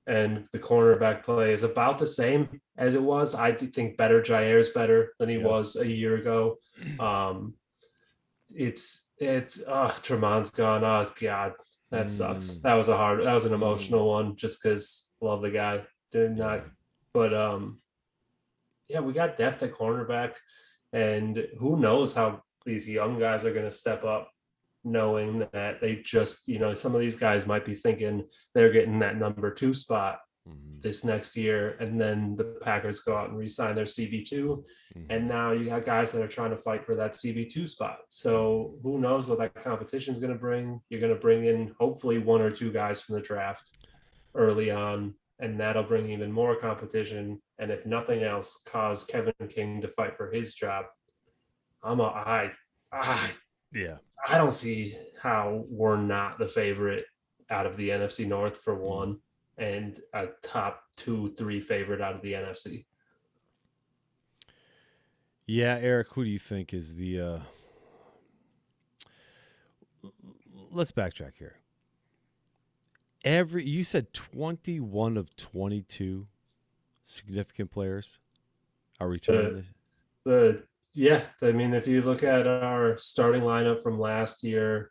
And 0.07 0.47
the 0.53 0.59
cornerback 0.59 1.23
play 1.23 1.53
is 1.53 1.63
about 1.65 1.99
the 1.99 2.07
same 2.07 2.61
as 2.77 2.95
it 2.95 3.03
was. 3.03 3.35
I 3.35 3.53
think 3.53 3.97
better. 3.97 4.23
Jaire's 4.23 4.69
better 4.71 5.15
than 5.19 5.29
he 5.31 5.37
Yeah. 5.37 5.47
was 5.47 5.77
a 5.77 5.87
year 5.87 6.17
ago. 6.17 6.59
Um, 7.01 7.55
it's 8.55 9.11
it's 9.19 9.63
uh 9.67 9.91
Tremont's 10.03 10.51
gone. 10.51 10.85
Oh 10.85 11.11
God, 11.19 11.55
that 11.91 12.11
sucks. 12.11 12.59
Mm. 12.59 12.63
That 12.63 12.75
was 12.75 12.89
a 12.89 12.97
hard. 12.97 13.25
That 13.25 13.33
was 13.33 13.47
an 13.47 13.55
emotional 13.55 14.07
one, 14.09 14.37
just 14.37 14.63
because 14.63 15.15
love 15.21 15.41
the 15.43 15.51
guy. 15.51 15.85
Did 16.13 16.37
not, 16.39 16.67
but 17.13 17.33
um, 17.35 17.81
yeah, 18.89 19.01
we 19.01 19.13
got 19.15 19.37
depth 19.37 19.63
at 19.65 19.73
cornerback, 19.73 20.35
and 20.93 21.49
who 21.59 21.81
knows 21.81 22.15
how 22.15 22.44
these 22.65 22.89
young 22.89 23.19
guys 23.19 23.45
are 23.45 23.53
going 23.53 23.65
to 23.65 23.71
step 23.71 24.05
up, 24.05 24.31
knowing 24.85 25.47
that 25.53 25.81
they 25.81 25.97
just 25.97 26.47
you 26.49 26.59
know 26.59 26.75
some 26.75 26.95
of 26.95 27.01
these 27.01 27.17
guys 27.17 27.47
might 27.47 27.65
be 27.65 27.75
thinking 27.75 28.25
they're 28.55 28.73
getting 28.73 28.99
that 29.01 29.17
number 29.17 29.51
two 29.51 29.73
spot 29.75 30.21
Mhm. 30.47 30.83
this 30.83 31.05
next 31.05 31.39
year, 31.39 31.71
and 31.81 31.99
then 31.99 32.37
the 32.37 32.45
Packers 32.61 33.01
go 33.01 33.17
out 33.17 33.31
and 33.31 33.39
re-sign 33.39 33.75
their 33.75 33.87
CB 33.87 34.25
two, 34.27 34.67
Mhm. 34.95 35.07
and 35.09 35.27
now 35.27 35.53
you 35.53 35.65
got 35.71 35.87
guys 35.87 36.13
that 36.13 36.23
are 36.23 36.29
trying 36.29 36.51
to 36.51 36.59
fight 36.59 36.85
for 36.85 36.95
that 36.97 37.15
CB2 37.15 37.67
spot. 37.67 38.01
So 38.11 38.79
who 38.83 38.99
knows 38.99 39.27
what 39.27 39.39
that 39.39 39.55
competition 39.55 40.13
is 40.13 40.21
going 40.21 40.35
to 40.35 40.39
bring? 40.39 40.83
You're 40.91 41.01
going 41.01 41.15
to 41.15 41.19
bring 41.19 41.47
in 41.47 41.75
hopefully 41.81 42.19
one 42.19 42.43
or 42.43 42.51
two 42.51 42.71
guys 42.71 43.01
from 43.01 43.15
the 43.15 43.23
draft 43.23 43.71
early 44.35 44.71
on, 44.71 45.15
and 45.39 45.59
that'll 45.59 45.83
bring 45.83 46.11
even 46.11 46.31
more 46.31 46.57
competition. 46.57 47.41
And 47.59 47.71
if 47.71 47.87
nothing 47.87 48.23
else, 48.23 48.63
cause 48.67 49.03
Kevin 49.05 49.33
King 49.49 49.81
to 49.81 49.89
fight 49.89 50.15
for 50.19 50.31
his 50.31 50.53
job. 50.53 50.85
I'm 51.85 52.01
a 52.01 52.05
I 52.05 52.51
I 52.93 53.31
Yeah. 53.73 53.97
I 54.27 54.39
don't 54.39 54.53
see 54.53 54.97
how 55.21 55.65
we're 55.69 55.99
not 55.99 56.39
the 56.39 56.49
favorite 56.49 57.05
out 57.51 57.67
of 57.67 57.77
the 57.77 57.91
NFC 57.91 58.27
North 58.27 58.57
for 58.57 58.75
one, 58.75 59.19
and 59.59 60.01
a 60.15 60.29
top 60.43 60.83
two, 60.97 61.35
three 61.37 61.61
favorite 61.61 62.01
out 62.01 62.15
of 62.15 62.23
the 62.23 62.33
NFC. 62.33 62.87
Yeah, 65.47 65.79
Eric, 65.81 66.09
who 66.13 66.25
do 66.25 66.31
you 66.31 66.39
think 66.39 66.73
is 66.73 66.97
the 66.97 67.21
uh 67.21 67.39
Let's 70.71 70.91
backtrack 70.91 71.37
here. 71.39 71.59
Every 73.25 73.65
you 73.65 73.85
said 73.85 74.13
21 74.13 75.17
of 75.17 75.37
22 75.37 76.27
significant 77.05 77.71
players 77.71 78.19
are 79.01 79.09
returning 79.09 79.55
this. 79.55 79.67
The 80.25 80.63
yeah, 80.95 81.23
I 81.43 81.53
mean, 81.53 81.75
if 81.75 81.87
you 81.87 82.03
look 82.03 82.23
at 82.23 82.47
our 82.47 82.97
starting 82.99 83.43
lineup 83.43 83.83
from 83.83 83.99
last 83.99 84.43
year, 84.45 84.91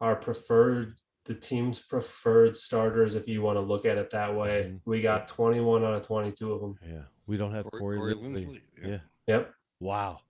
our 0.00 0.16
preferred 0.16 0.96
the 1.26 1.34
team's 1.34 1.78
preferred 1.80 2.54
starters, 2.54 3.14
if 3.14 3.26
you 3.26 3.40
want 3.40 3.56
to 3.56 3.60
look 3.62 3.86
at 3.86 3.96
it 3.96 4.10
that 4.10 4.34
way, 4.34 4.64
Mhm. 4.64 4.80
we 4.84 5.00
got 5.00 5.26
21 5.26 5.82
out 5.82 5.94
of 5.94 6.02
22 6.02 6.52
of 6.52 6.60
them. 6.60 6.78
Yeah. 6.86 7.04
We 7.26 7.38
don't 7.38 7.52
have 7.54 7.64
Corey- 7.64 7.80
Corey, 7.80 7.98
Corey 7.98 8.14
Linsley. 8.14 8.46
Linsley, 8.46 8.60
Yeah. 8.82 8.88
yeah. 8.88 8.98
Yep. 9.28 9.54
Wow. 9.80 10.20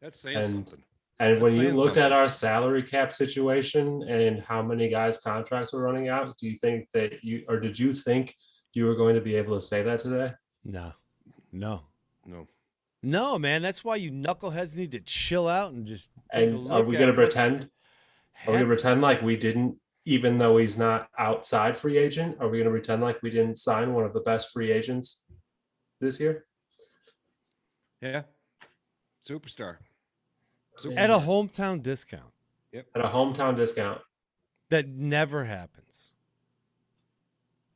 That's 0.00 0.18
saying 0.18 0.36
And- 0.38 0.48
something. 0.48 0.82
And 1.20 1.32
That's 1.32 1.42
when 1.42 1.52
you 1.56 1.62
saying 1.64 1.74
looked 1.76 1.96
at 1.96 2.12
our 2.12 2.28
salary 2.28 2.82
cap 2.84 3.12
situation 3.12 4.04
and 4.04 4.40
how 4.40 4.62
many 4.62 4.88
guys' 4.88 5.20
contracts 5.20 5.72
were 5.72 5.82
running 5.82 6.08
out, 6.08 6.38
do 6.38 6.46
you 6.48 6.56
think 6.56 6.88
that 6.92 7.24
you 7.24 7.44
or 7.48 7.58
did 7.58 7.76
you 7.78 7.92
think 7.92 8.36
you 8.72 8.86
were 8.86 8.94
going 8.94 9.16
to 9.16 9.20
be 9.20 9.34
able 9.34 9.54
to 9.56 9.60
say 9.60 9.82
that 9.82 9.98
today? 9.98 10.32
No. 10.64 10.92
No. 11.50 11.82
No. 12.24 12.46
No, 13.02 13.38
man, 13.38 13.62
that's 13.62 13.84
why 13.84 13.96
you 13.96 14.10
knuckleheads 14.10 14.76
need 14.76 14.92
to 14.92 15.00
chill 15.00 15.46
out 15.46 15.72
and 15.72 15.86
just 15.86 16.10
take 16.32 16.50
a 16.50 16.52
And 16.54 16.72
are 16.72 16.82
we 16.82 16.96
gonna 16.96 17.12
pretend? 17.12 17.68
Are 18.46 18.52
we 18.52 18.58
going 18.58 18.60
to 18.60 18.66
pretend 18.66 19.02
like 19.02 19.20
we 19.22 19.36
didn't, 19.36 19.76
even 20.04 20.38
though 20.38 20.58
he's 20.58 20.78
not 20.78 21.08
outside 21.18 21.76
free 21.76 21.98
agent? 21.98 22.36
Are 22.40 22.48
we 22.48 22.58
going 22.58 22.66
to 22.66 22.70
pretend 22.70 23.02
like 23.02 23.20
we 23.22 23.30
didn't 23.30 23.56
sign 23.56 23.92
one 23.92 24.04
of 24.04 24.12
the 24.12 24.20
best 24.20 24.52
free 24.52 24.70
agents 24.70 25.26
this 26.00 26.20
year? 26.20 26.46
Yeah. 28.00 28.22
Superstar. 29.26 29.78
at 30.96 31.10
a 31.10 31.18
hometown 31.18 31.82
discount. 31.82 32.32
Yep. 32.72 32.86
At 32.94 33.04
a 33.04 33.08
hometown 33.08 33.56
discount. 33.56 34.00
That 34.70 34.88
never 34.88 35.44
happens. 35.44 36.12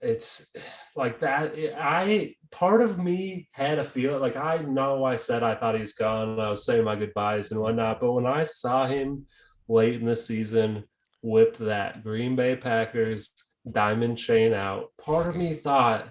It's 0.00 0.54
like 0.94 1.20
that. 1.20 1.54
I 1.76 2.36
part 2.62 2.80
of 2.80 2.96
me 2.96 3.48
had 3.50 3.80
a 3.80 3.82
feel 3.82 4.20
like 4.20 4.36
I 4.36 4.58
know 4.58 5.04
I 5.04 5.16
said 5.16 5.42
I 5.42 5.56
thought 5.56 5.74
he 5.74 5.80
was 5.80 5.94
gone. 5.94 6.28
And 6.28 6.40
I 6.40 6.48
was 6.48 6.64
saying 6.64 6.84
my 6.84 6.94
goodbyes 6.94 7.50
and 7.50 7.60
whatnot. 7.60 7.98
But 7.98 8.12
when 8.12 8.24
I 8.24 8.44
saw 8.44 8.86
him 8.86 9.26
late 9.66 10.00
in 10.00 10.06
the 10.06 10.14
season 10.14 10.84
whip 11.22 11.56
that 11.56 12.04
Green 12.04 12.36
Bay 12.36 12.54
Packers 12.54 13.34
diamond 13.68 14.16
chain 14.16 14.52
out, 14.52 14.92
part 14.96 15.26
of 15.26 15.34
me 15.34 15.54
thought 15.54 16.08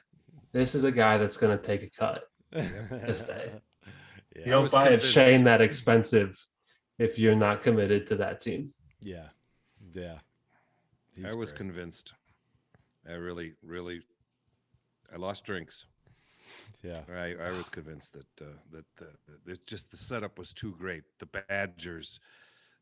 this 0.52 0.76
is 0.76 0.84
a 0.84 0.92
guy 0.92 1.18
that's 1.18 1.38
going 1.38 1.58
to 1.58 1.66
take 1.66 1.84
a 1.84 1.90
cut. 1.90 2.24
This 2.52 3.22
day. 3.28 3.50
Yeah. 4.36 4.42
You 4.44 4.52
don't 4.52 4.64
was 4.64 4.74
buy 4.74 4.90
a 4.90 4.98
chain 4.98 5.46
that 5.46 5.62
expensive 5.62 6.38
if 7.00 7.18
you're 7.18 7.34
not 7.34 7.64
committed 7.64 8.08
to 8.08 8.18
that 8.18 8.42
team. 8.42 8.70
Yeah. 9.00 9.30
Yeah. 9.94 10.18
I 11.26 11.34
was 11.34 11.54
great. 11.54 11.60
convinced. 11.60 12.12
I 13.08 13.14
really, 13.14 13.54
really, 13.64 14.02
I 15.14 15.16
lost 15.16 15.46
drinks. 15.46 15.86
Yeah. 16.84 17.02
I, 17.14 17.36
I 17.48 17.52
was 17.52 17.70
convinced 17.70 18.14
that 18.14 18.42
uh, 18.42 18.58
that 18.72 18.86
the, 18.98 19.08
the, 19.28 19.52
it's 19.52 19.60
just 19.66 19.92
the 19.92 19.98
setup 19.98 20.38
was 20.40 20.52
too 20.54 20.76
great. 20.80 21.04
The 21.20 21.28
Badgers, 21.28 22.20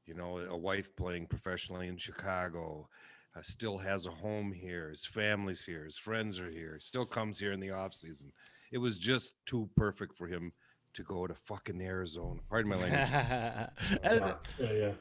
you 0.06 0.14
know, 0.14 0.40
a 0.40 0.58
wife 0.58 0.96
playing 0.96 1.28
professionally 1.28 1.88
in 1.88 1.98
Chicago, 1.98 2.88
uh, 3.36 3.42
still 3.42 3.78
has 3.80 4.06
a 4.06 4.12
home 4.12 4.52
here. 4.54 4.90
His 4.90 5.06
family's 5.06 5.66
here. 5.66 5.84
His 5.86 5.98
friends 5.98 6.40
are 6.40 6.50
here. 6.50 6.78
Still 6.80 7.06
comes 7.06 7.40
here 7.40 7.52
in 7.52 7.60
the 7.60 7.72
off 7.72 7.94
season. 7.94 8.32
It 8.72 8.78
was 8.78 8.98
just 8.98 9.34
too 9.46 9.70
perfect 9.76 10.18
for 10.18 10.28
him 10.28 10.54
to 10.94 11.04
go 11.04 11.28
to 11.28 11.36
fucking 11.36 11.82
Arizona. 11.82 12.40
Pardon 12.50 12.72
my 12.72 12.78
language. 12.78 13.70
Uh, 14.04 14.34
Yeah, 14.60 14.72
yeah. 14.72 14.92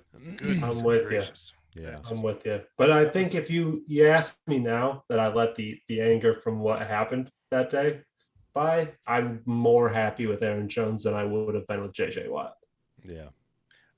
I'm 0.63 0.83
with 0.83 1.03
ya. 1.03 1.09
gracious. 1.09 1.53
yeah. 1.75 1.99
I'm 2.11 2.23
with 2.23 2.45
you. 2.45 2.61
But 2.77 2.91
I 2.91 3.07
think 3.07 3.35
if 3.35 3.51
you 3.51 3.83
you 3.87 4.07
ask 4.09 4.39
me 4.47 4.59
now 4.59 5.05
that 5.09 5.19
I 5.19 5.33
let 5.33 5.57
the 5.57 5.79
the 5.89 6.01
anger 6.01 6.35
from 6.35 6.61
what 6.61 6.81
happened 6.87 7.31
that 7.51 7.71
day 7.71 8.03
by, 8.59 8.93
I'm 9.07 9.41
more 9.47 9.89
happy 9.89 10.27
with 10.27 10.43
Aaron 10.43 10.69
Jones 10.69 11.05
than 11.05 11.15
I 11.15 11.25
would 11.25 11.55
have 11.55 11.67
been 11.69 11.81
with 11.81 11.93
JJ 11.93 12.29
Watt. 12.29 12.57
Yeah. 13.05 13.29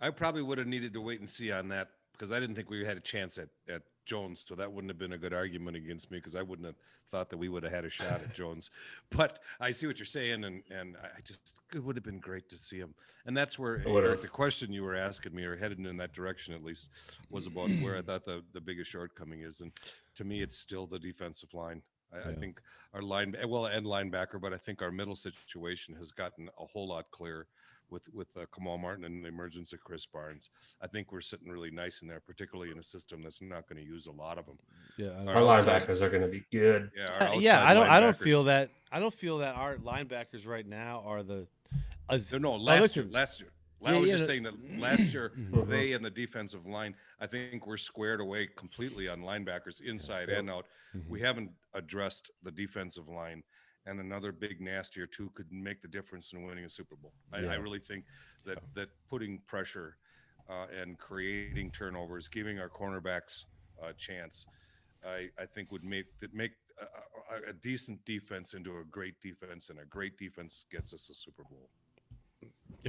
I 0.02 0.10
probably 0.10 0.42
would 0.42 0.58
have 0.58 0.66
needed 0.66 0.92
to 0.92 1.00
wait 1.00 1.20
and 1.20 1.30
see 1.30 1.50
on 1.50 1.68
that 1.68 1.88
because 2.12 2.30
I 2.30 2.38
didn't 2.40 2.56
think 2.56 2.68
we 2.68 2.84
had 2.84 2.98
a 2.98 3.00
chance 3.00 3.38
at, 3.38 3.48
at 3.72 3.80
Jones. 4.04 4.44
So 4.46 4.54
that 4.56 4.70
wouldn't 4.70 4.90
have 4.90 4.98
been 4.98 5.14
a 5.14 5.18
good 5.18 5.32
argument 5.32 5.78
against 5.78 6.10
me 6.10 6.18
because 6.18 6.36
I 6.36 6.42
wouldn't 6.42 6.66
have 6.66 6.74
thought 7.10 7.30
that 7.30 7.38
we 7.38 7.48
would 7.48 7.62
have 7.62 7.72
had 7.72 7.86
a 7.86 7.88
shot 7.88 8.20
at 8.20 8.34
Jones. 8.34 8.70
But 9.10 9.38
I 9.58 9.70
see 9.70 9.86
what 9.86 9.98
you're 9.98 10.04
saying, 10.04 10.44
and 10.44 10.62
and 10.70 10.96
I 11.02 11.22
just 11.24 11.58
it 11.74 11.82
would 11.82 11.96
have 11.96 12.04
been 12.04 12.18
great 12.18 12.50
to 12.50 12.58
see 12.58 12.78
him. 12.78 12.94
And 13.24 13.34
that's 13.34 13.58
where. 13.58 13.82
Eric, 13.86 14.20
the 14.20 14.28
question 14.28 14.74
you 14.74 14.82
were 14.82 14.94
asking 14.94 15.34
me, 15.34 15.44
or 15.44 15.56
headed 15.56 15.78
in 15.78 15.96
that 15.96 16.12
direction 16.12 16.52
at 16.52 16.62
least, 16.62 16.88
was 17.30 17.46
about 17.46 17.70
where 17.82 17.96
I 17.96 18.02
thought 18.02 18.26
the 18.26 18.42
the 18.52 18.60
biggest 18.60 18.90
shortcoming 18.90 19.40
is. 19.40 19.62
And 19.62 19.72
to 20.16 20.24
me, 20.24 20.42
it's 20.42 20.56
still 20.56 20.86
the 20.86 20.98
defensive 20.98 21.54
line. 21.54 21.80
I, 22.12 22.30
I 22.30 22.34
think 22.34 22.60
our 22.94 23.02
line, 23.02 23.34
well, 23.46 23.66
and 23.66 23.86
linebacker, 23.86 24.40
but 24.40 24.52
I 24.52 24.56
think 24.58 24.82
our 24.82 24.90
middle 24.90 25.16
situation 25.16 25.94
has 25.96 26.10
gotten 26.12 26.48
a 26.58 26.64
whole 26.66 26.88
lot 26.88 27.10
clearer 27.10 27.46
with 27.90 28.08
with 28.14 28.28
uh, 28.36 28.46
Kamal 28.54 28.78
Martin 28.78 29.04
and 29.04 29.24
the 29.24 29.28
emergence 29.28 29.72
of 29.72 29.80
Krys 29.82 30.06
Barnes. 30.12 30.48
I 30.80 30.86
think 30.86 31.10
we're 31.12 31.20
sitting 31.20 31.48
really 31.48 31.70
nice 31.72 32.02
in 32.02 32.08
there, 32.08 32.20
particularly 32.20 32.70
in 32.70 32.78
a 32.78 32.82
system 32.84 33.22
that's 33.22 33.42
not 33.42 33.68
going 33.68 33.82
to 33.82 33.88
use 33.88 34.06
a 34.06 34.12
lot 34.12 34.38
of 34.38 34.46
them. 34.46 34.58
Yeah. 34.96 35.08
Our 35.08 35.28
Our 35.28 35.34
don't- 35.34 35.48
outside- 35.50 35.82
linebackers 35.82 36.00
are 36.02 36.08
going 36.10 36.22
to 36.22 36.28
be 36.28 36.44
good. 36.52 36.90
Yeah, 36.96 37.06
Uh, 37.32 37.38
yeah, 37.38 37.64
I 37.64 37.74
don't. 37.74 37.88
I 37.88 37.98
don't 38.00 38.16
feel 38.16 38.44
that. 38.44 38.70
I 38.92 39.00
don't 39.00 39.14
feel 39.14 39.38
that 39.38 39.54
our 39.56 39.76
linebackers 39.76 40.46
right 40.46 40.66
now 40.66 41.02
are 41.06 41.22
the. 41.22 41.46
As, 42.08 42.32
No, 42.32 42.38
no, 42.38 42.56
last 42.56 42.96
year, 42.96 43.06
last 43.10 43.40
year. 43.40 43.50
Yeah, 43.82 43.90
I 43.90 43.98
was 43.98 44.08
yeah, 44.08 44.14
just 44.16 44.26
the- 44.26 44.32
saying 44.32 44.42
that 44.44 44.78
last 44.78 45.12
year 45.14 45.32
Mhm. 45.36 45.68
they 45.68 45.92
and 45.92 46.04
the 46.04 46.10
defensive 46.10 46.66
line, 46.66 46.94
I 47.18 47.26
think 47.26 47.66
we're 47.66 47.76
squared 47.76 48.20
away 48.20 48.46
completely 48.46 49.08
on 49.08 49.20
linebackers 49.22 49.80
inside 49.80 50.28
Yep. 50.28 50.38
and 50.38 50.50
out. 50.50 50.66
We 51.08 51.20
haven't 51.20 51.52
addressed 51.72 52.30
the 52.42 52.50
defensive 52.50 53.08
line, 53.08 53.42
and 53.86 54.00
another 54.00 54.32
big 54.32 54.60
nasty 54.60 55.00
or 55.00 55.06
two 55.06 55.30
could 55.30 55.50
make 55.52 55.80
the 55.82 55.88
difference 55.88 56.32
in 56.32 56.42
winning 56.42 56.64
a 56.64 56.68
Super 56.68 56.96
Bowl. 56.96 57.12
I, 57.32 57.40
Yeah. 57.40 57.52
I 57.52 57.54
really 57.56 57.78
think 57.78 58.04
that 58.44 58.58
that 58.74 58.88
putting 59.08 59.38
pressure 59.46 59.96
uh, 60.48 60.66
and 60.76 60.98
creating 60.98 61.70
turnovers, 61.70 62.26
giving 62.28 62.58
our 62.58 62.68
cornerbacks 62.68 63.44
a 63.80 63.92
chance, 63.92 64.46
I, 65.06 65.30
I 65.38 65.46
think 65.46 65.70
would 65.70 65.84
make 65.84 66.06
that 66.18 66.34
make 66.34 66.52
a, 66.80 67.36
a, 67.46 67.50
a 67.50 67.52
decent 67.52 68.04
defense 68.04 68.52
into 68.54 68.78
a 68.78 68.84
great 68.84 69.20
defense, 69.20 69.70
and 69.70 69.78
a 69.78 69.84
great 69.84 70.18
defense 70.18 70.64
gets 70.70 70.92
us 70.92 71.08
a 71.08 71.14
Super 71.14 71.44
Bowl. 71.44 71.70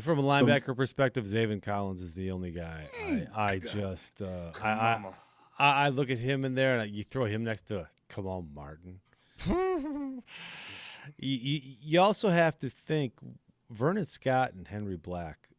From 0.02 0.20
a 0.20 0.24
linebacker 0.24 0.76
perspective, 0.76 1.26
Zaven 1.26 1.62
Collins 1.62 2.02
is 2.02 2.16
the 2.16 2.32
only 2.32 2.52
guy. 2.52 2.88
I, 3.36 3.44
I 3.54 3.60
just, 3.60 4.22
uh, 4.22 4.52
I, 4.64 4.70
I, 4.70 5.04
I, 5.60 5.86
I 5.86 5.89
look 5.89 6.10
at 6.10 6.18
him 6.18 6.46
in 6.46 6.56
there, 6.56 6.80
and 6.80 6.92
you 6.92 7.04
throw 7.04 7.26
him 7.26 7.44
next 7.44 7.64
to, 7.68 7.88
come 8.08 8.26
on, 8.28 8.50
Martin. 8.54 9.00
you, 9.48 10.22
you, 11.20 11.62
you 11.82 12.00
also 12.00 12.30
have 12.30 12.58
to 12.60 12.70
think 12.70 13.14
Vernon 13.70 14.06
Scott 14.06 14.54
and 14.54 14.68
Henry 14.68 14.98
Black 14.98 15.50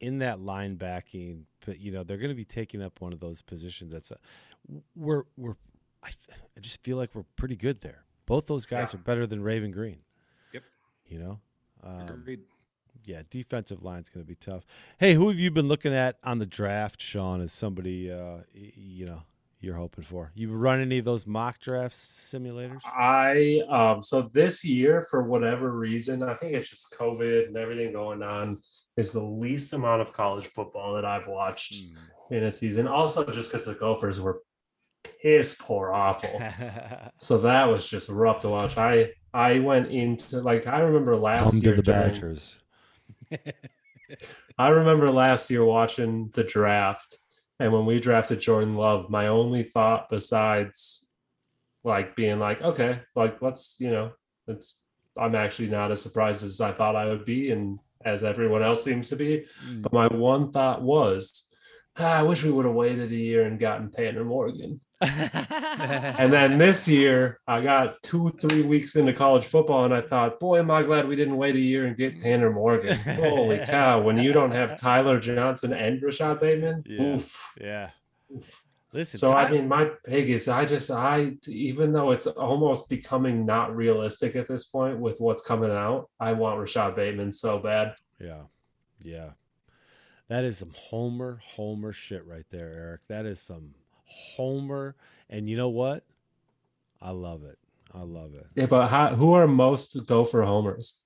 in 0.00 0.18
that 0.18 0.38
linebacking. 0.38 1.42
But 1.64 1.80
you 1.80 1.90
know 1.92 2.02
they're 2.04 2.18
going 2.18 2.30
to 2.30 2.34
be 2.36 2.44
taking 2.44 2.82
up 2.82 3.00
one 3.00 3.12
of 3.12 3.20
those 3.20 3.42
positions. 3.42 3.92
That's 3.92 4.10
a, 4.10 4.18
we're 4.94 5.24
we're. 5.36 5.56
I, 6.02 6.10
I 6.56 6.60
just 6.60 6.82
feel 6.82 6.96
like 6.96 7.14
we're 7.14 7.24
pretty 7.36 7.56
good 7.56 7.80
there. 7.80 8.04
Both 8.26 8.46
those 8.46 8.66
guys 8.66 8.92
Yeah. 8.92 9.00
are 9.00 9.02
better 9.02 9.26
than 9.26 9.42
Raven 9.42 9.70
Greene. 9.70 10.00
Yep. 10.52 10.62
You 11.06 11.18
know. 11.18 11.40
Um, 11.82 12.00
Agreed. 12.08 12.40
Yeah, 13.06 13.22
defensive 13.30 13.82
line's 13.82 14.10
going 14.10 14.24
to 14.24 14.28
be 14.28 14.34
tough. 14.34 14.66
Hey, 14.98 15.14
who 15.14 15.28
have 15.28 15.38
you 15.38 15.50
been 15.50 15.68
looking 15.68 15.94
at 15.94 16.18
on 16.24 16.38
the 16.38 16.46
draft, 16.46 17.00
Sean? 17.00 17.40
As 17.40 17.52
somebody, 17.52 18.10
uh, 18.12 18.38
you 18.52 19.06
know, 19.06 19.22
you're 19.60 19.76
hoping 19.76 20.04
for? 20.04 20.32
You 20.34 20.48
run 20.52 20.80
any 20.80 20.98
of 20.98 21.04
those 21.06 21.26
mock 21.26 21.58
draft 21.60 21.94
simulators? 21.96 22.80
I 22.84 23.62
um 23.70 24.02
so 24.02 24.22
this 24.34 24.64
year 24.64 25.06
for 25.10 25.22
whatever 25.22 25.70
reason, 25.70 26.22
I 26.22 26.34
think 26.34 26.54
it's 26.54 26.68
just 26.68 26.94
COVID 26.98 27.46
and 27.46 27.56
everything 27.56 27.92
going 27.92 28.22
on, 28.22 28.60
is 28.96 29.12
the 29.12 29.22
least 29.22 29.72
amount 29.72 30.02
of 30.02 30.12
college 30.12 30.46
football 30.48 30.94
that 30.94 31.04
I've 31.04 31.26
watched 31.26 31.82
in 32.30 32.44
a 32.44 32.50
season. 32.50 32.86
Also, 32.86 33.24
just 33.30 33.50
because 33.50 33.64
the 33.64 33.74
Gophers 33.74 34.20
were 34.20 34.42
piss 35.22 35.56
poor 35.60 35.92
awful. 35.92 36.40
So 37.18 37.38
that 37.38 37.64
was 37.64 37.88
just 37.88 38.08
rough 38.10 38.40
to 38.42 38.48
watch. 38.50 38.76
I 38.76 39.12
I 39.32 39.58
went 39.60 39.90
into 39.90 40.40
like 40.40 40.66
I 40.66 40.80
remember 40.80 41.16
last 41.16 41.52
Come 41.52 41.60
year 41.62 41.76
to 41.76 41.82
the 41.82 41.92
during- 41.92 42.12
Badgers. 42.12 42.58
I 44.58 44.68
remember 44.68 45.10
last 45.10 45.50
year 45.50 45.64
watching 45.64 46.30
the 46.34 46.44
draft, 46.44 47.18
and 47.58 47.72
when 47.72 47.86
we 47.86 48.00
drafted 48.00 48.40
Jordan 48.40 48.74
Love, 48.74 49.10
my 49.10 49.28
only 49.28 49.62
thought 49.62 50.08
besides 50.10 51.10
like 51.84 52.16
being 52.16 52.38
like, 52.38 52.60
okay, 52.62 53.00
like 53.14 53.40
let's, 53.42 53.76
you 53.80 53.90
know, 53.90 54.12
it's 54.46 54.78
I'm 55.18 55.34
actually 55.34 55.68
not 55.68 55.90
as 55.90 56.02
surprised 56.02 56.44
as 56.44 56.60
I 56.60 56.72
thought 56.72 56.96
I 56.96 57.06
would 57.06 57.24
be, 57.24 57.50
and 57.50 57.78
as 58.04 58.22
everyone 58.22 58.62
else 58.62 58.84
seems 58.84 59.08
to 59.08 59.16
be. 59.16 59.46
Mm. 59.68 59.82
But 59.82 59.92
my 59.92 60.06
one 60.08 60.52
thought 60.52 60.82
was, 60.82 61.45
ah, 61.98 62.18
I 62.18 62.22
wish 62.22 62.44
we 62.44 62.50
would 62.50 62.64
have 62.64 62.74
waited 62.74 63.10
a 63.10 63.16
year 63.16 63.44
and 63.46 63.58
gotten 63.58 63.90
Tanner 63.90 64.24
Morgan. 64.24 64.80
And 66.18 66.32
then 66.32 66.56
this 66.58 66.88
year, 66.88 67.38
I 67.46 67.60
got 67.60 68.02
two, 68.02 68.30
three 68.40 68.62
weeks 68.62 68.96
into 68.96 69.12
college 69.12 69.44
football, 69.44 69.84
and 69.84 69.92
I 69.94 70.00
thought, 70.00 70.40
boy, 70.40 70.58
am 70.58 70.70
I 70.70 70.82
glad 70.82 71.06
we 71.06 71.16
didn't 71.16 71.36
wait 71.36 71.54
a 71.54 71.60
year 71.60 71.86
and 71.86 71.96
get 71.96 72.18
Tanner 72.20 72.50
Morgan. 72.50 72.96
Holy 72.98 73.58
cow! 73.58 74.00
When 74.00 74.16
you 74.16 74.32
don't 74.32 74.52
have 74.52 74.78
Tyler 74.80 75.20
Johnson 75.20 75.72
and 75.74 76.00
Rashad 76.02 76.40
Bateman, 76.40 76.82
Yeah. 76.86 77.02
oof. 77.02 77.52
yeah. 77.60 77.90
Listen, 78.92 79.18
So 79.18 79.32
I 79.34 79.50
mean, 79.50 79.68
my 79.68 79.90
biggest, 80.06 80.48
I 80.48 80.64
just, 80.64 80.90
I 80.90 81.32
even 81.48 81.92
though 81.92 82.12
it's 82.12 82.26
almost 82.26 82.88
becoming 82.88 83.44
not 83.44 83.76
realistic 83.76 84.34
at 84.36 84.48
this 84.48 84.64
point 84.64 84.98
with 84.98 85.20
what's 85.20 85.42
coming 85.42 85.70
out, 85.70 86.08
I 86.18 86.32
want 86.32 86.58
Rashad 86.58 86.96
Bateman 86.96 87.32
so 87.32 87.58
bad. 87.58 87.94
yeah, 88.18 88.42
yeah. 89.02 89.30
That 90.28 90.44
is 90.44 90.58
some 90.58 90.72
Homer, 90.74 91.40
Homer 91.54 91.92
shit 91.92 92.26
right 92.26 92.46
there, 92.50 92.72
Eric. 92.72 93.06
That 93.08 93.26
is 93.26 93.40
some 93.40 93.74
Homer, 94.04 94.96
and 95.30 95.48
you 95.48 95.56
know 95.56 95.68
what? 95.68 96.04
I 97.00 97.10
love 97.10 97.44
it. 97.44 97.58
I 97.94 98.02
love 98.02 98.34
it. 98.34 98.46
Yeah, 98.56 98.66
but 98.66 98.88
how, 98.88 99.14
who 99.14 99.34
are 99.34 99.46
most 99.46 100.04
Gopher 100.06 100.42
homers? 100.42 101.02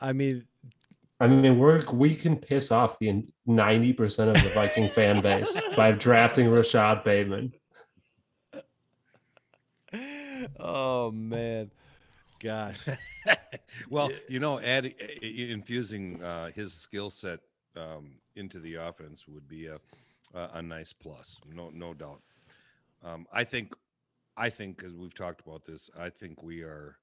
I 0.00 0.12
mean, 0.12 0.44
I 1.20 1.28
mean, 1.28 1.58
we're 1.58 1.84
we 1.92 2.14
can 2.16 2.36
piss 2.36 2.72
off 2.72 2.98
the 2.98 3.24
ninety 3.46 3.92
percent 3.92 4.36
of 4.36 4.42
the 4.42 4.48
Viking 4.50 4.88
fan 4.88 5.20
base 5.22 5.62
by 5.76 5.92
drafting 5.92 6.46
Rashad 6.48 7.04
Bateman. 7.04 7.52
oh 10.58 11.10
man, 11.12 11.70
gosh. 12.40 12.84
well, 13.88 14.10
you 14.28 14.40
know, 14.40 14.58
adding 14.60 14.94
i- 15.00 15.18
i- 15.24 15.50
infusing 15.52 16.22
uh, 16.22 16.50
his 16.54 16.72
skill 16.74 17.10
set 17.10 17.38
um, 17.76 18.16
into 18.36 18.58
the 18.58 18.74
offense 18.74 19.26
would 19.28 19.48
be 19.48 19.66
a 19.66 19.78
a, 20.34 20.50
a 20.54 20.62
nice 20.62 20.92
plus, 20.92 21.40
no 21.52 21.70
no 21.70 21.94
doubt. 21.94 22.20
Um, 23.04 23.26
I 23.32 23.44
think, 23.44 23.74
I 24.36 24.48
think, 24.50 24.82
as 24.82 24.92
we've 24.94 25.14
talked 25.14 25.46
about 25.46 25.64
this, 25.64 25.90
I 25.98 26.08
think 26.10 26.42
we 26.42 26.62
are. 26.62 26.96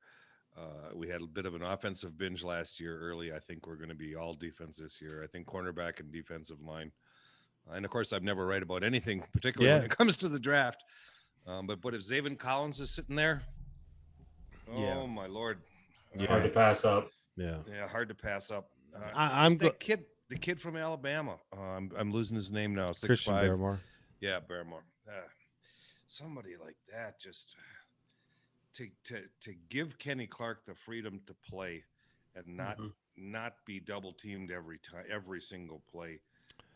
Uh, 0.57 0.93
we 0.93 1.07
had 1.07 1.21
a 1.21 1.25
bit 1.27 1.45
of 1.45 1.55
an 1.55 1.61
offensive 1.61 2.17
binge 2.17 2.43
last 2.43 2.82
year 2.82 2.99
early. 2.99 3.32
I 3.32 3.39
think 3.39 3.65
we're 3.67 3.77
going 3.77 3.88
to 3.88 3.95
be 3.95 4.15
all 4.15 4.34
defense 4.34 4.75
this 4.77 5.01
year. 5.01 5.23
I 5.23 5.27
think 5.27 5.45
cornerback 5.47 6.01
and 6.01 6.11
defensive 6.11 6.61
line. 6.61 6.91
And 7.71 7.86
of 7.86 7.91
course, 7.91 8.11
I'm 8.11 8.25
never 8.25 8.45
right 8.45 8.61
about 8.61 8.84
anything, 8.84 9.23
particularly 9.32 9.73
when 9.73 9.86
it 9.86 9.91
comes 9.97 10.17
to 10.17 10.27
the 10.27 10.39
draft. 10.39 10.84
Um, 11.47 11.67
but 11.67 11.79
but 11.79 11.93
if 11.93 12.01
Zaven 12.01 12.38
Collins 12.38 12.82
is 12.82 12.89
sitting 12.89 13.15
there, 13.15 13.43
oh 14.69 14.77
Yeah. 14.82 15.05
my 15.05 15.27
lord, 15.27 15.59
Hard 16.27 16.43
to 16.43 16.49
pass 16.49 16.84
up. 16.84 17.09
Yeah. 17.38 17.59
yeah, 17.69 17.88
hard 17.88 18.09
to 18.09 18.15
pass 18.15 18.51
up. 18.51 18.67
Uh, 18.93 19.07
I, 19.15 19.45
I'm 19.45 19.57
the 19.57 19.69
go- 19.69 19.75
kid, 19.79 20.03
the 20.32 20.38
kid 20.38 20.59
from 20.61 20.77
Alabama. 20.77 21.36
Uh, 21.55 21.59
I'm 21.61 21.91
I'm 21.97 22.11
losing 22.11 22.36
his 22.36 22.51
name 22.51 22.73
now. 22.73 22.88
Six 22.88 23.01
Christian 23.05 23.34
five. 23.34 23.47
Barrymore. 23.47 23.79
Yeah, 24.21 24.39
Barrymore. 24.39 24.84
Uh, 25.07 25.11
somebody 26.07 26.51
like 26.63 26.77
that 26.91 27.19
just 27.19 27.55
to 28.75 28.88
to 29.05 29.23
to 29.41 29.53
give 29.69 29.99
Kenny 29.99 30.25
Clark 30.27 30.65
the 30.65 30.73
freedom 30.73 31.19
to 31.27 31.34
play 31.49 31.84
and 32.36 32.47
not 32.47 32.77
Mhm. 32.77 32.93
not 33.17 33.65
be 33.65 33.79
double 33.82 34.13
teamed 34.13 34.51
every 34.51 34.79
time 34.79 35.05
every 35.09 35.41
single 35.41 35.82
play. 35.91 36.19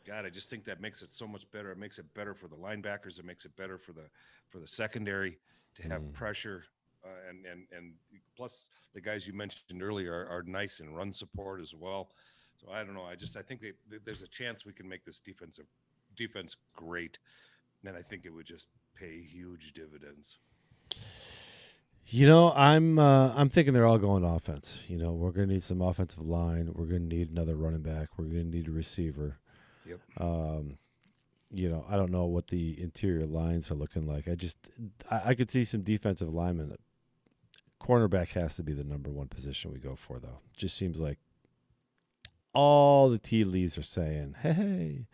God, 0.06 0.26
I 0.26 0.30
just 0.30 0.50
think 0.50 0.66
that 0.66 0.82
makes 0.82 1.02
it 1.02 1.14
so 1.14 1.26
much 1.28 1.50
better. 1.52 1.72
It 1.72 1.78
makes 1.78 1.98
it 1.98 2.14
better 2.14 2.36
for 2.36 2.48
the 2.48 2.58
linebackers. 2.58 3.18
It 3.20 3.26
makes 3.26 3.46
it 3.46 3.56
better 3.56 3.78
for 3.78 3.94
the 3.94 4.10
for 4.50 4.60
the 4.60 4.68
secondary 4.68 5.40
to 5.76 5.84
have 5.84 6.02
Mhm. 6.02 6.14
pressure. 6.14 6.66
Uh, 7.06 7.30
and 7.30 7.46
and 7.46 7.68
and 7.72 7.96
plus 8.36 8.70
the 8.94 9.00
guys 9.02 9.26
you 9.28 9.34
mentioned 9.34 9.82
earlier 9.82 10.12
are, 10.14 10.28
are 10.28 10.44
nice 10.44 10.80
in 10.82 10.94
run 10.94 11.14
support 11.14 11.62
as 11.62 11.74
well. 11.74 12.12
So 12.60 12.72
I 12.72 12.84
don't 12.84 12.94
know. 12.94 13.04
I 13.04 13.16
just 13.16 13.38
I 13.38 13.42
think 13.42 13.62
that 13.62 13.76
that 13.90 14.06
there's 14.06 14.22
a 14.22 14.28
chance 14.28 14.66
we 14.66 14.74
can 14.74 14.88
make 14.88 15.06
this 15.06 15.20
defensive 15.20 15.66
defense 16.16 16.56
great, 16.74 17.20
and 17.86 17.96
I 17.96 18.02
think 18.02 18.26
it 18.26 18.30
would 18.32 18.46
just 18.46 18.68
pay 18.96 19.22
huge 19.22 19.74
dividends. 19.74 20.38
You 22.08 22.28
know, 22.28 22.52
I'm 22.54 23.00
uh, 23.00 23.34
I'm 23.36 23.50
thinking 23.50 23.74
they're 23.74 23.88
all 23.88 23.98
going 23.98 24.24
offense. 24.24 24.82
You 24.88 24.98
know, 24.98 25.14
we're 25.14 25.32
gonna 25.32 25.48
need 25.48 25.64
some 25.64 25.82
offensive 25.82 26.26
line. 26.26 26.72
We're 26.74 26.86
gonna 26.86 27.00
need 27.00 27.32
another 27.32 27.56
running 27.56 27.82
back. 27.82 28.10
We're 28.18 28.26
gonna 28.26 28.44
need 28.44 28.68
a 28.68 28.72
receiver. 28.72 29.40
Yep. 29.88 30.00
Um, 30.20 30.78
you 31.52 31.70
know, 31.70 31.86
I 31.90 31.98
don't 31.98 32.12
know 32.12 32.26
what 32.26 32.48
the 32.48 32.80
interior 32.82 33.26
lines 33.26 33.72
are 33.72 33.76
looking 33.76 34.08
like. 34.08 34.28
I 34.28 34.36
just 34.36 34.58
I, 35.10 35.22
I 35.26 35.36
could 35.36 35.50
see 35.50 35.64
some 35.64 35.82
defensive 35.82 36.32
linemen. 36.32 36.76
Cornerback 37.82 38.30
has 38.30 38.56
to 38.56 38.64
be 38.64 38.74
the 38.74 38.84
number 38.84 39.10
one 39.10 39.28
position 39.28 39.72
we 39.72 39.80
go 39.80 39.96
for, 39.96 40.20
though. 40.20 40.40
Just 40.56 40.78
seems 40.78 41.00
like 41.00 41.18
all 42.56 43.10
the 43.10 43.20
tea 43.20 43.44
leaves 43.44 43.78
are 43.78 43.84
saying, 43.84 44.36
"Hey, 44.42 45.06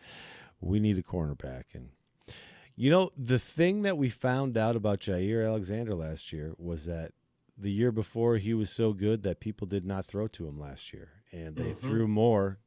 we 0.60 0.80
need 0.80 0.96
a 0.98 1.02
cornerback," 1.02 1.74
and 1.74 1.90
you 2.74 2.88
know, 2.90 3.12
the 3.16 3.38
thing 3.38 3.82
that 3.82 3.98
we 3.98 4.08
found 4.08 4.56
out 4.56 4.76
about 4.76 5.00
Jaire 5.00 5.46
Alexander 5.46 5.94
last 5.94 6.32
year 6.32 6.54
was 6.56 6.86
that 6.86 7.12
the 7.58 7.70
year 7.70 7.92
before 7.92 8.38
he 8.38 8.54
was 8.54 8.70
so 8.70 8.94
good 8.94 9.22
that 9.24 9.40
people 9.40 9.66
did 9.66 9.84
not 9.84 10.06
throw 10.06 10.26
to 10.28 10.48
him 10.48 10.58
last 10.58 10.92
year. 10.92 11.10
And 11.30 11.56
they 11.58 11.72
Mhm. 11.72 11.76
threw 11.76 12.08
more 12.08 12.58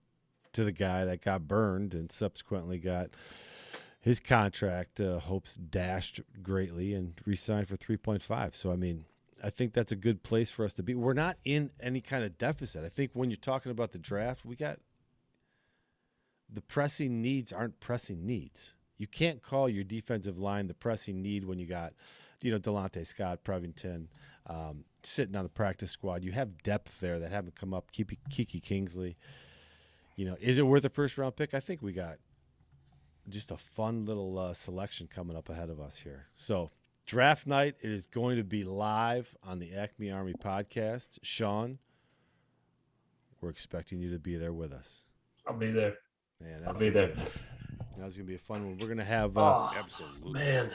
to 0.53 0.63
the 0.63 0.71
guy 0.71 1.05
that 1.05 1.21
got 1.21 1.47
burned 1.47 1.95
and 1.95 2.11
subsequently 2.11 2.77
got 2.77 3.09
his 3.99 4.19
contract 4.19 5.01
uh, 5.01 5.17
hopes 5.19 5.55
dashed 5.55 6.21
greatly 6.43 6.93
and 6.93 7.19
re-signed 7.25 7.67
for 7.67 7.75
3.5. 7.75 8.55
So 8.55 8.71
I 8.71 8.75
mean, 8.75 9.05
I 9.45 9.51
think 9.51 9.73
that's 9.73 9.91
a 9.91 9.95
good 9.95 10.23
place 10.23 10.49
for 10.49 10.65
us 10.65 10.73
to 10.73 10.81
be. 10.81 10.95
We're 10.95 11.13
not 11.13 11.37
in 11.45 11.69
any 11.79 12.01
kind 12.01 12.23
of 12.23 12.35
deficit. 12.39 12.83
I 12.83 12.89
think 12.89 13.11
when 13.13 13.29
you're 13.29 13.37
talking 13.37 13.71
about 13.71 13.91
the 13.91 13.99
draft, 13.99 14.43
we 14.43 14.55
got 14.55 14.79
the 16.51 16.61
pressing 16.61 17.21
needs 17.21 17.53
aren't 17.53 17.79
pressing 17.79 18.25
needs. 18.25 18.73
You 18.97 19.05
can't 19.05 19.43
call 19.43 19.69
your 19.69 19.83
defensive 19.83 20.39
line 20.39 20.65
the 20.65 20.73
pressing 20.73 21.21
need 21.21 21.45
when 21.45 21.59
you 21.59 21.67
got, 21.67 21.93
you 22.41 22.51
know, 22.51 22.57
Delontae 22.57 23.05
Scott, 23.05 23.43
Prevington, 23.43 24.07
um, 24.47 24.83
sitting 25.03 25.35
on 25.35 25.43
the 25.43 25.49
practice 25.49 25.91
squad. 25.91 26.23
You 26.23 26.31
have 26.31 26.63
depth 26.63 26.99
there 26.99 27.19
that 27.19 27.31
haven't 27.31 27.55
come 27.55 27.71
up. 27.71 27.91
Kiki, 27.91 28.17
Kiki 28.31 28.59
Kingsley. 28.59 29.15
You 30.15 30.25
know, 30.25 30.37
is 30.41 30.57
it 30.57 30.65
worth 30.65 30.85
a 30.85 30.89
first 30.89 31.19
round 31.19 31.35
pick? 31.35 31.53
I 31.53 31.59
think 31.59 31.83
we 31.83 31.93
got 31.93 32.17
just 33.29 33.51
a 33.51 33.57
fun 33.57 34.05
little 34.07 34.39
uh, 34.39 34.55
selection 34.55 35.05
coming 35.05 35.37
up 35.37 35.49
ahead 35.49 35.69
of 35.69 35.79
us 35.79 35.99
here. 35.99 36.29
So, 36.33 36.71
draft 37.05 37.45
night 37.47 37.75
it 37.81 37.91
is 37.91 38.05
going 38.07 38.37
to 38.37 38.43
be 38.43 38.63
live 38.63 39.35
on 39.43 39.59
the 39.59 39.73
Acme 39.75 40.11
Army 40.11 40.33
podcast. 40.33 41.19
Sean, 41.23 41.77
we're 43.41 43.49
expecting 43.49 43.99
you 43.99 44.11
to 44.11 44.19
be 44.19 44.35
there 44.37 44.53
with 44.53 44.71
us. 44.73 45.05
I'll 45.47 45.55
be 45.57 45.71
there. 45.71 45.95
Man, 46.41 46.63
I'll 46.67 46.73
be 46.73 46.89
gonna 46.89 47.07
there. 47.07 47.25
That's 47.97 48.17
gonna 48.17 48.27
be 48.27 48.35
a 48.35 48.39
fun 48.39 48.65
one. 48.65 48.77
We're 48.79 48.87
gonna 48.89 49.05
have. 49.05 49.37
Uh, 49.37 49.41
Oh, 49.41 49.73
Absolutely. 49.77 50.33
man. 50.33 50.69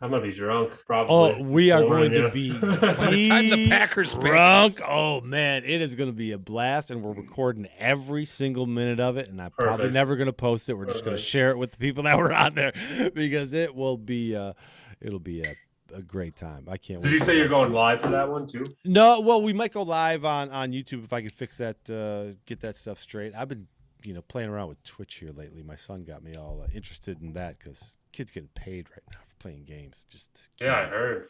I'm 0.00 0.10
gonna 0.10 0.22
be 0.22 0.32
drunk, 0.32 0.72
probably. 0.86 1.14
oh, 1.14 1.42
we 1.42 1.70
are 1.70 1.82
warning 1.82 2.12
going 2.12 2.24
to 2.24 2.30
be 2.30 2.50
By 2.60 2.66
the 3.10 3.28
time 3.30 3.48
the 3.48 3.56
deep 3.56 3.70
Packers 3.70 4.12
pick. 4.14 4.24
drunk. 4.24 4.80
Oh 4.86 5.22
man, 5.22 5.64
it 5.64 5.80
is 5.80 5.94
going 5.94 6.10
to 6.10 6.16
be 6.16 6.32
a 6.32 6.38
blast, 6.38 6.90
and 6.90 7.02
we're 7.02 7.14
recording 7.14 7.66
every 7.78 8.26
single 8.26 8.66
minute 8.66 9.00
of 9.00 9.16
it. 9.16 9.28
And 9.28 9.40
I'm 9.40 9.52
probably 9.52 9.88
never 9.90 10.14
going 10.16 10.26
to 10.26 10.34
post 10.34 10.68
it. 10.68 10.74
We're 10.74 10.84
just 10.84 11.02
going 11.02 11.16
to 11.16 11.22
share 11.22 11.50
it 11.50 11.56
with 11.56 11.70
the 11.72 11.78
people 11.78 12.02
that 12.04 12.18
were 12.18 12.30
on 12.32 12.54
there 12.54 12.72
because 13.14 13.52
it 13.54 13.74
will 13.74 13.96
be. 13.96 14.36
Uh, 14.36 14.52
it'll 15.00 15.18
be 15.18 15.42
a 15.42 15.54
a 15.94 16.02
great 16.02 16.34
time. 16.34 16.66
I 16.68 16.78
can't. 16.78 17.00
Did 17.00 17.10
wait 17.10 17.14
you 17.14 17.20
say 17.20 17.36
you're 17.38 17.48
going 17.48 17.72
live 17.72 18.00
for 18.00 18.08
that 18.08 18.28
one 18.28 18.48
too? 18.48 18.64
No, 18.84 19.20
well, 19.20 19.40
we 19.40 19.52
might 19.52 19.72
go 19.72 19.82
live 19.82 20.24
on 20.24 20.50
on 20.50 20.72
YouTube 20.72 21.04
if 21.04 21.12
I 21.12 21.22
could 21.22 21.32
fix 21.32 21.58
that, 21.58 21.76
uh, 21.88 22.36
get 22.44 22.60
that 22.62 22.76
stuff 22.76 22.98
straight. 23.00 23.34
I've 23.36 23.48
been, 23.48 23.68
you 24.04 24.12
know, 24.12 24.22
playing 24.22 24.48
around 24.50 24.68
with 24.68 24.82
Twitch 24.82 25.14
here 25.14 25.30
lately. 25.30 25.62
My 25.62 25.76
son 25.76 26.02
got 26.02 26.24
me 26.24 26.34
all 26.34 26.60
uh, 26.64 26.66
interested 26.74 27.22
in 27.22 27.34
that 27.34 27.58
because 27.60 27.98
kids 28.12 28.32
getting 28.32 28.48
paid 28.54 28.90
right 28.90 29.02
now 29.14 29.20
for 29.28 29.36
playing 29.38 29.62
games. 29.64 30.06
Just 30.10 30.48
Yeah, 30.60 30.74
I 30.74 30.86
heard. 30.86 31.28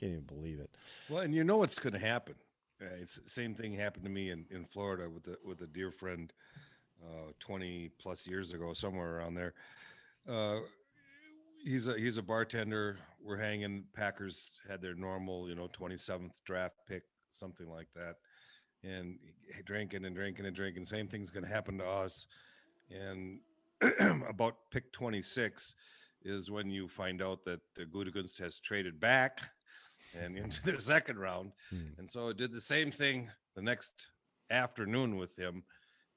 can't 0.00 0.12
even 0.12 0.24
believe 0.24 0.58
it. 0.58 0.70
Well, 1.10 1.20
and 1.20 1.34
you 1.34 1.44
know 1.44 1.58
what's 1.58 1.78
going 1.78 1.92
to 1.92 1.98
happen. 1.98 2.36
Uh, 2.80 2.86
it's 3.02 3.16
the 3.16 3.28
same 3.28 3.54
thing 3.54 3.74
happened 3.74 4.04
to 4.04 4.10
me 4.10 4.30
in, 4.30 4.46
in 4.50 4.64
Florida 4.64 5.10
with 5.10 5.26
a, 5.26 5.36
with 5.46 5.60
a 5.60 5.66
dear 5.66 5.90
friend, 5.90 6.32
uh, 7.04 7.32
twenty 7.40 7.90
plus 8.00 8.26
years 8.26 8.54
ago, 8.54 8.72
somewhere 8.72 9.18
around 9.18 9.34
there. 9.34 9.52
Uh, 10.26 10.60
he's 11.64 11.88
a 11.88 11.98
he's 11.98 12.16
a 12.16 12.22
bartender. 12.22 12.98
We're 13.22 13.38
hanging. 13.38 13.84
Packers 13.94 14.58
had 14.68 14.80
their 14.80 14.94
normal, 14.94 15.48
you 15.48 15.54
know, 15.54 15.68
twenty 15.72 15.96
seventh 15.96 16.42
draft 16.44 16.76
pick, 16.88 17.02
something 17.30 17.68
like 17.68 17.88
that, 17.94 18.16
and 18.82 19.18
drinking 19.64 20.04
and 20.04 20.14
drinking 20.14 20.46
and 20.46 20.54
drinking. 20.54 20.84
Same 20.84 21.08
thing's 21.08 21.30
going 21.30 21.44
to 21.44 21.52
happen 21.52 21.78
to 21.78 21.86
us. 21.86 22.26
And 22.90 23.40
about 24.28 24.56
pick 24.70 24.92
twenty 24.92 25.22
six 25.22 25.74
is 26.22 26.50
when 26.50 26.70
you 26.70 26.88
find 26.88 27.22
out 27.22 27.44
that 27.44 27.60
uh, 27.78 28.42
has 28.42 28.60
traded 28.60 29.00
back 29.00 29.40
and 30.20 30.36
into 30.36 30.62
the 30.62 30.80
second 30.80 31.18
round. 31.18 31.52
Hmm. 31.70 31.98
And 31.98 32.08
so 32.08 32.28
it 32.28 32.36
did 32.36 32.52
the 32.52 32.60
same 32.60 32.90
thing 32.90 33.30
the 33.54 33.62
next 33.62 34.08
afternoon 34.50 35.16
with 35.16 35.36
him. 35.36 35.64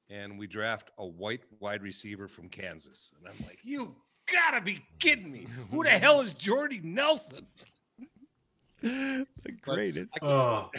And 0.09 0.37
we 0.37 0.47
draft 0.47 0.91
a 0.97 1.05
white 1.05 1.43
wide 1.59 1.81
receiver 1.81 2.27
from 2.27 2.49
Kansas. 2.49 3.11
And 3.17 3.27
I'm 3.27 3.45
like, 3.45 3.59
you 3.63 3.95
gotta 4.31 4.61
be 4.61 4.83
kidding 4.99 5.31
me. 5.31 5.47
Who 5.69 5.83
the 5.83 5.89
hell 5.91 6.21
is 6.21 6.31
Jordy 6.33 6.79
Nelson? 6.83 7.45
the 8.81 9.25
greatest. 9.61 10.13
Oh, 10.21 10.69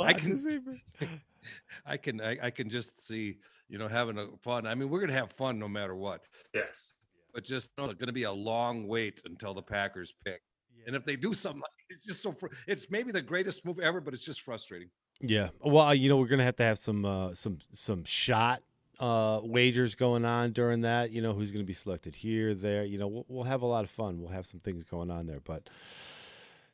I 0.00 0.12
can 0.14 0.30
receiver. 0.32 0.76
I 1.86 1.96
can 1.96 2.20
I, 2.20 2.38
I 2.44 2.50
can 2.50 2.68
just 2.68 3.04
see, 3.04 3.38
you 3.68 3.78
know, 3.78 3.88
having 3.88 4.18
a 4.18 4.28
fun. 4.42 4.66
I 4.66 4.74
mean, 4.74 4.88
we're 4.88 5.00
gonna 5.00 5.12
have 5.12 5.32
fun 5.32 5.58
no 5.58 5.68
matter 5.68 5.94
what. 5.94 6.22
yes. 6.54 7.06
But 7.34 7.44
just 7.44 7.70
know 7.78 7.86
it's 7.86 7.98
gonna 7.98 8.12
be 8.12 8.24
a 8.24 8.32
long 8.32 8.86
wait 8.86 9.22
until 9.24 9.54
the 9.54 9.62
Packers 9.62 10.12
pick. 10.24 10.42
And 10.86 10.96
if 10.96 11.04
they 11.04 11.16
do 11.16 11.32
something 11.32 11.62
it's 11.90 12.04
just 12.04 12.22
so 12.22 12.32
fr- 12.32 12.48
it's 12.66 12.90
maybe 12.90 13.12
the 13.12 13.22
greatest 13.22 13.64
move 13.64 13.78
ever, 13.78 14.00
but 14.00 14.14
it's 14.14 14.24
just 14.24 14.40
frustrating. 14.42 14.88
Yeah. 15.20 15.48
Well, 15.60 15.94
you 15.94 16.08
know, 16.08 16.16
we're 16.16 16.26
gonna 16.26 16.44
have 16.44 16.56
to 16.56 16.64
have 16.64 16.78
some 16.78 17.04
uh, 17.04 17.34
some 17.34 17.58
some 17.72 18.04
shot 18.04 18.62
uh, 19.02 19.40
wagers 19.42 19.94
going 19.96 20.24
on 20.24 20.52
during 20.52 20.82
that. 20.82 21.10
You 21.10 21.20
know, 21.20 21.32
who's 21.34 21.50
gonna 21.50 21.64
be 21.64 21.72
selected 21.72 22.14
here, 22.14 22.54
there. 22.54 22.84
You 22.84 22.98
know, 22.98 23.08
we'll, 23.08 23.26
we'll 23.28 23.44
have 23.44 23.62
a 23.62 23.66
lot 23.66 23.84
of 23.84 23.90
fun. 23.90 24.20
We'll 24.20 24.30
have 24.32 24.46
some 24.46 24.60
things 24.60 24.84
going 24.84 25.10
on 25.10 25.26
there. 25.26 25.40
But 25.44 25.68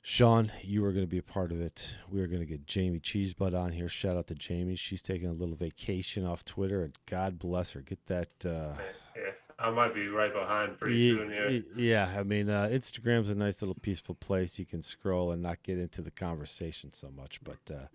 Sean, 0.03 0.53
you 0.62 0.85
are 0.85 0.93
gonna 0.93 1.07
be 1.07 1.18
a 1.18 1.22
part 1.22 1.51
of 1.53 1.61
it. 1.61 1.97
We 2.11 2.20
are 2.20 2.26
gonna 2.26 2.45
get 2.45 2.66
Jamie 2.66 3.01
Cheesebutt 3.01 3.55
on 3.59 3.72
here. 3.72 3.89
Shout 3.89 4.16
out 4.16 4.26
to 4.29 4.35
Jamie. 4.35 4.76
She's 4.76 5.03
taking 5.03 5.29
a 5.29 5.33
little 5.33 5.57
vacation 5.57 6.24
off 6.24 6.45
Twitter, 6.45 6.83
and 6.85 6.95
God 7.07 7.39
bless 7.39 7.72
her. 7.72 7.81
Get 7.81 8.05
that. 8.07 8.29
Uh, 8.47 8.74
Yeah, 9.16 9.33
I 9.59 9.70
might 9.70 9.95
be 9.95 10.07
right 10.07 10.33
behind 10.33 10.79
pretty 10.79 10.97
Ye- 11.01 11.14
soon 11.16 11.31
here. 11.31 11.62
Yeah, 11.76 12.14
I 12.16 12.22
mean, 12.22 12.49
uh, 12.49 12.68
Instagram's 12.70 13.29
a 13.29 13.35
nice 13.35 13.61
little 13.61 13.74
peaceful 13.74 14.14
place. 14.14 14.59
You 14.59 14.66
can 14.66 14.83
scroll 14.83 15.33
and 15.33 15.43
not 15.43 15.62
get 15.62 15.79
into 15.79 16.01
the 16.03 16.11
conversation 16.12 16.93
so 16.93 17.11
much. 17.11 17.41
But 17.43 17.59
uh, 17.74 17.87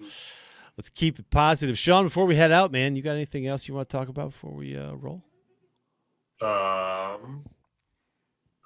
let's 0.78 0.90
keep 0.90 1.20
it 1.20 1.30
positive. 1.30 1.78
Sean, 1.78 2.06
before 2.06 2.26
we 2.26 2.36
head 2.36 2.52
out, 2.52 2.72
man, 2.72 2.96
you 2.96 3.02
got 3.02 3.14
anything 3.14 3.48
else 3.48 3.68
you 3.68 3.74
want 3.74 3.90
to 3.90 3.98
talk 3.98 4.08
about 4.08 4.32
before 4.32 4.52
we 4.52 4.78
uh, 4.78 4.94
roll? 4.94 5.24
Um, 6.42 7.46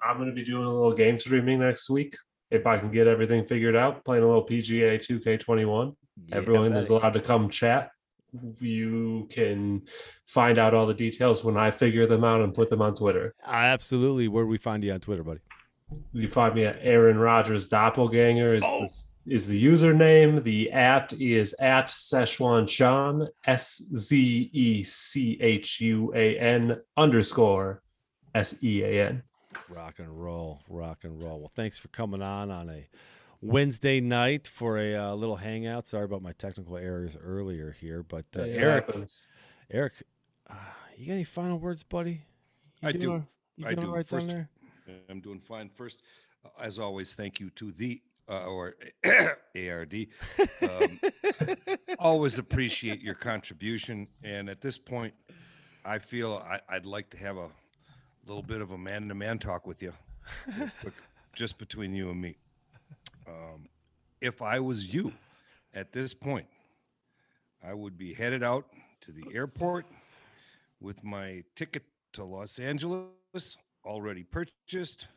I'm 0.02 0.16
going 0.16 0.28
to 0.28 0.34
be 0.34 0.44
doing 0.44 0.64
a 0.64 0.72
little 0.72 0.92
game 0.92 1.18
streaming 1.18 1.60
next 1.60 1.90
week 1.90 2.16
if 2.50 2.66
I 2.66 2.78
can 2.78 2.90
get 2.90 3.06
everything 3.06 3.46
figured 3.46 3.76
out. 3.76 4.04
Playing 4.04 4.24
a 4.24 4.26
little 4.26 4.46
PGA 4.46 4.96
2K21. 4.96 5.94
Everyone 6.32 6.72
is 6.72 6.88
allowed 6.88 7.10
to 7.14 7.20
come 7.20 7.48
chat. 7.48 7.90
You 8.60 9.26
can 9.30 9.82
find 10.26 10.58
out 10.58 10.74
all 10.74 10.86
the 10.86 10.94
details 10.94 11.44
when 11.44 11.56
I 11.56 11.70
figure 11.70 12.06
them 12.06 12.24
out 12.24 12.42
and 12.42 12.52
put 12.52 12.68
them 12.68 12.82
on 12.82 12.94
Twitter. 12.94 13.34
Absolutely. 13.46 14.28
Where 14.28 14.44
do 14.44 14.48
we 14.48 14.58
find 14.58 14.84
you 14.84 14.92
on 14.92 15.00
Twitter, 15.00 15.22
buddy? 15.22 15.40
You 16.12 16.28
find 16.28 16.54
me 16.54 16.64
at 16.64 16.78
Aaron 16.82 17.18
Rodgers 17.18 17.66
Doppelganger 17.68 18.54
is 18.56 18.62
the, 18.62 19.14
is 19.30 19.46
the 19.46 19.62
username. 19.64 20.42
The 20.42 20.70
at 20.72 21.12
is 21.14 21.54
at 21.60 21.88
Szechuan 21.88 22.68
Sean 22.68 23.28
S 23.46 23.82
Z 23.94 24.50
E 24.52 24.82
C 24.82 25.38
H 25.40 25.80
U 25.80 26.12
A 26.14 26.38
N 26.38 26.76
underscore 26.96 27.82
S 28.34 28.62
E 28.62 28.82
A 28.82 29.08
N. 29.08 29.22
Rock 29.68 29.98
and 29.98 30.08
roll, 30.22 30.60
rock 30.68 31.04
and 31.04 31.22
roll. 31.22 31.40
Well, 31.40 31.52
thanks 31.54 31.78
for 31.78 31.88
coming 31.88 32.22
on 32.22 32.50
on 32.50 32.68
a 32.70 32.88
Wednesday 33.40 34.00
night 34.00 34.46
for 34.46 34.78
a 34.78 34.94
uh, 34.96 35.14
little 35.14 35.36
hangout. 35.36 35.86
Sorry 35.86 36.04
about 36.04 36.22
my 36.22 36.32
technical 36.32 36.76
errors 36.76 37.16
earlier 37.22 37.72
here, 37.78 38.02
but 38.02 38.24
uh, 38.36 38.42
It 38.42 38.56
Eric, 38.56 38.86
happens. 38.86 39.28
Eric, 39.70 39.92
uh, 40.48 40.54
you 40.96 41.06
got 41.06 41.12
any 41.14 41.24
final 41.24 41.58
words, 41.58 41.82
buddy? 41.84 42.22
You 42.82 42.88
I 42.88 42.92
doing 42.92 43.02
do. 43.02 43.12
all- 43.12 43.24
You 43.56 43.66
I 43.66 43.74
do. 43.74 43.86
all 43.88 43.94
right 43.94 44.08
First- 44.08 44.28
down 44.28 44.48
there? 44.86 44.96
I'm 45.10 45.20
doing 45.20 45.40
fine. 45.40 45.68
First, 45.68 46.00
uh, 46.44 46.48
as 46.62 46.78
always, 46.78 47.14
thank 47.14 47.38
you 47.40 47.50
to 47.50 47.72
the 47.72 48.00
uh, 48.28 48.44
or 48.44 48.74
ARD. 49.56 50.06
Um, 50.62 51.00
always 51.98 52.38
appreciate 52.38 53.00
your 53.00 53.14
contribution. 53.14 54.08
And 54.22 54.48
at 54.48 54.60
this 54.60 54.78
point, 54.78 55.14
I 55.84 55.98
feel 55.98 56.42
I, 56.44 56.60
I'd 56.68 56.86
like 56.86 57.10
to 57.10 57.18
have 57.18 57.36
a 57.36 57.48
little 58.26 58.42
bit 58.42 58.60
of 58.60 58.70
a 58.70 58.78
man-to-man 58.78 59.38
talk 59.38 59.66
with 59.66 59.82
you, 59.82 59.92
quick, 60.80 60.94
just 61.34 61.58
between 61.58 61.94
you 61.94 62.10
and 62.10 62.20
me. 62.20 62.36
Um, 63.26 63.68
if 64.20 64.42
I 64.42 64.60
was 64.60 64.92
you, 64.92 65.12
at 65.74 65.92
this 65.92 66.14
point, 66.14 66.46
I 67.62 67.74
would 67.74 67.96
be 67.96 68.14
headed 68.14 68.42
out 68.42 68.66
to 69.02 69.12
the 69.12 69.24
airport 69.34 69.86
with 70.80 71.02
my 71.02 71.44
ticket 71.56 71.84
to 72.12 72.24
Los 72.24 72.58
Angeles 72.58 73.56
already 73.84 74.22
purchased, 74.22 75.08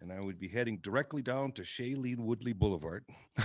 and 0.00 0.12
I 0.12 0.20
would 0.20 0.38
be 0.38 0.48
heading 0.48 0.78
directly 0.78 1.22
down 1.22 1.52
to 1.52 1.62
Shailene 1.62 2.20
Woodley 2.20 2.52
Boulevard. 2.52 3.04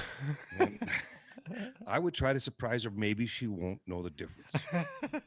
I 1.88 2.00
would 2.00 2.14
try 2.14 2.34
to 2.34 2.40
surprise 2.40 2.84
her. 2.84 2.92
Maybe 2.92 3.26
she 3.26 3.48
won't 3.48 3.82
know 3.88 4.02
the 4.02 4.10
difference. 4.12 4.56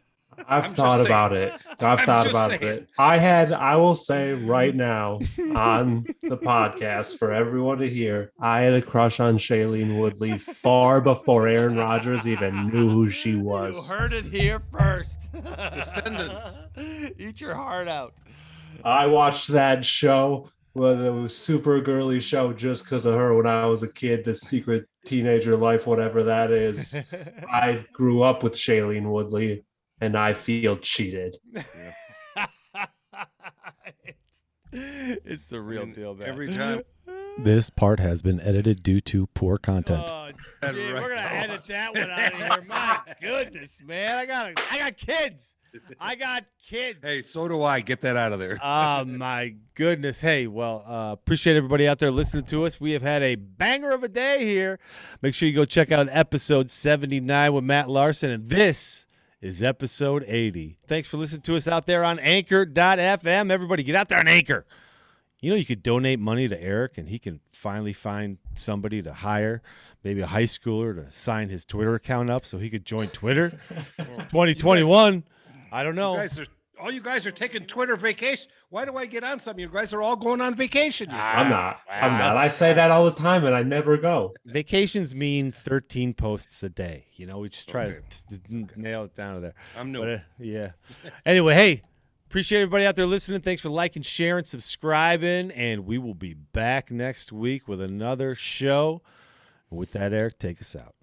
I've 0.49 0.65
just 0.65 0.77
thought 0.77 0.97
saying. 0.97 1.07
about 1.07 1.33
it. 1.33 1.53
I've 1.81 2.01
I'm 2.01 2.07
thought 2.07 2.27
about 2.29 2.51
saying. 2.51 2.63
it. 2.63 2.89
I 2.99 3.17
had, 3.17 3.53
I 3.53 3.77
will 3.77 3.95
say 3.95 4.35
right 4.35 4.75
now 4.75 5.21
on 5.55 6.05
the 6.23 6.37
podcast 6.37 7.19
for 7.19 7.33
everyone 7.33 7.79
to 7.79 7.89
hear, 7.89 8.33
I 8.39 8.63
had 8.63 8.75
a 8.75 8.83
crush 8.83 9.19
on 9.19 9.39
Shailene 9.39 9.99
Woodley 9.99 10.39
far 10.39 11.01
before 11.01 11.49
Aaron 11.49 11.77
Rodgers 11.77 12.27
even 12.27 12.69
knew 12.69 12.89
who 12.89 13.09
she 13.09 13.37
was. 13.37 13.91
You 13.91 13.97
heard 13.97 14.13
it 14.13 14.27
here 14.27 14.61
first. 14.71 15.29
Descendants. 15.73 16.59
Eat 17.19 17.41
your 17.41 17.55
heart 17.55 17.89
out. 17.89 18.15
I 18.85 19.07
watched 19.07 19.49
that 19.49 19.87
show, 19.87 20.51
well, 20.77 21.01
it 21.01 21.11
was 21.11 21.35
super 21.37 21.81
girly 21.81 22.21
show 22.21 22.53
just 22.53 22.85
because 22.85 23.07
of 23.07 23.15
her 23.15 23.35
when 23.35 23.47
I 23.47 23.65
was 23.67 23.83
a 23.83 23.91
kid, 23.93 24.25
the 24.25 24.35
secret 24.35 24.87
teenager 25.07 25.57
life, 25.57 25.87
whatever 25.87 26.23
that 26.25 26.51
is. 26.51 27.01
I 27.51 27.85
grew 27.93 28.23
up 28.23 28.43
with 28.43 28.53
Shailene 28.55 29.11
Woodley 29.11 29.65
and 30.01 30.17
I 30.17 30.35
feel 30.35 30.77
cheated. 30.77 31.37
it's 34.73 35.47
the 35.47 35.61
real 35.61 35.83
And 35.83 35.95
deal, 35.95 36.15
man. 36.15 36.29
every 36.29 36.53
time- 36.53 36.83
This 37.39 37.69
part 37.69 38.01
has 38.01 38.23
been 38.23 38.41
edited 38.41 38.83
due 38.83 39.03
to 39.03 39.27
poor 39.35 39.59
content. 39.59 40.09
Oh, 40.11 40.31
gee, 40.73 40.91
we're 40.91 41.03
gonna 41.03 41.17
edit 41.21 41.67
that 41.69 41.93
one 41.95 42.11
out 42.11 42.33
of 42.33 42.39
here. 42.39 42.65
My 42.67 42.99
goodness, 43.21 43.79
man! 43.85 44.17
I 44.17 44.25
got, 44.25 44.53
I 44.73 44.79
got 44.79 44.97
kids. 44.97 45.55
I 46.01 46.15
got 46.15 46.45
kids. 46.63 46.99
Hey, 47.03 47.23
so 47.23 47.49
do 47.49 47.63
I. 47.63 47.81
Get 47.81 48.01
that 48.03 48.17
out 48.17 48.33
of 48.33 48.39
there. 48.39 48.59
oh 48.63 49.05
my 49.05 49.55
goodness. 49.75 50.21
Hey, 50.21 50.47
well, 50.47 50.85
uh, 50.87 51.13
appreciate 51.13 51.57
everybody 51.57 51.87
out 51.87 51.99
there 51.99 52.11
listening 52.11 52.45
to 52.47 52.65
us. 52.65 52.81
We 52.81 52.93
have 52.93 53.03
had 53.03 53.23
a 53.23 53.35
banger 53.37 53.93
of 53.93 54.03
a 54.03 54.09
day 54.09 54.45
here. 54.45 54.79
Make 55.23 55.35
sure 55.35 55.49
you 55.49 55.55
go 55.55 55.65
check 55.65 55.93
out 55.93 56.09
episode 56.11 56.71
79 56.71 57.53
with 57.53 57.65
Matt 57.65 57.89
Larson. 57.89 58.31
And 58.31 58.49
this 58.49 59.07
is 59.41 59.63
episode 59.63 60.25
80. 60.27 60.79
Thanks 60.87 61.09
for 61.09 61.19
listening 61.19 61.43
to 61.43 61.57
us 61.57 61.69
out 61.69 61.87
there 61.87 62.05
on 62.05 62.19
anchor.fm. 62.19 63.51
Everybody 63.51 63.83
get 63.83 63.95
out 63.95 64.09
there 64.09 64.19
on 64.19 64.29
Anchor. 64.29 64.67
You 65.41 65.51
know, 65.51 65.57
you 65.57 65.67
could 65.67 65.83
donate 65.83 66.19
money 66.19 66.49
to 66.49 66.61
Eric 66.61 66.97
and 66.99 67.09
he 67.09 67.19
can 67.19 67.41
finally 67.53 67.93
find 67.93 68.39
somebody 68.55 69.03
to 69.03 69.13
hire, 69.13 69.63
maybe 70.03 70.21
a 70.23 70.27
high 70.27 70.45
schooler 70.45 70.95
to 70.95 71.17
sign 71.17 71.51
his 71.51 71.65
Twitter 71.65 71.95
account 71.95 72.31
up 72.31 72.47
so 72.47 72.59
he 72.59 72.71
could 72.71 72.85
join 72.85 73.09
Twitter. 73.09 73.51
2021. 73.99 75.25
I 75.77 75.83
don't 75.83 75.95
know. 75.95 76.15
You 76.15 76.21
guys 76.21 76.39
are, 76.39 76.47
all 76.81 76.91
you 76.91 77.03
guys 77.03 77.27
are 77.27 77.31
taking 77.31 77.67
Twitter 77.67 77.97
vacation. 77.97 78.51
Why 78.71 78.87
do 78.87 78.97
I 78.97 79.05
get 79.05 79.23
on 79.23 79.39
something? 79.39 79.61
You 79.61 79.69
guys 79.69 79.93
are 79.93 80.01
all 80.01 80.17
going 80.17 80.41
on 80.41 80.55
vacation. 80.55 81.11
I'm 81.11 81.51
not. 81.51 81.81
I'm 81.87 82.13
not. 82.13 82.39
I 82.39 82.47
say 82.47 82.73
that 82.73 82.91
all 82.91 83.05
the 83.05 83.11
time, 83.11 83.45
and 83.45 83.55
I 83.55 83.63
never 83.63 83.99
go. 83.99 84.33
Vacations 84.47 85.15
mean 85.15 85.53
13 85.53 86.15
posts 86.15 86.63
a 86.63 86.71
day. 86.71 87.09
You 87.17 87.27
know, 87.27 87.41
we 87.41 87.51
just 87.51 87.69
try 87.69 87.89
okay. 87.89 87.99
to 88.31 88.63
okay. 88.63 88.73
nail 88.75 89.05
it 89.05 89.15
down 89.15 89.35
to 89.35 89.41
there. 89.43 89.55
I'm 89.77 89.93
new. 89.93 90.01
But, 90.01 90.09
uh, 90.09 90.19
yeah. 90.39 90.71
anyway, 91.27 91.55
hey, 91.55 91.83
Appreciate 92.29 92.63
everybody 92.63 92.85
out 92.85 92.97
there 92.97 93.07
listening. 93.07 93.41
Thanks 93.41 93.63
for 93.63 93.69
liking, 93.69 94.03
sharing, 94.03 94.45
subscribing, 94.45 95.53
and 95.53 95.87
we 95.87 95.97
will 95.97 96.13
be 96.13 96.35
back 96.35 96.91
next 96.91 97.31
week 97.31 97.69
with 97.69 97.81
another 97.81 98.35
show. 98.35 99.01
With 99.71 99.93
that, 99.93 100.13
Eric, 100.13 100.41
take 100.41 100.61
us 100.61 100.75
out. 100.75 100.97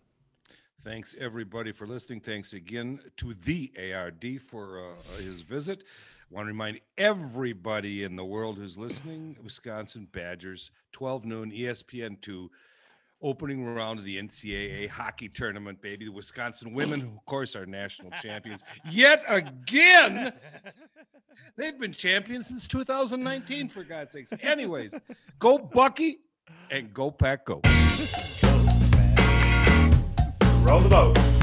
Thanks 0.83 1.15
everybody 1.17 1.71
for 1.71 1.87
listening. 1.87 2.19
Thanks 2.19 2.51
again 2.51 2.99
to 3.15 3.33
the 3.33 3.71
ARD 3.95 4.41
for 4.45 4.79
uh, 4.79 5.17
his 5.17 5.39
visit. 5.39 5.81
I 6.29 6.35
want 6.35 6.45
to 6.45 6.47
remind 6.49 6.81
everybody 6.97 8.03
in 8.03 8.17
the 8.17 8.25
world 8.25 8.57
who's 8.57 8.77
listening 8.77 9.37
Wisconsin 9.41 10.09
Badgers, 10.11 10.71
12 10.91 11.23
noon, 11.23 11.51
ESPN 11.53 12.19
2, 12.19 12.51
opening 13.21 13.63
round 13.65 13.99
of 13.99 14.03
the 14.03 14.17
NCAA 14.17 14.89
hockey 14.89 15.29
tournament, 15.29 15.81
baby. 15.81 16.03
The 16.03 16.11
Wisconsin 16.11 16.73
women, 16.73 16.99
who, 16.99 17.07
of 17.07 17.25
course, 17.25 17.55
are 17.55 17.65
national 17.65 18.11
champions 18.21 18.61
yet 18.91 19.23
again. 19.29 20.33
They've 21.55 21.79
been 21.79 21.93
champions 21.93 22.47
since 22.47 22.67
2019, 22.67 23.69
for 23.69 23.83
God's 23.83 24.11
sakes. 24.11 24.33
Anyways, 24.41 24.99
go 25.39 25.57
Bucky 25.57 26.17
and 26.69 26.93
go 26.93 27.09
Pack 27.09 27.45
Go. 27.45 27.61
roll 30.63 30.79
the 30.79 30.89
boat. 30.89 31.42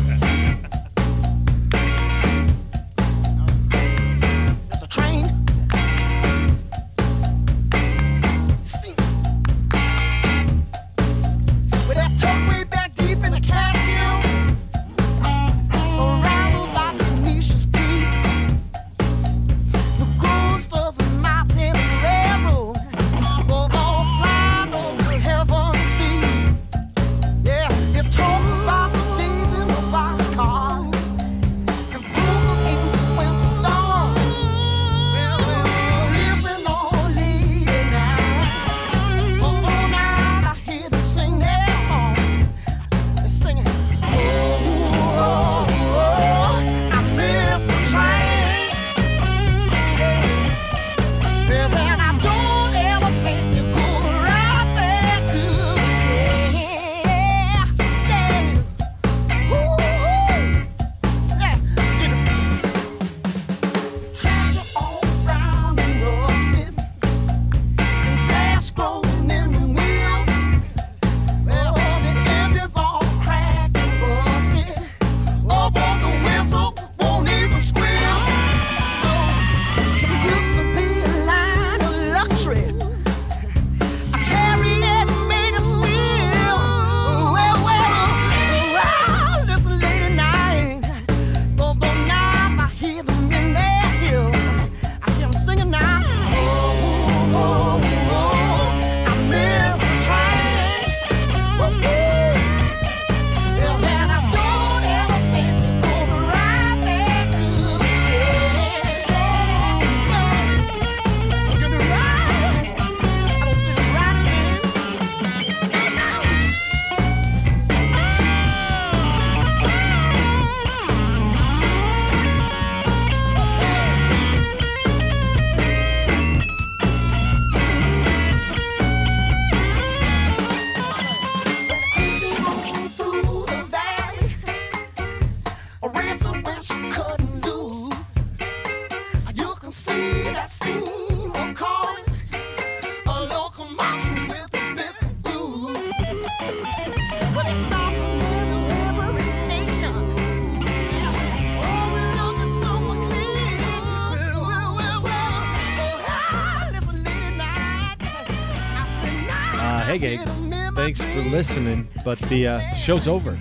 listening, 161.41 161.88
but 162.05 162.18
the 162.28 162.47
uh, 162.47 162.61
show's 162.72 163.09
over. 163.09 163.30
We'll 163.30 163.38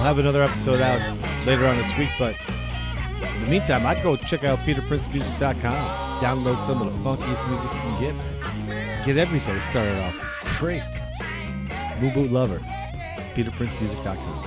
have 0.00 0.20
another 0.20 0.44
episode 0.44 0.80
out 0.80 1.00
later 1.44 1.66
on 1.66 1.76
this 1.76 1.92
week, 1.98 2.10
but 2.20 2.36
in 3.34 3.40
the 3.40 3.50
meantime, 3.50 3.84
I'd 3.84 4.00
go 4.00 4.14
check 4.14 4.44
out 4.44 4.60
peterprincemusic.com, 4.60 6.22
download 6.22 6.64
some 6.64 6.80
of 6.80 6.92
the 6.92 6.98
funkiest 7.00 7.48
music 7.48 7.72
you 7.74 7.80
can 7.80 8.00
get, 8.00 8.14
get 9.06 9.16
everything 9.16 9.60
started 9.62 9.98
off 10.04 10.14
great. 10.56 10.84
Moon 12.00 12.14
Boot 12.14 12.30
Lover, 12.30 12.60
peterprincemusic.com. 13.34 14.45